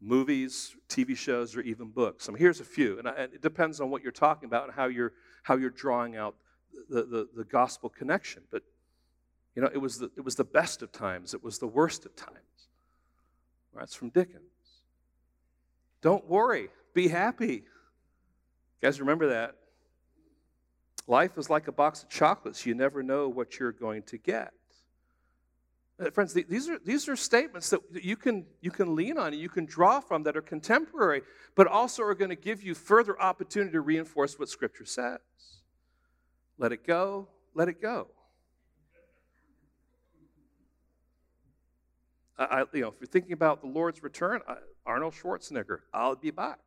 movies, 0.00 0.76
TV 0.88 1.16
shows, 1.16 1.56
or 1.56 1.60
even 1.60 1.88
books. 1.88 2.28
I 2.28 2.32
mean, 2.32 2.38
here's 2.38 2.60
a 2.60 2.64
few, 2.64 2.98
and 2.98 3.08
it 3.08 3.42
depends 3.42 3.80
on 3.80 3.90
what 3.90 4.02
you're 4.02 4.12
talking 4.12 4.46
about 4.46 4.64
and 4.64 4.72
how 4.72 4.86
you're 4.86 5.12
how 5.42 5.56
you're 5.56 5.70
drawing 5.70 6.14
out 6.14 6.34
the, 6.88 7.02
the, 7.04 7.28
the 7.34 7.44
gospel 7.44 7.88
connection. 7.88 8.42
But, 8.50 8.62
you 9.54 9.62
know, 9.62 9.70
it 9.72 9.78
was, 9.78 9.98
the, 9.98 10.10
it 10.16 10.24
was 10.24 10.34
the 10.34 10.44
best 10.44 10.82
of 10.82 10.92
times, 10.92 11.34
it 11.34 11.42
was 11.42 11.58
the 11.58 11.66
worst 11.66 12.04
of 12.06 12.14
times. 12.14 12.34
That's 13.74 13.94
from 13.94 14.10
Dickens. 14.10 14.42
Don't 16.02 16.28
worry, 16.28 16.68
be 16.94 17.08
happy. 17.08 17.46
You 17.54 17.62
guys 18.82 19.00
remember 19.00 19.28
that? 19.28 19.54
Life 21.06 21.38
is 21.38 21.48
like 21.48 21.68
a 21.68 21.72
box 21.72 22.02
of 22.02 22.08
chocolates. 22.10 22.66
You 22.66 22.74
never 22.74 23.02
know 23.02 23.28
what 23.28 23.58
you're 23.58 23.72
going 23.72 24.02
to 24.04 24.18
get. 24.18 24.52
Uh, 26.00 26.10
friends, 26.10 26.32
these 26.32 26.68
are, 26.68 26.78
these 26.84 27.08
are 27.08 27.16
statements 27.16 27.70
that 27.70 27.80
you 27.92 28.16
can, 28.16 28.46
you 28.60 28.70
can 28.70 28.94
lean 28.94 29.18
on 29.18 29.32
you 29.32 29.48
can 29.48 29.64
draw 29.64 29.98
from 29.98 30.22
that 30.22 30.36
are 30.36 30.42
contemporary, 30.42 31.22
but 31.56 31.66
also 31.66 32.02
are 32.04 32.14
going 32.14 32.28
to 32.28 32.36
give 32.36 32.62
you 32.62 32.72
further 32.72 33.20
opportunity 33.20 33.72
to 33.72 33.80
reinforce 33.80 34.38
what 34.38 34.48
Scripture 34.48 34.84
says. 34.84 35.18
Let 36.56 36.70
it 36.72 36.86
go, 36.86 37.28
let 37.54 37.68
it 37.68 37.82
go. 37.82 38.08
I, 42.38 42.64
you 42.72 42.82
know, 42.82 42.88
if 42.88 42.94
you're 43.00 43.08
thinking 43.08 43.32
about 43.32 43.60
the 43.60 43.66
Lord's 43.66 44.00
return, 44.00 44.40
Arnold 44.86 45.14
Schwarzenegger, 45.14 45.80
I'll 45.92 46.14
be 46.14 46.30
back. 46.30 46.60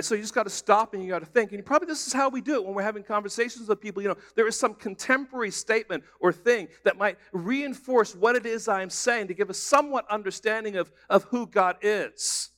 So 0.00 0.14
you 0.14 0.20
just 0.20 0.34
got 0.34 0.44
to 0.44 0.50
stop 0.50 0.94
and 0.94 1.02
you 1.02 1.08
got 1.08 1.18
to 1.18 1.26
think. 1.26 1.50
And 1.50 1.66
probably 1.66 1.86
this 1.86 2.06
is 2.06 2.12
how 2.12 2.28
we 2.28 2.40
do 2.40 2.54
it 2.54 2.64
when 2.64 2.74
we're 2.74 2.82
having 2.82 3.02
conversations 3.02 3.68
with 3.68 3.80
people. 3.80 4.00
You 4.00 4.10
know, 4.10 4.16
there 4.36 4.46
is 4.46 4.56
some 4.56 4.74
contemporary 4.74 5.50
statement 5.50 6.04
or 6.20 6.32
thing 6.32 6.68
that 6.84 6.96
might 6.96 7.18
reinforce 7.32 8.14
what 8.14 8.36
it 8.36 8.46
is 8.46 8.68
I'm 8.68 8.88
saying 8.88 9.26
to 9.28 9.34
give 9.34 9.50
us 9.50 9.58
somewhat 9.58 10.08
understanding 10.08 10.76
of, 10.76 10.92
of 11.08 11.24
who 11.24 11.44
God 11.44 11.76
is 11.82 12.50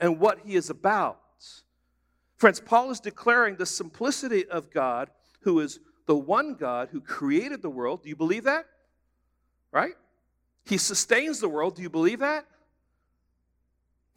and 0.00 0.18
what 0.18 0.38
he 0.44 0.54
is 0.54 0.70
about. 0.70 1.20
Friends, 2.38 2.58
Paul 2.60 2.90
is 2.90 3.00
declaring 3.00 3.56
the 3.56 3.66
simplicity 3.66 4.46
of 4.46 4.70
God 4.70 5.10
who 5.40 5.60
is 5.60 5.80
the 6.06 6.16
one 6.16 6.54
God 6.54 6.88
who 6.90 7.02
created 7.02 7.60
the 7.60 7.68
world. 7.68 8.02
Do 8.02 8.08
you 8.08 8.16
believe 8.16 8.44
that? 8.44 8.64
Right? 9.72 9.94
He 10.64 10.78
sustains 10.78 11.40
the 11.40 11.48
world. 11.48 11.76
Do 11.76 11.82
you 11.82 11.90
believe 11.90 12.20
that? 12.20 12.46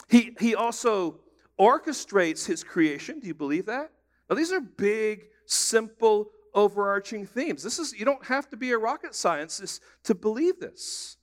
He, 0.08 0.36
he 0.40 0.56
also 0.56 1.20
orchestrates 1.62 2.45
his 2.47 2.64
creation. 2.64 3.20
Do 3.20 3.28
you 3.28 3.36
believe 3.36 3.68
that? 3.68 3.91
Now, 4.30 4.36
these 4.36 4.51
are 4.51 4.59
big, 4.59 5.26
simple, 5.45 6.32
overarching 6.55 7.26
themes. 7.26 7.62
This 7.62 7.78
is 7.78 7.93
you 7.93 8.03
don't 8.03 8.26
have 8.26 8.49
to 8.49 8.57
be 8.57 8.72
a 8.72 8.78
rocket 8.78 9.14
scientist 9.14 9.82
to 10.05 10.16
believe 10.16 10.59
this. 10.59 11.18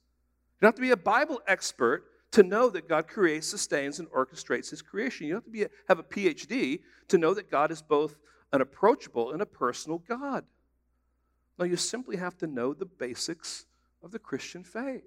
You 0.55 0.65
don't 0.65 0.69
have 0.69 0.75
to 0.75 0.81
be 0.81 0.91
a 0.91 0.97
Bible 0.97 1.41
expert 1.45 2.05
to 2.31 2.43
know 2.43 2.69
that 2.69 2.87
God 2.87 3.07
creates, 3.07 3.47
sustains, 3.47 3.99
and 3.99 4.07
orchestrates 4.09 4.69
his 4.69 4.81
creation. 4.81 5.27
You 5.27 5.33
don't 5.33 5.43
have 5.43 5.45
to 5.45 5.51
be 5.51 5.63
a, 5.63 5.69
have 5.87 5.99
a 5.99 6.03
PhD 6.03 6.79
to 7.09 7.17
know 7.17 7.33
that 7.33 7.51
God 7.51 7.71
is 7.71 7.81
both 7.81 8.15
an 8.53 8.61
approachable 8.61 9.31
and 9.31 9.41
a 9.41 9.45
personal 9.45 9.99
God. 9.99 10.45
No, 11.57 11.65
you 11.65 11.75
simply 11.75 12.17
have 12.17 12.37
to 12.37 12.47
know 12.47 12.73
the 12.73 12.85
basics 12.85 13.65
of 14.01 14.11
the 14.11 14.19
Christian 14.19 14.63
faith. 14.63 15.03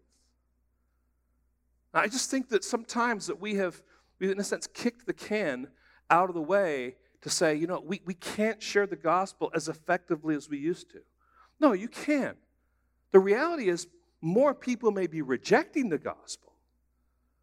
I 1.95 2.09
just 2.09 2.31
think 2.31 2.49
that 2.49 2.65
sometimes 2.65 3.27
that 3.27 3.41
we 3.41 3.55
have, 3.57 3.83
we 4.23 4.31
in 4.31 4.39
a 4.39 4.45
sense, 4.45 4.69
kicked 4.69 5.05
the 5.07 5.13
can 5.13 5.67
out 6.09 6.29
of 6.29 6.37
the 6.37 6.43
way 6.43 6.95
to 7.23 7.29
say, 7.29 7.57
you 7.57 7.67
know, 7.67 7.83
we, 7.85 8.01
we 8.05 8.15
can't 8.15 8.63
share 8.63 8.87
the 8.87 8.97
gospel 8.97 9.51
as 9.53 9.69
effectively 9.69 10.37
as 10.37 10.49
we 10.49 10.59
used 10.59 10.91
to. 10.91 11.01
No, 11.59 11.73
you 11.73 11.89
can. 11.89 12.37
The 13.11 13.19
reality 13.19 13.69
is, 13.69 13.89
more 14.21 14.55
people 14.55 14.93
may 14.93 15.09
be 15.09 15.23
rejecting 15.23 15.89
the 15.89 15.99
gospel, 15.99 16.53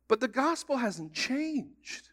but 0.07 0.21
the 0.21 0.29
gospel 0.29 0.77
hasn't 0.77 1.13
changed. 1.13 2.09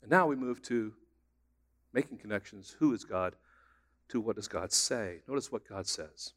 And 0.00 0.10
now 0.10 0.26
we 0.26 0.36
move 0.36 0.62
to 0.62 0.94
making 1.92 2.16
connections. 2.16 2.76
Who 2.78 2.94
is 2.94 3.04
God? 3.04 3.36
To 4.08 4.20
what 4.20 4.36
does 4.36 4.48
God 4.48 4.72
say? 4.72 5.20
Notice 5.28 5.52
what 5.52 5.68
God 5.68 5.86
says. 5.86 6.32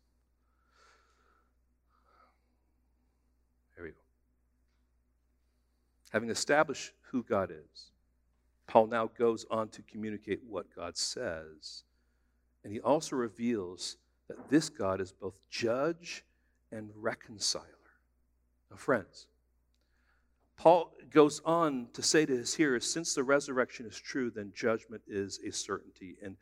Having 6.10 6.30
established 6.30 6.94
who 7.12 7.24
God 7.24 7.52
is, 7.52 7.92
Paul 8.68 8.88
now 8.88 9.10
goes 9.18 9.46
on 9.50 9.70
to 9.70 9.82
communicate 9.84 10.42
what 10.48 10.76
God 10.76 10.98
says. 10.98 11.84
And 12.64 12.74
he 12.74 12.80
also 12.80 13.16
reveals 13.16 13.98
that 14.28 14.50
this 14.50 14.70
God 14.70 15.02
is 15.02 15.12
both 15.12 15.40
judge 15.50 16.24
and 16.72 16.90
reconciler. 16.96 17.66
Now, 18.70 18.78
friends, 18.78 19.28
Paul 20.56 20.92
goes 21.10 21.42
on 21.46 21.88
to 21.94 22.04
say 22.04 22.26
to 22.26 22.38
his 22.38 22.54
hearers 22.54 22.92
since 22.92 23.16
the 23.16 23.24
resurrection 23.24 23.86
is 23.86 23.98
true, 23.98 24.30
then 24.30 24.52
judgment 24.54 25.02
is 25.08 25.40
a 25.48 25.52
certainty. 25.52 26.18
And 26.22 26.36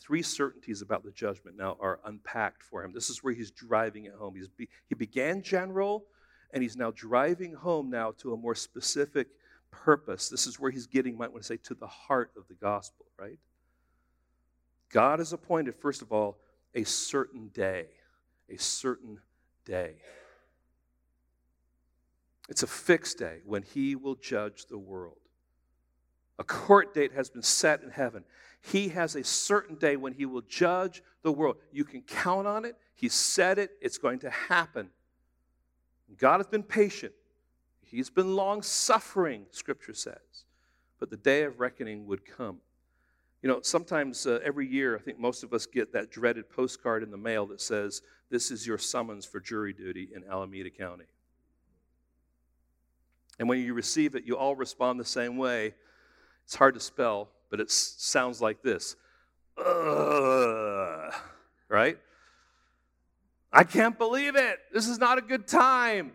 three 0.00 0.22
certainties 0.22 0.80
about 0.80 1.02
the 1.02 1.10
judgment 1.10 1.56
now 1.56 1.76
are 1.80 2.00
unpacked 2.04 2.62
for 2.62 2.84
him. 2.84 2.92
This 2.92 3.10
is 3.10 3.22
where 3.22 3.34
he's 3.34 3.50
driving 3.50 4.04
it 4.04 4.12
home. 4.12 4.34
Be, 4.56 4.68
he 4.88 4.94
began 4.94 5.42
general, 5.42 6.04
and 6.54 6.62
he's 6.62 6.76
now 6.76 6.92
driving 6.92 7.52
home 7.52 7.90
now 7.90 8.12
to 8.18 8.32
a 8.32 8.36
more 8.36 8.54
specific 8.54 9.26
purpose. 9.72 10.28
This 10.28 10.46
is 10.46 10.60
where 10.60 10.70
he's 10.70 10.86
getting, 10.86 11.18
might 11.18 11.32
want 11.32 11.42
to 11.42 11.46
say, 11.46 11.56
to 11.64 11.74
the 11.74 11.88
heart 11.88 12.30
of 12.36 12.46
the 12.46 12.54
gospel, 12.54 13.06
right? 13.18 13.40
God 14.88 15.18
has 15.18 15.32
appointed, 15.32 15.74
first 15.74 16.00
of 16.00 16.12
all, 16.12 16.38
a 16.72 16.84
certain 16.84 17.48
day. 17.48 17.86
A 18.48 18.56
certain 18.56 19.18
day. 19.64 19.96
It's 22.48 22.62
a 22.62 22.68
fixed 22.68 23.18
day 23.18 23.40
when 23.44 23.62
he 23.62 23.96
will 23.96 24.14
judge 24.14 24.66
the 24.66 24.78
world. 24.78 25.16
A 26.38 26.44
court 26.44 26.94
date 26.94 27.12
has 27.12 27.30
been 27.30 27.42
set 27.42 27.82
in 27.82 27.90
heaven. 27.90 28.22
He 28.60 28.88
has 28.90 29.16
a 29.16 29.24
certain 29.24 29.74
day 29.74 29.96
when 29.96 30.12
he 30.12 30.24
will 30.24 30.42
judge 30.42 31.02
the 31.22 31.32
world. 31.32 31.56
You 31.72 31.84
can 31.84 32.02
count 32.02 32.46
on 32.46 32.64
it. 32.64 32.76
He 32.94 33.08
said 33.08 33.58
it. 33.58 33.70
It's 33.80 33.98
going 33.98 34.20
to 34.20 34.30
happen. 34.30 34.90
God 36.18 36.38
has 36.38 36.46
been 36.46 36.62
patient. 36.62 37.12
He's 37.82 38.10
been 38.10 38.34
long 38.34 38.62
suffering, 38.62 39.46
Scripture 39.50 39.94
says. 39.94 40.44
But 40.98 41.10
the 41.10 41.16
day 41.16 41.42
of 41.42 41.60
reckoning 41.60 42.06
would 42.06 42.24
come. 42.24 42.58
You 43.42 43.50
know, 43.50 43.60
sometimes 43.62 44.26
uh, 44.26 44.40
every 44.42 44.66
year, 44.66 44.96
I 44.96 45.00
think 45.00 45.18
most 45.18 45.44
of 45.44 45.52
us 45.52 45.66
get 45.66 45.92
that 45.92 46.10
dreaded 46.10 46.48
postcard 46.48 47.02
in 47.02 47.10
the 47.10 47.18
mail 47.18 47.46
that 47.46 47.60
says, 47.60 48.00
This 48.30 48.50
is 48.50 48.66
your 48.66 48.78
summons 48.78 49.26
for 49.26 49.38
jury 49.38 49.72
duty 49.72 50.08
in 50.14 50.24
Alameda 50.24 50.70
County. 50.70 51.04
And 53.38 53.48
when 53.48 53.58
you 53.58 53.74
receive 53.74 54.14
it, 54.14 54.24
you 54.24 54.36
all 54.36 54.56
respond 54.56 54.98
the 54.98 55.04
same 55.04 55.36
way. 55.36 55.74
It's 56.44 56.54
hard 56.54 56.74
to 56.74 56.80
spell, 56.80 57.28
but 57.50 57.60
it 57.60 57.70
sounds 57.70 58.40
like 58.40 58.62
this 58.62 58.96
Ugh, 59.58 61.14
right? 61.68 61.98
I 63.54 63.62
can't 63.62 63.96
believe 63.96 64.34
it. 64.34 64.58
This 64.72 64.88
is 64.88 64.98
not 64.98 65.16
a 65.16 65.22
good 65.22 65.46
time. 65.46 66.12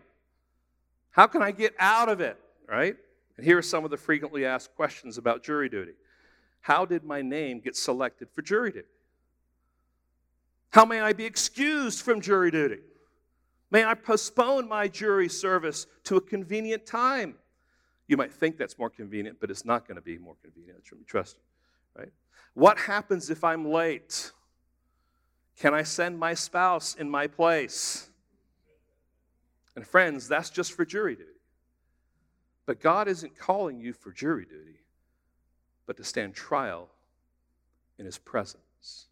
How 1.10 1.26
can 1.26 1.42
I 1.42 1.52
get 1.52 1.74
out 1.78 2.10
of 2.10 2.20
it? 2.20 2.38
Right? 2.68 2.94
And 3.38 3.46
here 3.46 3.56
are 3.56 3.62
some 3.62 3.84
of 3.84 3.90
the 3.90 3.96
frequently 3.96 4.44
asked 4.44 4.76
questions 4.76 5.16
about 5.16 5.42
jury 5.42 5.70
duty 5.70 5.94
How 6.60 6.84
did 6.84 7.02
my 7.02 7.22
name 7.22 7.60
get 7.60 7.74
selected 7.74 8.28
for 8.30 8.42
jury 8.42 8.72
duty? 8.72 8.86
How 10.70 10.84
may 10.84 11.00
I 11.00 11.14
be 11.14 11.24
excused 11.24 12.02
from 12.02 12.20
jury 12.20 12.50
duty? 12.50 12.80
May 13.70 13.84
I 13.84 13.94
postpone 13.94 14.68
my 14.68 14.86
jury 14.86 15.28
service 15.28 15.86
to 16.04 16.16
a 16.16 16.20
convenient 16.20 16.84
time? 16.84 17.36
You 18.06 18.16
might 18.16 18.32
think 18.32 18.58
that's 18.58 18.78
more 18.78 18.90
convenient, 18.90 19.38
but 19.40 19.50
it's 19.50 19.64
not 19.64 19.88
going 19.88 19.96
to 19.96 20.02
be 20.02 20.18
more 20.18 20.36
convenient. 20.42 20.82
Trust 21.06 21.36
me, 21.38 22.02
right? 22.02 22.12
What 22.54 22.78
happens 22.78 23.30
if 23.30 23.44
I'm 23.44 23.64
late? 23.64 24.32
Can 25.60 25.74
I 25.74 25.82
send 25.82 26.18
my 26.18 26.32
spouse 26.32 26.94
in 26.94 27.10
my 27.10 27.26
place? 27.26 28.08
And 29.76 29.86
friends, 29.86 30.26
that's 30.26 30.48
just 30.48 30.72
for 30.72 30.86
jury 30.86 31.14
duty. 31.14 31.28
But 32.64 32.80
God 32.80 33.08
isn't 33.08 33.36
calling 33.38 33.78
you 33.78 33.92
for 33.92 34.10
jury 34.10 34.46
duty, 34.46 34.78
but 35.86 35.98
to 35.98 36.04
stand 36.04 36.34
trial 36.34 36.88
in 37.98 38.06
His 38.06 38.16
presence. 38.16 39.08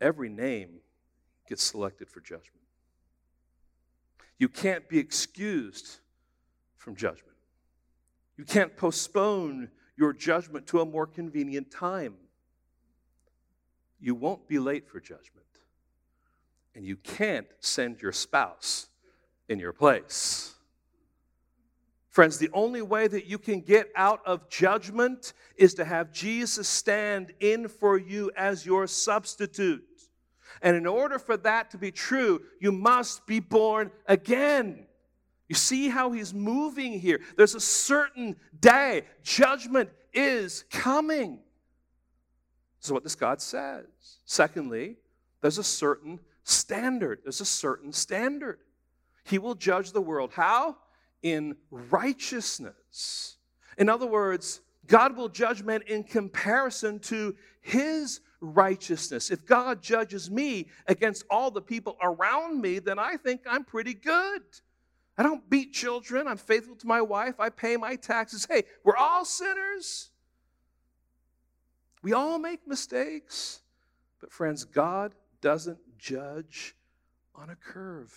Every 0.00 0.28
name 0.28 0.80
gets 1.48 1.62
selected 1.62 2.10
for 2.10 2.20
judgment. 2.20 2.64
You 4.38 4.48
can't 4.48 4.88
be 4.88 4.98
excused 4.98 6.00
from 6.78 6.96
judgment. 6.96 7.36
You 8.36 8.44
can't 8.44 8.76
postpone 8.76 9.68
your 9.96 10.14
judgment 10.14 10.66
to 10.68 10.80
a 10.80 10.84
more 10.84 11.06
convenient 11.06 11.70
time. 11.70 12.14
You 14.00 14.16
won't 14.16 14.48
be 14.48 14.58
late 14.58 14.88
for 14.88 14.98
judgment 14.98 15.40
and 16.74 16.84
you 16.84 16.96
can't 16.96 17.46
send 17.60 18.00
your 18.00 18.12
spouse 18.12 18.88
in 19.48 19.58
your 19.58 19.72
place. 19.72 20.54
Friends, 22.08 22.38
the 22.38 22.50
only 22.52 22.82
way 22.82 23.06
that 23.06 23.26
you 23.26 23.38
can 23.38 23.60
get 23.60 23.90
out 23.94 24.20
of 24.26 24.48
judgment 24.48 25.32
is 25.56 25.74
to 25.74 25.84
have 25.84 26.12
Jesus 26.12 26.68
stand 26.68 27.32
in 27.38 27.68
for 27.68 27.96
you 27.96 28.32
as 28.36 28.66
your 28.66 28.86
substitute. 28.86 29.84
And 30.60 30.76
in 30.76 30.86
order 30.86 31.18
for 31.18 31.36
that 31.38 31.70
to 31.70 31.78
be 31.78 31.92
true, 31.92 32.42
you 32.60 32.72
must 32.72 33.26
be 33.26 33.38
born 33.38 33.92
again. 34.06 34.86
You 35.48 35.54
see 35.54 35.88
how 35.88 36.10
he's 36.10 36.34
moving 36.34 36.98
here. 36.98 37.20
There's 37.36 37.54
a 37.54 37.60
certain 37.60 38.36
day, 38.58 39.02
judgment 39.22 39.90
is 40.12 40.64
coming. 40.70 41.38
This 42.78 42.86
is 42.86 42.92
what 42.92 43.04
this 43.04 43.14
God 43.14 43.40
says. 43.40 43.86
Secondly, 44.24 44.96
there's 45.40 45.58
a 45.58 45.64
certain 45.64 46.18
standard. 46.50 47.20
There's 47.22 47.40
a 47.40 47.46
certain 47.46 47.92
standard. 47.92 48.58
He 49.24 49.38
will 49.38 49.54
judge 49.54 49.92
the 49.92 50.00
world. 50.00 50.32
How? 50.34 50.76
In 51.22 51.56
righteousness. 51.70 53.36
In 53.78 53.88
other 53.88 54.06
words, 54.06 54.60
God 54.86 55.16
will 55.16 55.28
judge 55.28 55.62
men 55.62 55.82
in 55.86 56.02
comparison 56.02 56.98
to 57.00 57.36
his 57.60 58.20
righteousness. 58.40 59.30
If 59.30 59.46
God 59.46 59.82
judges 59.82 60.30
me 60.30 60.68
against 60.86 61.24
all 61.30 61.50
the 61.50 61.62
people 61.62 61.96
around 62.02 62.60
me, 62.60 62.78
then 62.78 62.98
I 62.98 63.16
think 63.16 63.42
I'm 63.46 63.64
pretty 63.64 63.94
good. 63.94 64.42
I 65.16 65.22
don't 65.22 65.48
beat 65.50 65.72
children. 65.74 66.26
I'm 66.26 66.38
faithful 66.38 66.76
to 66.76 66.86
my 66.86 67.02
wife. 67.02 67.38
I 67.38 67.50
pay 67.50 67.76
my 67.76 67.96
taxes. 67.96 68.46
Hey, 68.50 68.64
we're 68.84 68.96
all 68.96 69.24
sinners. 69.24 70.10
We 72.02 72.14
all 72.14 72.38
make 72.38 72.66
mistakes. 72.66 73.60
But, 74.20 74.32
friends, 74.32 74.64
God 74.64 75.14
doesn't 75.42 75.78
judge 76.00 76.74
on 77.34 77.50
a 77.50 77.56
curve. 77.56 78.12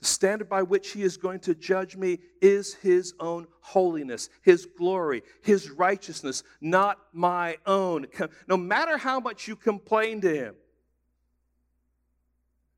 The 0.00 0.06
standard 0.06 0.48
by 0.50 0.62
which 0.62 0.92
he 0.92 1.02
is 1.02 1.16
going 1.16 1.40
to 1.40 1.54
judge 1.54 1.96
me 1.96 2.18
is 2.42 2.74
his 2.74 3.14
own 3.18 3.46
holiness, 3.60 4.28
his 4.42 4.66
glory, 4.66 5.22
his 5.42 5.70
righteousness, 5.70 6.42
not 6.60 6.98
my 7.12 7.56
own. 7.64 8.06
No 8.46 8.58
matter 8.58 8.98
how 8.98 9.18
much 9.20 9.48
you 9.48 9.56
complain 9.56 10.20
to 10.20 10.34
him, 10.34 10.54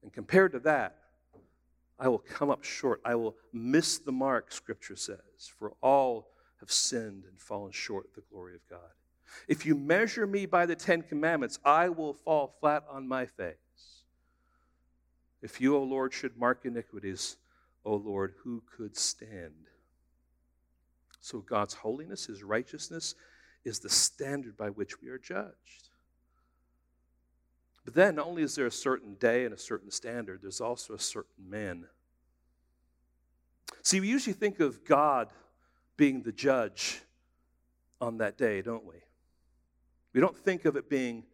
and 0.02 0.12
compared 0.12 0.52
to 0.52 0.60
that, 0.60 0.98
I 1.98 2.08
will 2.08 2.18
come 2.18 2.50
up 2.50 2.62
short. 2.62 3.00
I 3.04 3.16
will 3.16 3.34
miss 3.52 3.98
the 3.98 4.12
mark, 4.12 4.52
Scripture 4.52 4.94
says, 4.94 5.50
for 5.58 5.72
all 5.82 6.28
have 6.60 6.70
sinned 6.70 7.24
and 7.28 7.40
fallen 7.40 7.72
short 7.72 8.06
of 8.06 8.14
the 8.14 8.22
glory 8.30 8.54
of 8.54 8.60
God. 8.70 8.80
If 9.48 9.66
you 9.66 9.74
measure 9.74 10.26
me 10.26 10.46
by 10.46 10.66
the 10.66 10.76
Ten 10.76 11.02
Commandments, 11.02 11.58
I 11.64 11.88
will 11.88 12.14
fall 12.14 12.56
flat 12.60 12.84
on 12.90 13.06
my 13.08 13.26
face. 13.26 13.56
If 15.42 15.60
you, 15.60 15.76
O 15.76 15.82
Lord, 15.82 16.12
should 16.12 16.36
mark 16.36 16.64
iniquities, 16.64 17.36
O 17.84 17.94
Lord, 17.94 18.34
who 18.42 18.62
could 18.76 18.96
stand? 18.96 19.68
So 21.20 21.40
God's 21.40 21.74
holiness, 21.74 22.26
his 22.26 22.42
righteousness, 22.42 23.14
is 23.64 23.80
the 23.80 23.90
standard 23.90 24.56
by 24.56 24.70
which 24.70 25.00
we 25.00 25.08
are 25.08 25.18
judged. 25.18 25.88
But 27.84 27.94
then, 27.94 28.16
not 28.16 28.26
only 28.26 28.42
is 28.42 28.54
there 28.56 28.66
a 28.66 28.70
certain 28.72 29.14
day 29.14 29.44
and 29.44 29.54
a 29.54 29.58
certain 29.58 29.90
standard, 29.90 30.40
there's 30.42 30.60
also 30.60 30.94
a 30.94 30.98
certain 30.98 31.48
man. 31.48 31.86
See, 33.82 34.00
we 34.00 34.08
usually 34.08 34.34
think 34.34 34.58
of 34.58 34.84
God 34.84 35.28
being 35.96 36.22
the 36.22 36.32
judge 36.32 37.00
on 38.00 38.18
that 38.18 38.36
day, 38.36 38.62
don't 38.62 38.84
we? 38.84 38.96
We 40.16 40.22
don't 40.22 40.34
think 40.34 40.64
of 40.64 40.76
it 40.76 40.88
being 40.88 41.24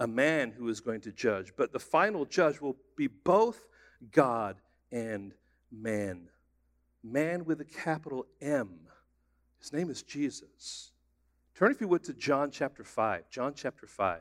a 0.00 0.06
man 0.08 0.50
who 0.50 0.68
is 0.68 0.80
going 0.80 1.02
to 1.02 1.12
judge, 1.12 1.52
but 1.56 1.72
the 1.72 1.78
final 1.78 2.24
judge 2.24 2.60
will 2.60 2.76
be 2.96 3.06
both 3.06 3.68
God 4.10 4.56
and 4.90 5.32
man. 5.70 6.28
Man 7.04 7.44
with 7.44 7.60
a 7.60 7.64
capital 7.64 8.26
M. 8.40 8.80
His 9.60 9.72
name 9.72 9.90
is 9.90 10.02
Jesus. 10.02 10.90
Turn, 11.54 11.70
if 11.70 11.80
you 11.80 11.86
would, 11.86 12.02
to 12.02 12.12
John 12.12 12.50
chapter 12.50 12.82
5. 12.82 13.30
John 13.30 13.52
chapter 13.54 13.86
5. 13.86 14.20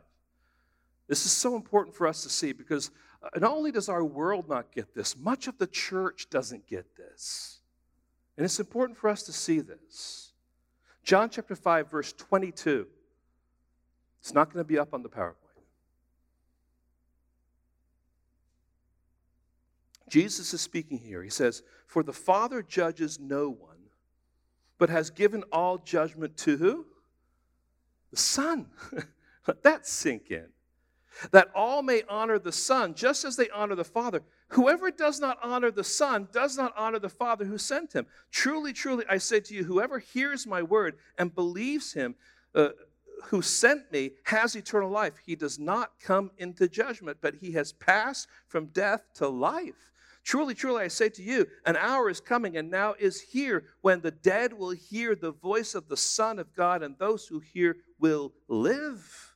This 1.07 1.25
is 1.25 1.31
so 1.31 1.55
important 1.55 1.95
for 1.95 2.05
us 2.05 2.21
to 2.21 2.29
see 2.29 2.51
because 2.51 2.91
uh, 3.23 3.39
not 3.39 3.53
only 3.53 3.71
does 3.71 3.89
our 3.89 4.03
world 4.03 4.47
not 4.47 4.71
get 4.71 4.93
this, 4.93 5.17
much 5.17 5.47
of 5.47 5.57
the 5.57 5.65
church 5.65 6.29
doesn't 6.29 6.67
get 6.67 6.95
this. 6.95 7.61
And 8.37 8.45
it's 8.45 8.59
important 8.59 8.99
for 8.99 9.09
us 9.09 9.23
to 9.23 9.33
see 9.33 9.61
this. 9.61 10.33
John 11.03 11.31
chapter 11.31 11.55
5, 11.55 11.89
verse 11.89 12.13
22. 12.13 12.85
It's 14.21 14.33
not 14.33 14.53
going 14.53 14.63
to 14.63 14.67
be 14.67 14.77
up 14.77 14.93
on 14.93 15.03
the 15.03 15.09
PowerPoint. 15.09 15.35
Jesus 20.07 20.53
is 20.53 20.61
speaking 20.61 20.99
here. 20.99 21.23
He 21.23 21.29
says, 21.29 21.63
For 21.87 22.03
the 22.03 22.13
Father 22.13 22.61
judges 22.61 23.19
no 23.19 23.49
one, 23.49 23.77
but 24.77 24.89
has 24.89 25.09
given 25.09 25.43
all 25.51 25.77
judgment 25.77 26.37
to 26.37 26.57
who? 26.57 26.85
The 28.11 28.17
Son. 28.17 28.67
Let 29.47 29.63
that 29.63 29.87
sink 29.87 30.29
in. 30.29 30.47
That 31.31 31.49
all 31.55 31.81
may 31.81 32.03
honor 32.09 32.39
the 32.39 32.51
Son 32.51 32.93
just 32.93 33.25
as 33.25 33.37
they 33.37 33.49
honor 33.49 33.75
the 33.75 33.83
Father. 33.83 34.21
Whoever 34.49 34.91
does 34.91 35.19
not 35.19 35.39
honor 35.41 35.71
the 35.71 35.83
Son 35.83 36.27
does 36.31 36.57
not 36.57 36.73
honor 36.77 36.99
the 36.99 37.09
Father 37.09 37.45
who 37.45 37.57
sent 37.57 37.93
him. 37.93 38.05
Truly, 38.31 38.73
truly, 38.73 39.05
I 39.09 39.17
say 39.17 39.39
to 39.39 39.53
you, 39.53 39.63
whoever 39.63 39.99
hears 39.99 40.45
my 40.45 40.61
word 40.61 40.97
and 41.17 41.33
believes 41.33 41.93
him, 41.93 42.15
uh, 42.53 42.69
who 43.25 43.41
sent 43.41 43.91
me 43.91 44.11
has 44.23 44.55
eternal 44.55 44.89
life. 44.89 45.13
He 45.25 45.35
does 45.35 45.59
not 45.59 45.91
come 45.99 46.31
into 46.37 46.67
judgment, 46.67 47.17
but 47.21 47.35
he 47.35 47.51
has 47.53 47.73
passed 47.73 48.27
from 48.47 48.67
death 48.67 49.03
to 49.15 49.27
life. 49.27 49.91
Truly, 50.23 50.53
truly, 50.53 50.83
I 50.83 50.87
say 50.87 51.09
to 51.09 51.23
you, 51.23 51.47
an 51.65 51.75
hour 51.75 52.09
is 52.09 52.21
coming 52.21 52.55
and 52.55 52.69
now 52.69 52.93
is 52.99 53.21
here 53.21 53.65
when 53.81 54.01
the 54.01 54.11
dead 54.11 54.53
will 54.53 54.69
hear 54.69 55.15
the 55.15 55.31
voice 55.31 55.73
of 55.73 55.87
the 55.87 55.97
Son 55.97 56.37
of 56.37 56.53
God, 56.55 56.83
and 56.83 56.95
those 56.97 57.25
who 57.25 57.39
hear 57.39 57.77
will 57.99 58.31
live. 58.47 59.35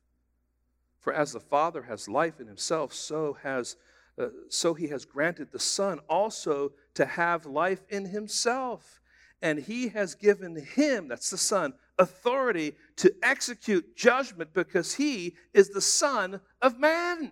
For 0.99 1.11
as 1.11 1.33
the 1.33 1.39
Father 1.39 1.81
has 1.83 2.07
life 2.07 2.39
in 2.39 2.47
himself, 2.47 2.93
so 2.93 3.37
has 3.41 3.77
uh, 4.17 4.27
so 4.47 4.73
he 4.73 4.87
has 4.87 5.03
granted 5.05 5.51
the 5.51 5.59
Son 5.59 5.99
also 6.07 6.71
to 6.93 7.05
have 7.05 7.45
life 7.45 7.81
in 7.89 8.05
himself. 8.05 9.01
And 9.41 9.59
he 9.59 9.89
has 9.89 10.15
given 10.15 10.55
him, 10.55 11.09
that's 11.09 11.29
the 11.29 11.37
Son, 11.37 11.73
authority 11.97 12.75
to 12.97 13.13
execute 13.23 13.95
judgment 13.95 14.53
because 14.53 14.95
he 14.95 15.35
is 15.53 15.69
the 15.69 15.81
Son 15.81 16.39
of 16.61 16.79
Man. 16.79 17.31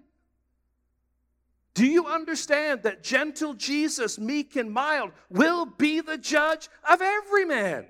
Do 1.74 1.86
you 1.88 2.06
understand 2.06 2.84
that 2.84 3.04
gentle 3.04 3.56
Jesus, 3.56 4.20
meek 4.20 4.56
and 4.56 4.72
mild, 4.72 5.12
will 5.30 5.66
be 5.66 6.02
the 6.02 6.18
judge 6.18 6.70
of 6.88 7.02
every 7.02 7.46
man? 7.46 7.88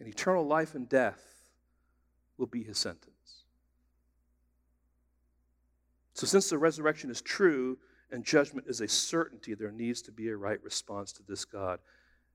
And 0.00 0.08
eternal 0.08 0.46
life 0.46 0.74
and 0.74 0.88
death 0.88 1.22
will 2.38 2.46
be 2.46 2.62
his 2.62 2.78
sentence. 2.78 3.12
So, 6.14 6.26
since 6.26 6.48
the 6.48 6.58
resurrection 6.58 7.10
is 7.10 7.20
true 7.20 7.78
and 8.10 8.24
judgment 8.24 8.66
is 8.68 8.80
a 8.80 8.88
certainty, 8.88 9.54
there 9.54 9.70
needs 9.70 10.02
to 10.02 10.12
be 10.12 10.28
a 10.28 10.36
right 10.36 10.62
response 10.62 11.12
to 11.12 11.22
this 11.22 11.44
God. 11.44 11.78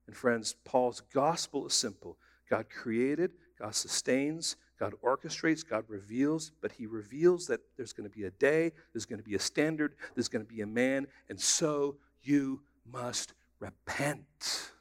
And 0.07 0.15
friends, 0.15 0.55
Paul's 0.63 1.01
gospel 1.13 1.67
is 1.67 1.73
simple 1.73 2.17
God 2.49 2.69
created, 2.69 3.31
God 3.59 3.75
sustains, 3.75 4.55
God 4.79 4.93
orchestrates, 5.03 5.67
God 5.67 5.83
reveals, 5.87 6.51
but 6.61 6.71
He 6.71 6.85
reveals 6.85 7.47
that 7.47 7.59
there's 7.75 7.93
going 7.93 8.09
to 8.09 8.15
be 8.15 8.25
a 8.25 8.31
day, 8.31 8.71
there's 8.93 9.05
going 9.05 9.19
to 9.19 9.27
be 9.27 9.35
a 9.35 9.39
standard, 9.39 9.95
there's 10.15 10.29
going 10.29 10.45
to 10.45 10.51
be 10.51 10.61
a 10.61 10.67
man, 10.67 11.07
and 11.29 11.39
so 11.39 11.97
you 12.23 12.61
must 12.89 13.33
repent. 13.59 14.71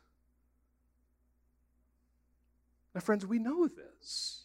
Now, 2.95 3.01
friends, 3.01 3.27
we 3.27 3.39
know 3.39 3.69
this. 3.69 4.45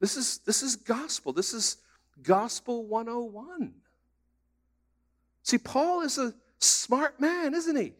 This 0.00 0.16
is, 0.16 0.38
this 0.38 0.62
is 0.62 0.76
gospel. 0.76 1.32
This 1.32 1.52
is 1.52 1.76
gospel 2.22 2.86
101. 2.86 3.74
See, 5.42 5.58
Paul 5.58 6.00
is 6.02 6.16
a 6.16 6.34
smart 6.58 7.20
man, 7.20 7.54
isn't 7.54 7.76
he? 7.76 7.92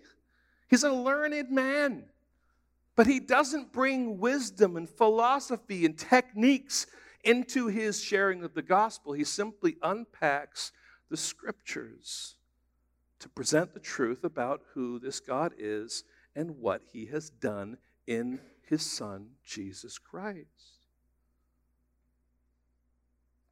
He's 0.71 0.85
a 0.85 0.93
learned 0.93 1.51
man. 1.51 2.05
But 2.95 3.09
he 3.09 3.19
doesn't 3.19 3.73
bring 3.73 4.19
wisdom 4.19 4.77
and 4.77 4.89
philosophy 4.89 5.85
and 5.85 5.99
techniques 5.99 6.87
into 7.25 7.67
his 7.67 8.01
sharing 8.03 8.45
of 8.45 8.55
the 8.55 8.63
gospel. 8.63 9.13
He 9.13 9.25
simply 9.25 9.77
unpacks 9.83 10.73
the 11.11 11.17
scriptures 11.17 12.37
to 13.19 13.29
present 13.29 13.75
the 13.75 13.81
truth 13.81 14.23
about 14.23 14.63
who 14.75 14.99
this 14.99 15.19
God 15.19 15.53
is 15.59 16.05
and 16.37 16.59
what 16.59 16.83
he 16.93 17.07
has 17.07 17.31
done 17.31 17.77
in 18.07 18.41
his 18.69 18.83
son, 18.83 19.31
Jesus 19.45 19.99
Christ. 19.99 20.47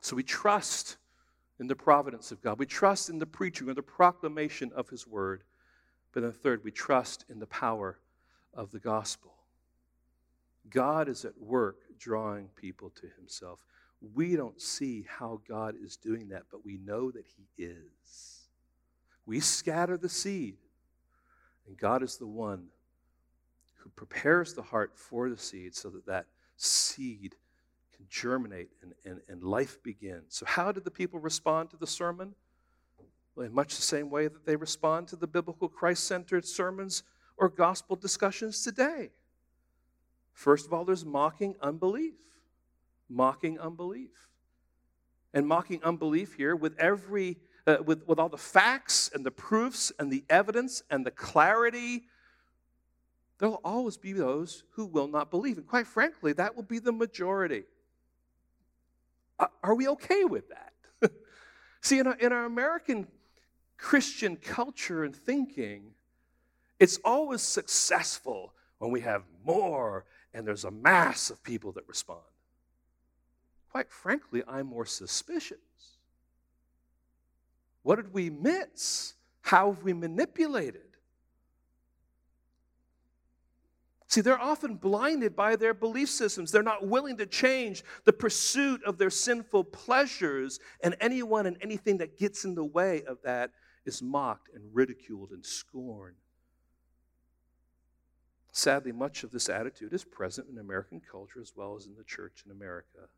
So 0.00 0.14
we 0.14 0.22
trust 0.22 0.96
in 1.58 1.66
the 1.66 1.76
providence 1.76 2.30
of 2.30 2.40
God. 2.40 2.58
We 2.58 2.66
trust 2.66 3.10
in 3.10 3.18
the 3.18 3.26
preaching 3.26 3.68
or 3.68 3.74
the 3.74 3.82
proclamation 3.82 4.70
of 4.74 4.88
his 4.88 5.06
word. 5.06 5.42
But 6.18 6.22
then, 6.22 6.32
third, 6.32 6.64
we 6.64 6.72
trust 6.72 7.24
in 7.28 7.38
the 7.38 7.46
power 7.46 7.96
of 8.52 8.72
the 8.72 8.80
gospel. 8.80 9.34
God 10.68 11.08
is 11.08 11.24
at 11.24 11.40
work 11.40 11.76
drawing 11.96 12.48
people 12.56 12.90
to 12.96 13.06
himself. 13.16 13.64
We 14.16 14.34
don't 14.34 14.60
see 14.60 15.06
how 15.08 15.40
God 15.48 15.76
is 15.80 15.96
doing 15.96 16.30
that, 16.30 16.46
but 16.50 16.64
we 16.64 16.76
know 16.78 17.12
that 17.12 17.24
he 17.24 17.62
is. 17.62 18.48
We 19.26 19.38
scatter 19.38 19.96
the 19.96 20.08
seed, 20.08 20.56
and 21.68 21.78
God 21.78 22.02
is 22.02 22.16
the 22.16 22.26
one 22.26 22.64
who 23.76 23.90
prepares 23.90 24.54
the 24.54 24.62
heart 24.62 24.94
for 24.96 25.30
the 25.30 25.38
seed 25.38 25.76
so 25.76 25.88
that 25.90 26.06
that 26.06 26.26
seed 26.56 27.36
can 27.94 28.06
germinate 28.10 28.70
and, 28.82 28.92
and, 29.04 29.20
and 29.28 29.44
life 29.44 29.80
begins. 29.84 30.34
So, 30.34 30.46
how 30.46 30.72
did 30.72 30.82
the 30.82 30.90
people 30.90 31.20
respond 31.20 31.70
to 31.70 31.76
the 31.76 31.86
sermon? 31.86 32.34
In 33.40 33.54
much 33.54 33.76
the 33.76 33.82
same 33.82 34.10
way 34.10 34.28
that 34.28 34.44
they 34.44 34.56
respond 34.56 35.08
to 35.08 35.16
the 35.16 35.26
biblical 35.26 35.68
Christ 35.68 36.04
centered 36.04 36.44
sermons 36.46 37.02
or 37.36 37.48
gospel 37.48 37.96
discussions 37.96 38.62
today. 38.62 39.10
First 40.32 40.66
of 40.66 40.72
all, 40.72 40.84
there's 40.84 41.04
mocking 41.04 41.56
unbelief. 41.60 42.14
Mocking 43.08 43.58
unbelief. 43.58 44.28
And 45.34 45.46
mocking 45.46 45.82
unbelief 45.82 46.34
here 46.34 46.56
with 46.56 46.78
every, 46.78 47.38
uh, 47.66 47.78
with, 47.84 48.06
with 48.06 48.18
all 48.18 48.28
the 48.28 48.38
facts 48.38 49.10
and 49.12 49.24
the 49.24 49.30
proofs 49.30 49.92
and 49.98 50.12
the 50.12 50.24
evidence 50.28 50.82
and 50.90 51.04
the 51.04 51.10
clarity, 51.10 52.04
there 53.38 53.48
will 53.48 53.60
always 53.64 53.96
be 53.96 54.12
those 54.12 54.64
who 54.70 54.86
will 54.86 55.08
not 55.08 55.30
believe. 55.30 55.58
And 55.58 55.66
quite 55.66 55.86
frankly, 55.86 56.32
that 56.34 56.56
will 56.56 56.64
be 56.64 56.78
the 56.78 56.92
majority. 56.92 57.64
Are 59.62 59.74
we 59.74 59.88
okay 59.88 60.24
with 60.24 60.44
that? 60.48 60.72
See, 61.80 61.98
in 61.98 62.06
our, 62.08 62.14
in 62.14 62.32
our 62.32 62.44
American 62.44 63.06
Christian 63.78 64.36
culture 64.36 65.04
and 65.04 65.14
thinking, 65.14 65.94
it's 66.78 66.98
always 67.04 67.40
successful 67.40 68.52
when 68.78 68.90
we 68.90 69.00
have 69.00 69.22
more 69.44 70.04
and 70.34 70.46
there's 70.46 70.64
a 70.64 70.70
mass 70.70 71.30
of 71.30 71.42
people 71.42 71.72
that 71.72 71.88
respond. 71.88 72.20
Quite 73.70 73.90
frankly, 73.90 74.42
I'm 74.46 74.66
more 74.66 74.86
suspicious. 74.86 75.58
What 77.82 77.96
did 77.96 78.12
we 78.12 78.28
miss? 78.28 79.14
How 79.40 79.72
have 79.72 79.82
we 79.82 79.92
manipulated? 79.92 80.82
See, 84.08 84.22
they're 84.22 84.40
often 84.40 84.76
blinded 84.76 85.36
by 85.36 85.56
their 85.56 85.74
belief 85.74 86.08
systems. 86.08 86.50
They're 86.50 86.62
not 86.62 86.86
willing 86.86 87.18
to 87.18 87.26
change 87.26 87.84
the 88.04 88.12
pursuit 88.12 88.82
of 88.84 88.96
their 88.96 89.10
sinful 89.10 89.64
pleasures, 89.64 90.60
and 90.82 90.96
anyone 91.00 91.44
and 91.44 91.58
anything 91.60 91.98
that 91.98 92.18
gets 92.18 92.44
in 92.44 92.54
the 92.54 92.64
way 92.64 93.02
of 93.04 93.18
that 93.22 93.50
is 93.88 94.02
mocked 94.02 94.54
and 94.54 94.62
ridiculed 94.72 95.30
and 95.30 95.44
scorned. 95.44 96.16
Sadly, 98.52 98.92
much 98.92 99.24
of 99.24 99.30
this 99.30 99.48
attitude 99.48 99.94
is 99.94 100.04
present 100.04 100.48
in 100.50 100.58
American 100.58 101.00
culture 101.00 101.40
as 101.40 101.54
well 101.56 101.74
as 101.74 101.86
in 101.86 101.96
the 101.96 102.04
church 102.04 102.42
in 102.44 102.52
America. 102.52 103.08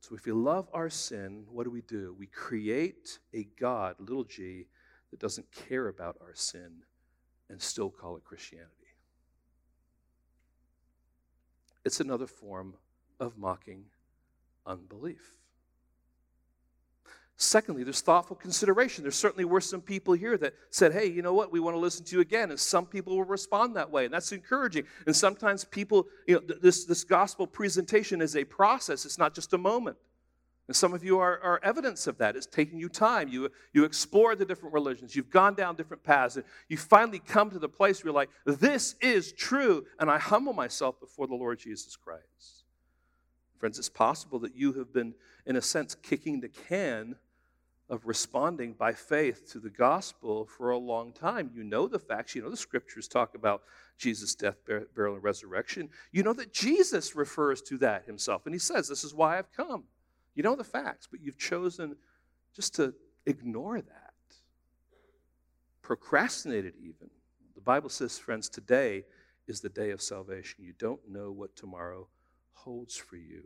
So, 0.00 0.16
if 0.16 0.26
we 0.26 0.32
love 0.32 0.68
our 0.72 0.90
sin, 0.90 1.44
what 1.48 1.62
do 1.62 1.70
we 1.70 1.82
do? 1.82 2.16
We 2.18 2.26
create 2.26 3.20
a 3.32 3.44
God, 3.58 3.96
little 4.00 4.24
g, 4.24 4.66
that 5.10 5.20
doesn't 5.20 5.52
care 5.52 5.86
about 5.86 6.16
our 6.20 6.34
sin 6.34 6.82
and 7.48 7.62
still 7.62 7.88
call 7.88 8.16
it 8.16 8.24
Christianity. 8.24 8.72
It's 11.84 12.00
another 12.00 12.26
form 12.26 12.74
of 13.20 13.38
mocking 13.38 13.84
unbelief. 14.66 15.41
Secondly, 17.36 17.82
there's 17.82 18.02
thoughtful 18.02 18.36
consideration. 18.36 19.02
There 19.02 19.10
certainly 19.10 19.44
were 19.44 19.60
some 19.60 19.80
people 19.80 20.14
here 20.14 20.36
that 20.38 20.54
said, 20.70 20.92
hey, 20.92 21.06
you 21.06 21.22
know 21.22 21.34
what, 21.34 21.50
we 21.50 21.60
want 21.60 21.74
to 21.74 21.80
listen 21.80 22.04
to 22.04 22.16
you 22.16 22.20
again. 22.20 22.50
And 22.50 22.60
some 22.60 22.86
people 22.86 23.16
will 23.16 23.24
respond 23.24 23.74
that 23.76 23.90
way, 23.90 24.04
and 24.04 24.14
that's 24.14 24.32
encouraging. 24.32 24.84
And 25.06 25.16
sometimes 25.16 25.64
people, 25.64 26.06
you 26.28 26.34
know, 26.36 26.54
this, 26.60 26.84
this 26.84 27.04
gospel 27.04 27.46
presentation 27.46 28.20
is 28.20 28.36
a 28.36 28.44
process, 28.44 29.04
it's 29.04 29.18
not 29.18 29.34
just 29.34 29.52
a 29.54 29.58
moment. 29.58 29.96
And 30.68 30.76
some 30.76 30.94
of 30.94 31.02
you 31.02 31.18
are, 31.18 31.40
are 31.42 31.60
evidence 31.64 32.06
of 32.06 32.18
that. 32.18 32.36
It's 32.36 32.46
taking 32.46 32.78
you 32.78 32.88
time. 32.88 33.28
You, 33.28 33.50
you 33.72 33.84
explore 33.84 34.36
the 34.36 34.44
different 34.44 34.72
religions, 34.72 35.16
you've 35.16 35.30
gone 35.30 35.54
down 35.54 35.74
different 35.74 36.04
paths, 36.04 36.36
and 36.36 36.44
you 36.68 36.76
finally 36.76 37.18
come 37.18 37.50
to 37.50 37.58
the 37.58 37.68
place 37.68 38.02
where 38.02 38.10
you're 38.10 38.14
like, 38.14 38.30
this 38.46 38.94
is 39.00 39.32
true, 39.32 39.84
and 39.98 40.10
I 40.10 40.18
humble 40.18 40.52
myself 40.52 41.00
before 41.00 41.26
the 41.26 41.34
Lord 41.34 41.58
Jesus 41.58 41.96
Christ. 41.96 42.61
Friends, 43.62 43.78
it's 43.78 43.88
possible 43.88 44.40
that 44.40 44.56
you 44.56 44.72
have 44.72 44.92
been, 44.92 45.14
in 45.46 45.54
a 45.54 45.62
sense, 45.62 45.94
kicking 45.94 46.40
the 46.40 46.48
can 46.48 47.14
of 47.88 48.08
responding 48.08 48.72
by 48.72 48.92
faith 48.92 49.48
to 49.52 49.60
the 49.60 49.70
gospel 49.70 50.46
for 50.46 50.70
a 50.70 50.76
long 50.76 51.12
time. 51.12 51.48
You 51.54 51.62
know 51.62 51.86
the 51.86 52.00
facts. 52.00 52.34
You 52.34 52.42
know 52.42 52.50
the 52.50 52.56
scriptures 52.56 53.06
talk 53.06 53.36
about 53.36 53.62
Jesus' 53.96 54.34
death, 54.34 54.56
burial, 54.66 55.14
and 55.14 55.22
resurrection. 55.22 55.90
You 56.10 56.24
know 56.24 56.32
that 56.32 56.52
Jesus 56.52 57.14
refers 57.14 57.62
to 57.62 57.78
that 57.78 58.04
himself, 58.04 58.46
and 58.46 58.52
he 58.52 58.58
says, 58.58 58.88
This 58.88 59.04
is 59.04 59.14
why 59.14 59.38
I've 59.38 59.52
come. 59.52 59.84
You 60.34 60.42
know 60.42 60.56
the 60.56 60.64
facts, 60.64 61.06
but 61.08 61.20
you've 61.20 61.38
chosen 61.38 61.94
just 62.56 62.74
to 62.74 62.92
ignore 63.26 63.80
that, 63.80 64.14
procrastinate 65.82 66.64
it 66.64 66.74
even. 66.80 67.10
The 67.54 67.60
Bible 67.60 67.90
says, 67.90 68.18
friends, 68.18 68.48
today 68.48 69.04
is 69.46 69.60
the 69.60 69.68
day 69.68 69.92
of 69.92 70.02
salvation. 70.02 70.64
You 70.64 70.72
don't 70.76 71.08
know 71.08 71.30
what 71.30 71.54
tomorrow 71.54 72.08
holds 72.52 72.96
for 72.96 73.16
you. 73.16 73.44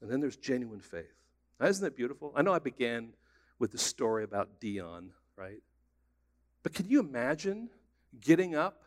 And 0.00 0.10
then 0.10 0.20
there's 0.20 0.36
genuine 0.36 0.80
faith. 0.80 1.14
Now, 1.58 1.66
isn't 1.66 1.82
that 1.82 1.96
beautiful? 1.96 2.32
I 2.36 2.42
know 2.42 2.52
I 2.52 2.58
began 2.58 3.12
with 3.58 3.72
the 3.72 3.78
story 3.78 4.24
about 4.24 4.60
Dion, 4.60 5.10
right? 5.36 5.62
But 6.62 6.74
can 6.74 6.88
you 6.88 7.00
imagine 7.00 7.70
getting 8.20 8.54
up 8.54 8.82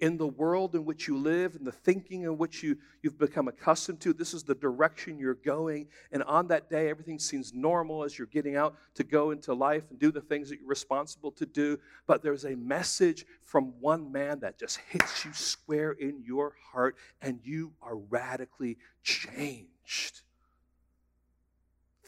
in 0.00 0.16
the 0.16 0.26
world 0.26 0.74
in 0.74 0.84
which 0.84 1.06
you 1.06 1.16
live 1.16 1.54
and 1.54 1.66
the 1.66 1.72
thinking 1.72 2.22
in 2.22 2.36
which 2.36 2.62
you, 2.62 2.76
you've 3.02 3.18
become 3.18 3.48
accustomed 3.48 4.00
to? 4.00 4.12
This 4.12 4.34
is 4.34 4.42
the 4.42 4.54
direction 4.54 5.18
you're 5.18 5.34
going. 5.34 5.88
And 6.12 6.22
on 6.24 6.48
that 6.48 6.68
day, 6.68 6.90
everything 6.90 7.18
seems 7.18 7.54
normal 7.54 8.04
as 8.04 8.18
you're 8.18 8.26
getting 8.26 8.56
out 8.56 8.76
to 8.94 9.04
go 9.04 9.30
into 9.30 9.54
life 9.54 9.84
and 9.90 9.98
do 9.98 10.10
the 10.10 10.20
things 10.20 10.48
that 10.50 10.58
you're 10.58 10.68
responsible 10.68 11.30
to 11.32 11.46
do. 11.46 11.78
But 12.06 12.22
there's 12.22 12.44
a 12.44 12.56
message 12.56 13.24
from 13.44 13.74
one 13.80 14.10
man 14.10 14.40
that 14.40 14.58
just 14.58 14.78
hits 14.88 15.24
you 15.24 15.32
square 15.32 15.92
in 15.92 16.22
your 16.24 16.54
heart, 16.72 16.96
and 17.22 17.40
you 17.42 17.72
are 17.80 17.96
radically 17.96 18.78
changed. 19.02 20.22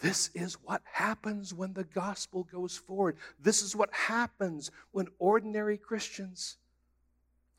This 0.03 0.30
is 0.34 0.55
what 0.55 0.82
happens 0.84 1.55
when 1.55 1.72
the 1.72 1.84
gospel 1.84 2.45
goes 2.45 2.76
forward. 2.76 3.16
This 3.41 3.62
is 3.62 3.74
what 3.74 3.93
happens 3.93 4.70
when 4.93 5.07
ordinary 5.18 5.78
Christians 5.78 6.59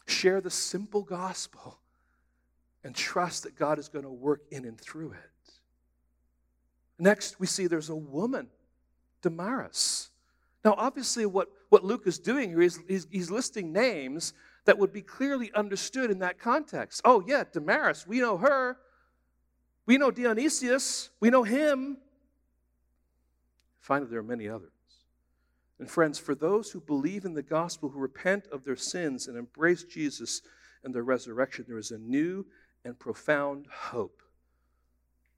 share 0.07 0.41
the 0.41 0.49
simple 0.49 1.03
gospel 1.03 1.79
and 2.83 2.95
trust 2.95 3.43
that 3.43 3.55
God 3.55 3.79
is 3.79 3.89
going 3.89 4.05
to 4.05 4.11
work 4.11 4.41
in 4.51 4.65
and 4.65 4.79
through 4.79 5.11
it. 5.11 5.51
Next, 6.99 7.39
we 7.39 7.47
see 7.47 7.67
there's 7.67 7.89
a 7.89 7.95
woman, 7.95 8.47
Damaris. 9.21 10.09
Now, 10.65 10.73
obviously, 10.77 11.25
what, 11.25 11.49
what 11.69 11.83
Luke 11.83 12.03
is 12.05 12.17
doing 12.17 12.49
here 12.49 12.61
is 12.61 12.79
he's, 12.87 13.07
he's 13.11 13.29
listing 13.29 13.71
names 13.71 14.33
that 14.65 14.77
would 14.77 14.91
be 14.91 15.01
clearly 15.01 15.51
understood 15.53 16.09
in 16.09 16.19
that 16.19 16.39
context. 16.39 17.01
Oh, 17.05 17.23
yeah, 17.27 17.43
Damaris, 17.51 18.07
we 18.07 18.19
know 18.19 18.37
her. 18.37 18.77
We 19.85 19.97
know 19.97 20.11
Dionysius, 20.11 21.09
we 21.19 21.29
know 21.29 21.43
him. 21.43 21.97
That 23.87 24.09
there 24.09 24.19
are 24.19 24.23
many 24.23 24.49
others. 24.49 24.76
And 25.79 25.89
friends, 25.89 26.17
for 26.17 26.33
those 26.33 26.71
who 26.71 26.79
believe 26.79 27.23
in 27.23 27.33
the 27.33 27.43
gospel, 27.43 27.89
who 27.89 27.99
repent 27.99 28.47
of 28.51 28.63
their 28.63 28.75
sins 28.75 29.27
and 29.27 29.37
embrace 29.37 29.83
Jesus 29.83 30.41
and 30.83 30.93
the 30.93 31.03
resurrection, 31.03 31.65
there 31.67 31.77
is 31.77 31.91
a 31.91 31.97
new 31.97 32.45
and 32.83 32.97
profound 32.97 33.67
hope. 33.71 34.21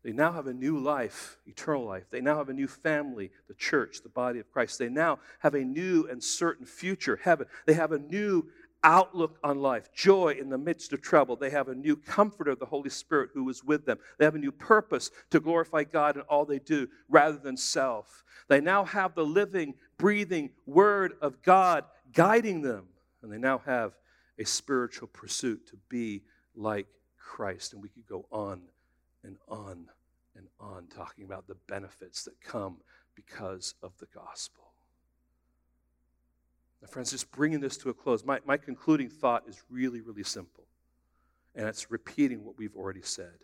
They 0.01 0.13
now 0.13 0.31
have 0.31 0.47
a 0.47 0.53
new 0.53 0.79
life, 0.79 1.39
eternal 1.45 1.85
life. 1.85 2.05
They 2.09 2.21
now 2.21 2.37
have 2.37 2.47
a 2.47 2.53
new 2.53 2.69
family, 2.69 3.31
the 3.49 3.53
church, 3.53 4.01
the 4.01 4.09
body 4.09 4.39
of 4.39 4.49
Christ. 4.49 4.79
They 4.79 4.87
now 4.87 5.19
have 5.39 5.55
a 5.55 5.65
new 5.65 6.07
and 6.09 6.23
certain 6.23 6.65
future, 6.65 7.19
heaven. 7.21 7.47
They 7.65 7.73
have 7.73 7.91
a 7.91 7.99
new 7.99 8.49
outlook 8.83 9.37
on 9.43 9.59
life, 9.59 9.91
joy 9.93 10.35
in 10.39 10.49
the 10.49 10.57
midst 10.57 10.93
of 10.93 11.01
trouble. 11.01 11.35
They 11.35 11.49
have 11.49 11.67
a 11.67 11.75
new 11.75 11.95
comforter, 11.95 12.55
the 12.55 12.65
Holy 12.65 12.89
Spirit, 12.89 13.31
who 13.33 13.47
is 13.49 13.63
with 13.63 13.85
them. 13.85 13.97
They 14.17 14.25
have 14.25 14.35
a 14.35 14.39
new 14.39 14.51
purpose 14.51 15.11
to 15.31 15.39
glorify 15.39 15.83
God 15.83 16.15
in 16.15 16.21
all 16.23 16.45
they 16.45 16.59
do 16.59 16.87
rather 17.09 17.37
than 17.37 17.57
self. 17.57 18.23
They 18.47 18.61
now 18.61 18.85
have 18.85 19.15
the 19.15 19.25
living, 19.25 19.75
breathing 19.97 20.51
Word 20.65 21.13
of 21.21 21.41
God 21.41 21.85
guiding 22.13 22.61
them. 22.61 22.85
And 23.21 23.31
they 23.31 23.37
now 23.37 23.61
have 23.65 23.93
a 24.37 24.45
spiritual 24.45 25.07
pursuit 25.07 25.67
to 25.67 25.77
be 25.89 26.23
like 26.55 26.87
Christ. 27.17 27.73
And 27.73 27.81
we 27.81 27.89
could 27.89 28.07
go 28.07 28.25
on 28.31 28.61
and 29.23 29.37
on 29.47 29.87
and 30.35 30.47
on 30.59 30.87
talking 30.87 31.25
about 31.25 31.47
the 31.47 31.57
benefits 31.67 32.23
that 32.23 32.39
come 32.41 32.77
because 33.15 33.75
of 33.83 33.91
the 33.99 34.07
gospel. 34.13 34.68
Now, 36.81 36.87
friends, 36.87 37.11
just 37.11 37.31
bringing 37.31 37.59
this 37.59 37.77
to 37.77 37.89
a 37.89 37.93
close, 37.93 38.23
my, 38.23 38.39
my 38.45 38.57
concluding 38.57 39.09
thought 39.09 39.43
is 39.47 39.61
really, 39.69 40.01
really 40.01 40.23
simple. 40.23 40.63
And 41.55 41.67
it's 41.67 41.91
repeating 41.91 42.43
what 42.43 42.57
we've 42.57 42.75
already 42.75 43.01
said. 43.01 43.39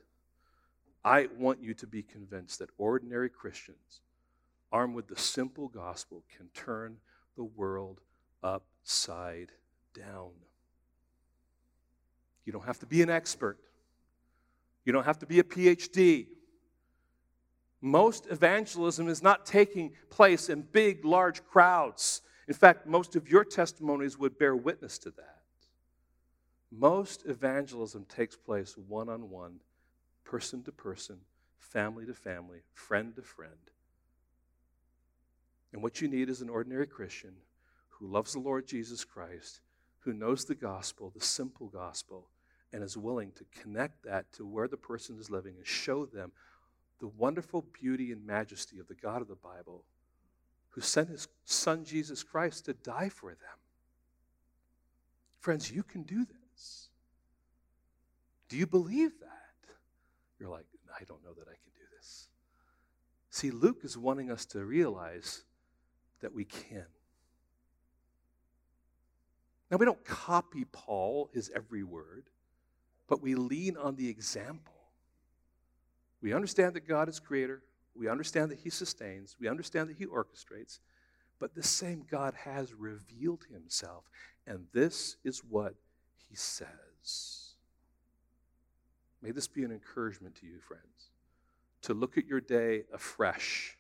I 1.04 1.28
want 1.38 1.62
you 1.62 1.74
to 1.76 1.88
be 1.88 2.02
convinced 2.02 2.60
that 2.60 2.70
ordinary 2.78 3.30
Christians, 3.30 4.02
armed 4.72 4.96
with 4.96 5.08
the 5.08 5.18
simple 5.18 5.68
gospel, 5.68 6.24
can 6.36 6.48
turn 6.54 6.98
the 7.36 7.44
world 7.44 8.00
upside 8.42 9.52
down. 9.94 10.32
You 12.46 12.54
don't 12.54 12.66
have 12.66 12.80
to 12.80 12.86
be 12.86 13.02
an 13.02 13.10
expert, 13.10 13.60
you 14.86 14.94
don't 14.94 15.06
have 15.06 15.20
to 15.20 15.26
be 15.26 15.40
a 15.40 15.44
PhD. 15.44 16.28
Most 17.82 18.26
evangelism 18.32 19.08
is 19.08 19.22
not 19.22 19.46
taking 19.46 19.92
place 20.10 20.50
in 20.50 20.64
big, 20.64 21.06
large 21.06 21.46
crowds. 21.46 22.22
In 22.48 22.54
fact, 22.54 22.86
most 22.86 23.16
of 23.16 23.30
your 23.30 23.44
testimonies 23.44 24.18
would 24.18 24.38
bear 24.38 24.56
witness 24.56 24.98
to 25.00 25.12
that. 25.12 25.42
Most 26.72 27.26
evangelism 27.26 28.06
takes 28.06 28.36
place 28.36 28.76
one 28.78 29.10
on 29.10 29.30
one, 29.30 29.62
person 30.24 30.62
to 30.64 30.72
person, 30.72 31.18
family 31.58 32.06
to 32.06 32.14
family, 32.14 32.60
friend 32.74 33.16
to 33.16 33.22
friend. 33.22 33.52
And 35.74 35.82
what 35.82 36.02
you 36.02 36.08
need 36.08 36.30
is 36.30 36.42
an 36.42 36.50
ordinary 36.50 36.88
Christian 36.88 37.34
who 37.90 38.08
loves 38.08 38.34
the 38.34 38.40
Lord 38.40 38.68
Jesus 38.68 39.04
Christ, 39.04 39.62
who 40.00 40.14
knows 40.14 40.46
the 40.46 40.56
gospel, 40.56 41.12
the 41.16 41.24
simple 41.24 41.68
gospel, 41.68 42.28
and 42.72 42.84
is 42.84 42.98
willing 42.98 43.32
to 43.34 43.46
connect 43.62 44.04
that 44.04 44.32
to 44.34 44.46
where 44.46 44.68
the 44.68 44.78
person 44.78 45.18
is 45.20 45.32
living 45.32 45.56
and 45.58 45.66
show 45.66 46.06
them 46.06 46.32
the 47.00 47.08
wonderful 47.08 47.66
beauty 47.82 48.12
and 48.12 48.26
majesty 48.26 48.80
of 48.80 48.88
the 48.88 48.96
God 48.96 49.22
of 49.22 49.28
the 49.28 49.36
Bible 49.36 49.84
who 50.76 50.82
sent 50.82 51.08
his 51.10 51.30
son 51.46 51.86
Jesus 51.86 52.22
Christ 52.22 52.66
to 52.66 52.74
die 52.74 53.08
for 53.08 53.30
them. 53.30 53.58
Friends, 55.40 55.72
you 55.72 55.84
can 55.84 56.04
do 56.04 56.26
this. 56.26 56.90
Do 58.50 58.58
you 58.58 58.68
believe 58.68 59.12
that? 59.22 59.74
You're 60.38 60.50
like, 60.50 60.66
I 60.94 61.06
don't 61.06 61.24
know 61.24 61.34
that 61.34 61.48
I 61.48 61.54
can 61.54 61.72
do 61.74 61.86
this. 61.98 62.28
See, 63.30 63.52
Luke 63.52 63.80
is 63.84 63.98
wanting 63.98 64.30
us 64.30 64.46
to 64.48 64.66
realize 64.66 65.46
that 66.20 66.34
we 66.34 66.44
can. 66.44 66.86
Now, 69.72 69.78
we 69.78 69.86
don't 69.86 70.04
copy 70.04 70.66
Paul, 70.74 71.30
his 71.34 71.50
every 71.56 71.84
word, 71.84 72.26
but 73.08 73.22
we 73.22 73.36
lean 73.36 73.78
on 73.78 73.96
the 73.96 74.10
example. 74.10 74.74
We 76.22 76.34
understand 76.34 76.74
that 76.74 76.86
God 76.86 77.08
is 77.08 77.20
creator, 77.20 77.64
we 77.98 78.10
understand 78.10 78.52
that 78.52 78.60
He 78.60 78.70
sustains, 78.70 79.36
we 79.40 79.48
understand 79.48 79.90
that 79.90 79.98
He 79.98 80.06
orchestrates, 80.06 80.80
but 81.40 81.56
the 81.56 81.64
same 81.64 82.06
God 82.10 82.34
has 82.34 82.74
revealed 82.74 83.46
Himself, 83.52 84.10
and 84.46 84.66
this 84.74 85.18
is 85.24 85.40
what 85.40 85.76
He 86.30 86.36
says. 86.36 87.56
May 89.22 89.32
this 89.32 89.48
be 89.48 89.64
an 89.64 89.72
encouragement 89.72 90.36
to 90.36 90.46
you, 90.46 90.60
friends, 90.60 91.12
to 91.84 91.94
look 91.94 92.18
at 92.18 92.28
your 92.28 92.42
day 92.42 92.84
afresh, 92.94 93.78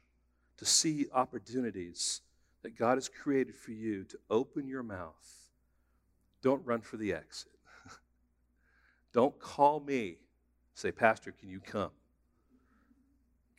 to 0.57 0.66
see 0.66 1.07
opportunities 1.13 2.22
that 2.63 2.78
God 2.78 2.95
has 2.95 3.09
created 3.09 3.55
for 3.55 3.72
you 3.72 4.05
to 4.05 4.18
open 4.30 4.68
your 4.68 4.82
mouth, 4.82 5.51
don't 6.41 6.66
run 6.66 6.82
for 6.82 6.97
the 6.97 7.13
exit. 7.13 7.51
don't 9.13 9.38
call 9.39 9.80
me, 9.80 10.18
say, 10.74 10.91
Pastor, 10.91 11.32
can 11.32 11.49
you 11.49 11.59
come? 11.59 11.91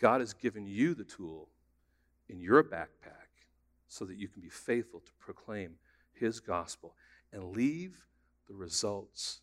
God 0.01 0.21
has 0.21 0.33
given 0.33 0.67
you 0.67 0.95
the 0.95 1.05
tool 1.05 1.49
in 2.29 2.41
your 2.41 2.63
backpack 2.63 3.29
so 3.89 4.05
that 4.05 4.17
you 4.17 4.29
can 4.29 4.43
be 4.43 4.49
faithful 4.49 5.01
to 5.01 5.13
proclaim 5.19 5.77
His 6.13 6.41
gospel 6.41 6.95
and 7.33 7.57
leave 7.57 8.05
the 8.49 8.55
results 8.55 9.41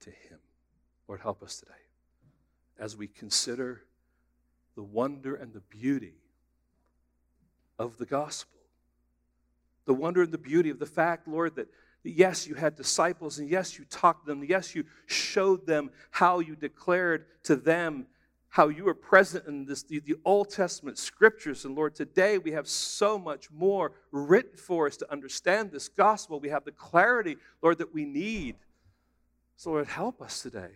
to 0.00 0.10
Him. 0.10 0.38
Lord, 1.08 1.20
help 1.20 1.42
us 1.42 1.58
today 1.58 1.72
as 2.78 2.96
we 2.96 3.06
consider 3.06 3.82
the 4.74 4.82
wonder 4.82 5.34
and 5.34 5.52
the 5.52 5.60
beauty 5.60 6.14
of 7.78 7.96
the 7.98 8.06
gospel. 8.06 8.58
The 9.86 9.94
wonder 9.94 10.22
and 10.22 10.32
the 10.32 10.38
beauty 10.38 10.70
of 10.70 10.78
the 10.78 10.86
fact, 10.86 11.28
Lord, 11.28 11.56
that 11.56 11.68
yes, 12.02 12.46
you 12.46 12.54
had 12.54 12.76
disciples, 12.76 13.38
and 13.38 13.48
yes, 13.48 13.78
you 13.78 13.84
taught 13.88 14.26
them, 14.26 14.44
yes, 14.44 14.74
you 14.74 14.84
showed 15.06 15.66
them 15.66 15.90
how 16.10 16.40
you 16.40 16.56
declared 16.56 17.26
to 17.44 17.56
them 17.56 18.06
how 18.56 18.68
you 18.68 18.88
are 18.88 18.94
present 18.94 19.46
in 19.46 19.66
this, 19.66 19.82
the, 19.82 20.00
the, 20.00 20.14
Old 20.24 20.48
Testament 20.48 20.96
scriptures. 20.96 21.66
And 21.66 21.74
Lord, 21.74 21.94
today 21.94 22.38
we 22.38 22.52
have 22.52 22.66
so 22.66 23.18
much 23.18 23.50
more 23.50 23.92
written 24.12 24.56
for 24.56 24.86
us 24.86 24.96
to 24.96 25.12
understand 25.12 25.70
this 25.70 25.90
gospel. 25.90 26.40
We 26.40 26.48
have 26.48 26.64
the 26.64 26.72
clarity, 26.72 27.36
Lord, 27.60 27.76
that 27.76 27.92
we 27.92 28.06
need. 28.06 28.56
So, 29.56 29.72
Lord, 29.72 29.88
help 29.88 30.22
us 30.22 30.40
today 30.40 30.70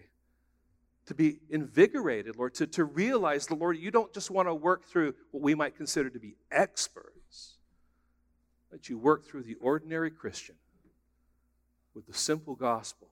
to 1.06 1.14
be 1.14 1.38
invigorated, 1.48 2.36
Lord, 2.36 2.52
to, 2.56 2.66
to 2.66 2.84
realize, 2.84 3.46
the 3.46 3.54
Lord, 3.54 3.78
you 3.78 3.90
don't 3.90 4.12
just 4.12 4.30
want 4.30 4.46
to 4.46 4.54
work 4.54 4.84
through 4.84 5.14
what 5.30 5.42
we 5.42 5.54
might 5.54 5.74
consider 5.74 6.10
to 6.10 6.18
be 6.18 6.36
experts, 6.50 7.54
but 8.70 8.90
you 8.90 8.98
work 8.98 9.24
through 9.24 9.44
the 9.44 9.54
ordinary 9.54 10.10
Christian 10.10 10.56
with 11.94 12.06
the 12.06 12.12
simple 12.12 12.56
gospel. 12.56 13.08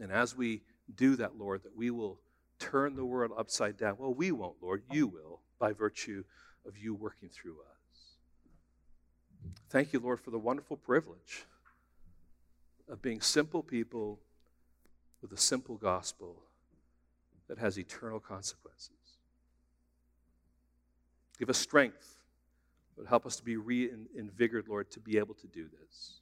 And 0.00 0.10
as 0.10 0.34
we 0.34 0.62
do 0.94 1.16
that, 1.16 1.36
Lord, 1.38 1.64
that 1.64 1.76
we 1.76 1.90
will 1.90 2.18
turn 2.60 2.94
the 2.94 3.04
world 3.04 3.32
upside 3.36 3.76
down. 3.76 3.96
Well, 3.98 4.14
we 4.14 4.30
won't, 4.30 4.56
Lord. 4.62 4.84
You 4.92 5.08
will, 5.08 5.40
by 5.58 5.72
virtue 5.72 6.22
of 6.66 6.78
you 6.78 6.94
working 6.94 7.28
through 7.28 7.56
us. 7.60 8.16
Thank 9.70 9.92
you, 9.92 9.98
Lord, 9.98 10.20
for 10.20 10.30
the 10.30 10.38
wonderful 10.38 10.76
privilege 10.76 11.46
of 12.88 13.02
being 13.02 13.20
simple 13.20 13.62
people 13.62 14.20
with 15.22 15.32
a 15.32 15.36
simple 15.36 15.76
gospel 15.76 16.42
that 17.48 17.58
has 17.58 17.78
eternal 17.78 18.20
consequences. 18.20 18.90
Give 21.38 21.50
us 21.50 21.58
strength, 21.58 22.18
but 22.96 23.06
help 23.06 23.26
us 23.26 23.36
to 23.36 23.44
be 23.44 23.56
reinvigorated, 23.56 24.68
Lord, 24.68 24.90
to 24.90 25.00
be 25.00 25.18
able 25.18 25.34
to 25.34 25.46
do 25.46 25.66
this. 25.80 26.20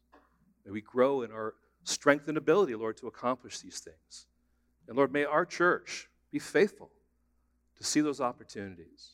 May 0.65 0.71
we 0.71 0.81
grow 0.81 1.23
in 1.23 1.33
our 1.33 1.55
strength 1.85 2.29
and 2.29 2.39
ability, 2.39 2.75
Lord, 2.75 2.97
to 2.99 3.09
accomplish 3.09 3.59
these 3.61 3.81
things. 3.81 4.27
And 4.87 4.97
Lord, 4.97 5.13
may 5.13 5.25
our 5.25 5.45
church 5.45 6.09
be 6.31 6.39
faithful 6.39 6.91
to 7.77 7.85
see 7.85 8.01
those 8.01 8.21
opportunities, 8.21 9.11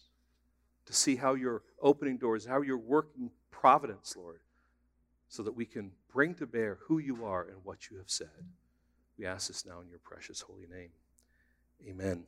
to 0.86 0.92
see 0.92 1.16
how 1.16 1.34
you're 1.34 1.62
opening 1.80 2.16
doors, 2.16 2.46
how 2.46 2.62
you're 2.62 2.78
working 2.78 3.30
providence, 3.50 4.16
Lord, 4.16 4.40
so 5.28 5.42
that 5.42 5.52
we 5.54 5.64
can 5.64 5.90
bring 6.12 6.34
to 6.34 6.46
bear 6.46 6.78
who 6.82 6.98
you 6.98 7.24
are 7.24 7.42
and 7.42 7.56
what 7.64 7.90
you 7.90 7.98
have 7.98 8.10
said. 8.10 8.28
We 9.18 9.26
ask 9.26 9.48
this 9.48 9.64
now 9.64 9.80
in 9.80 9.88
your 9.88 10.00
precious 10.00 10.40
holy 10.40 10.66
name. 10.66 10.90
Amen. 11.88 12.24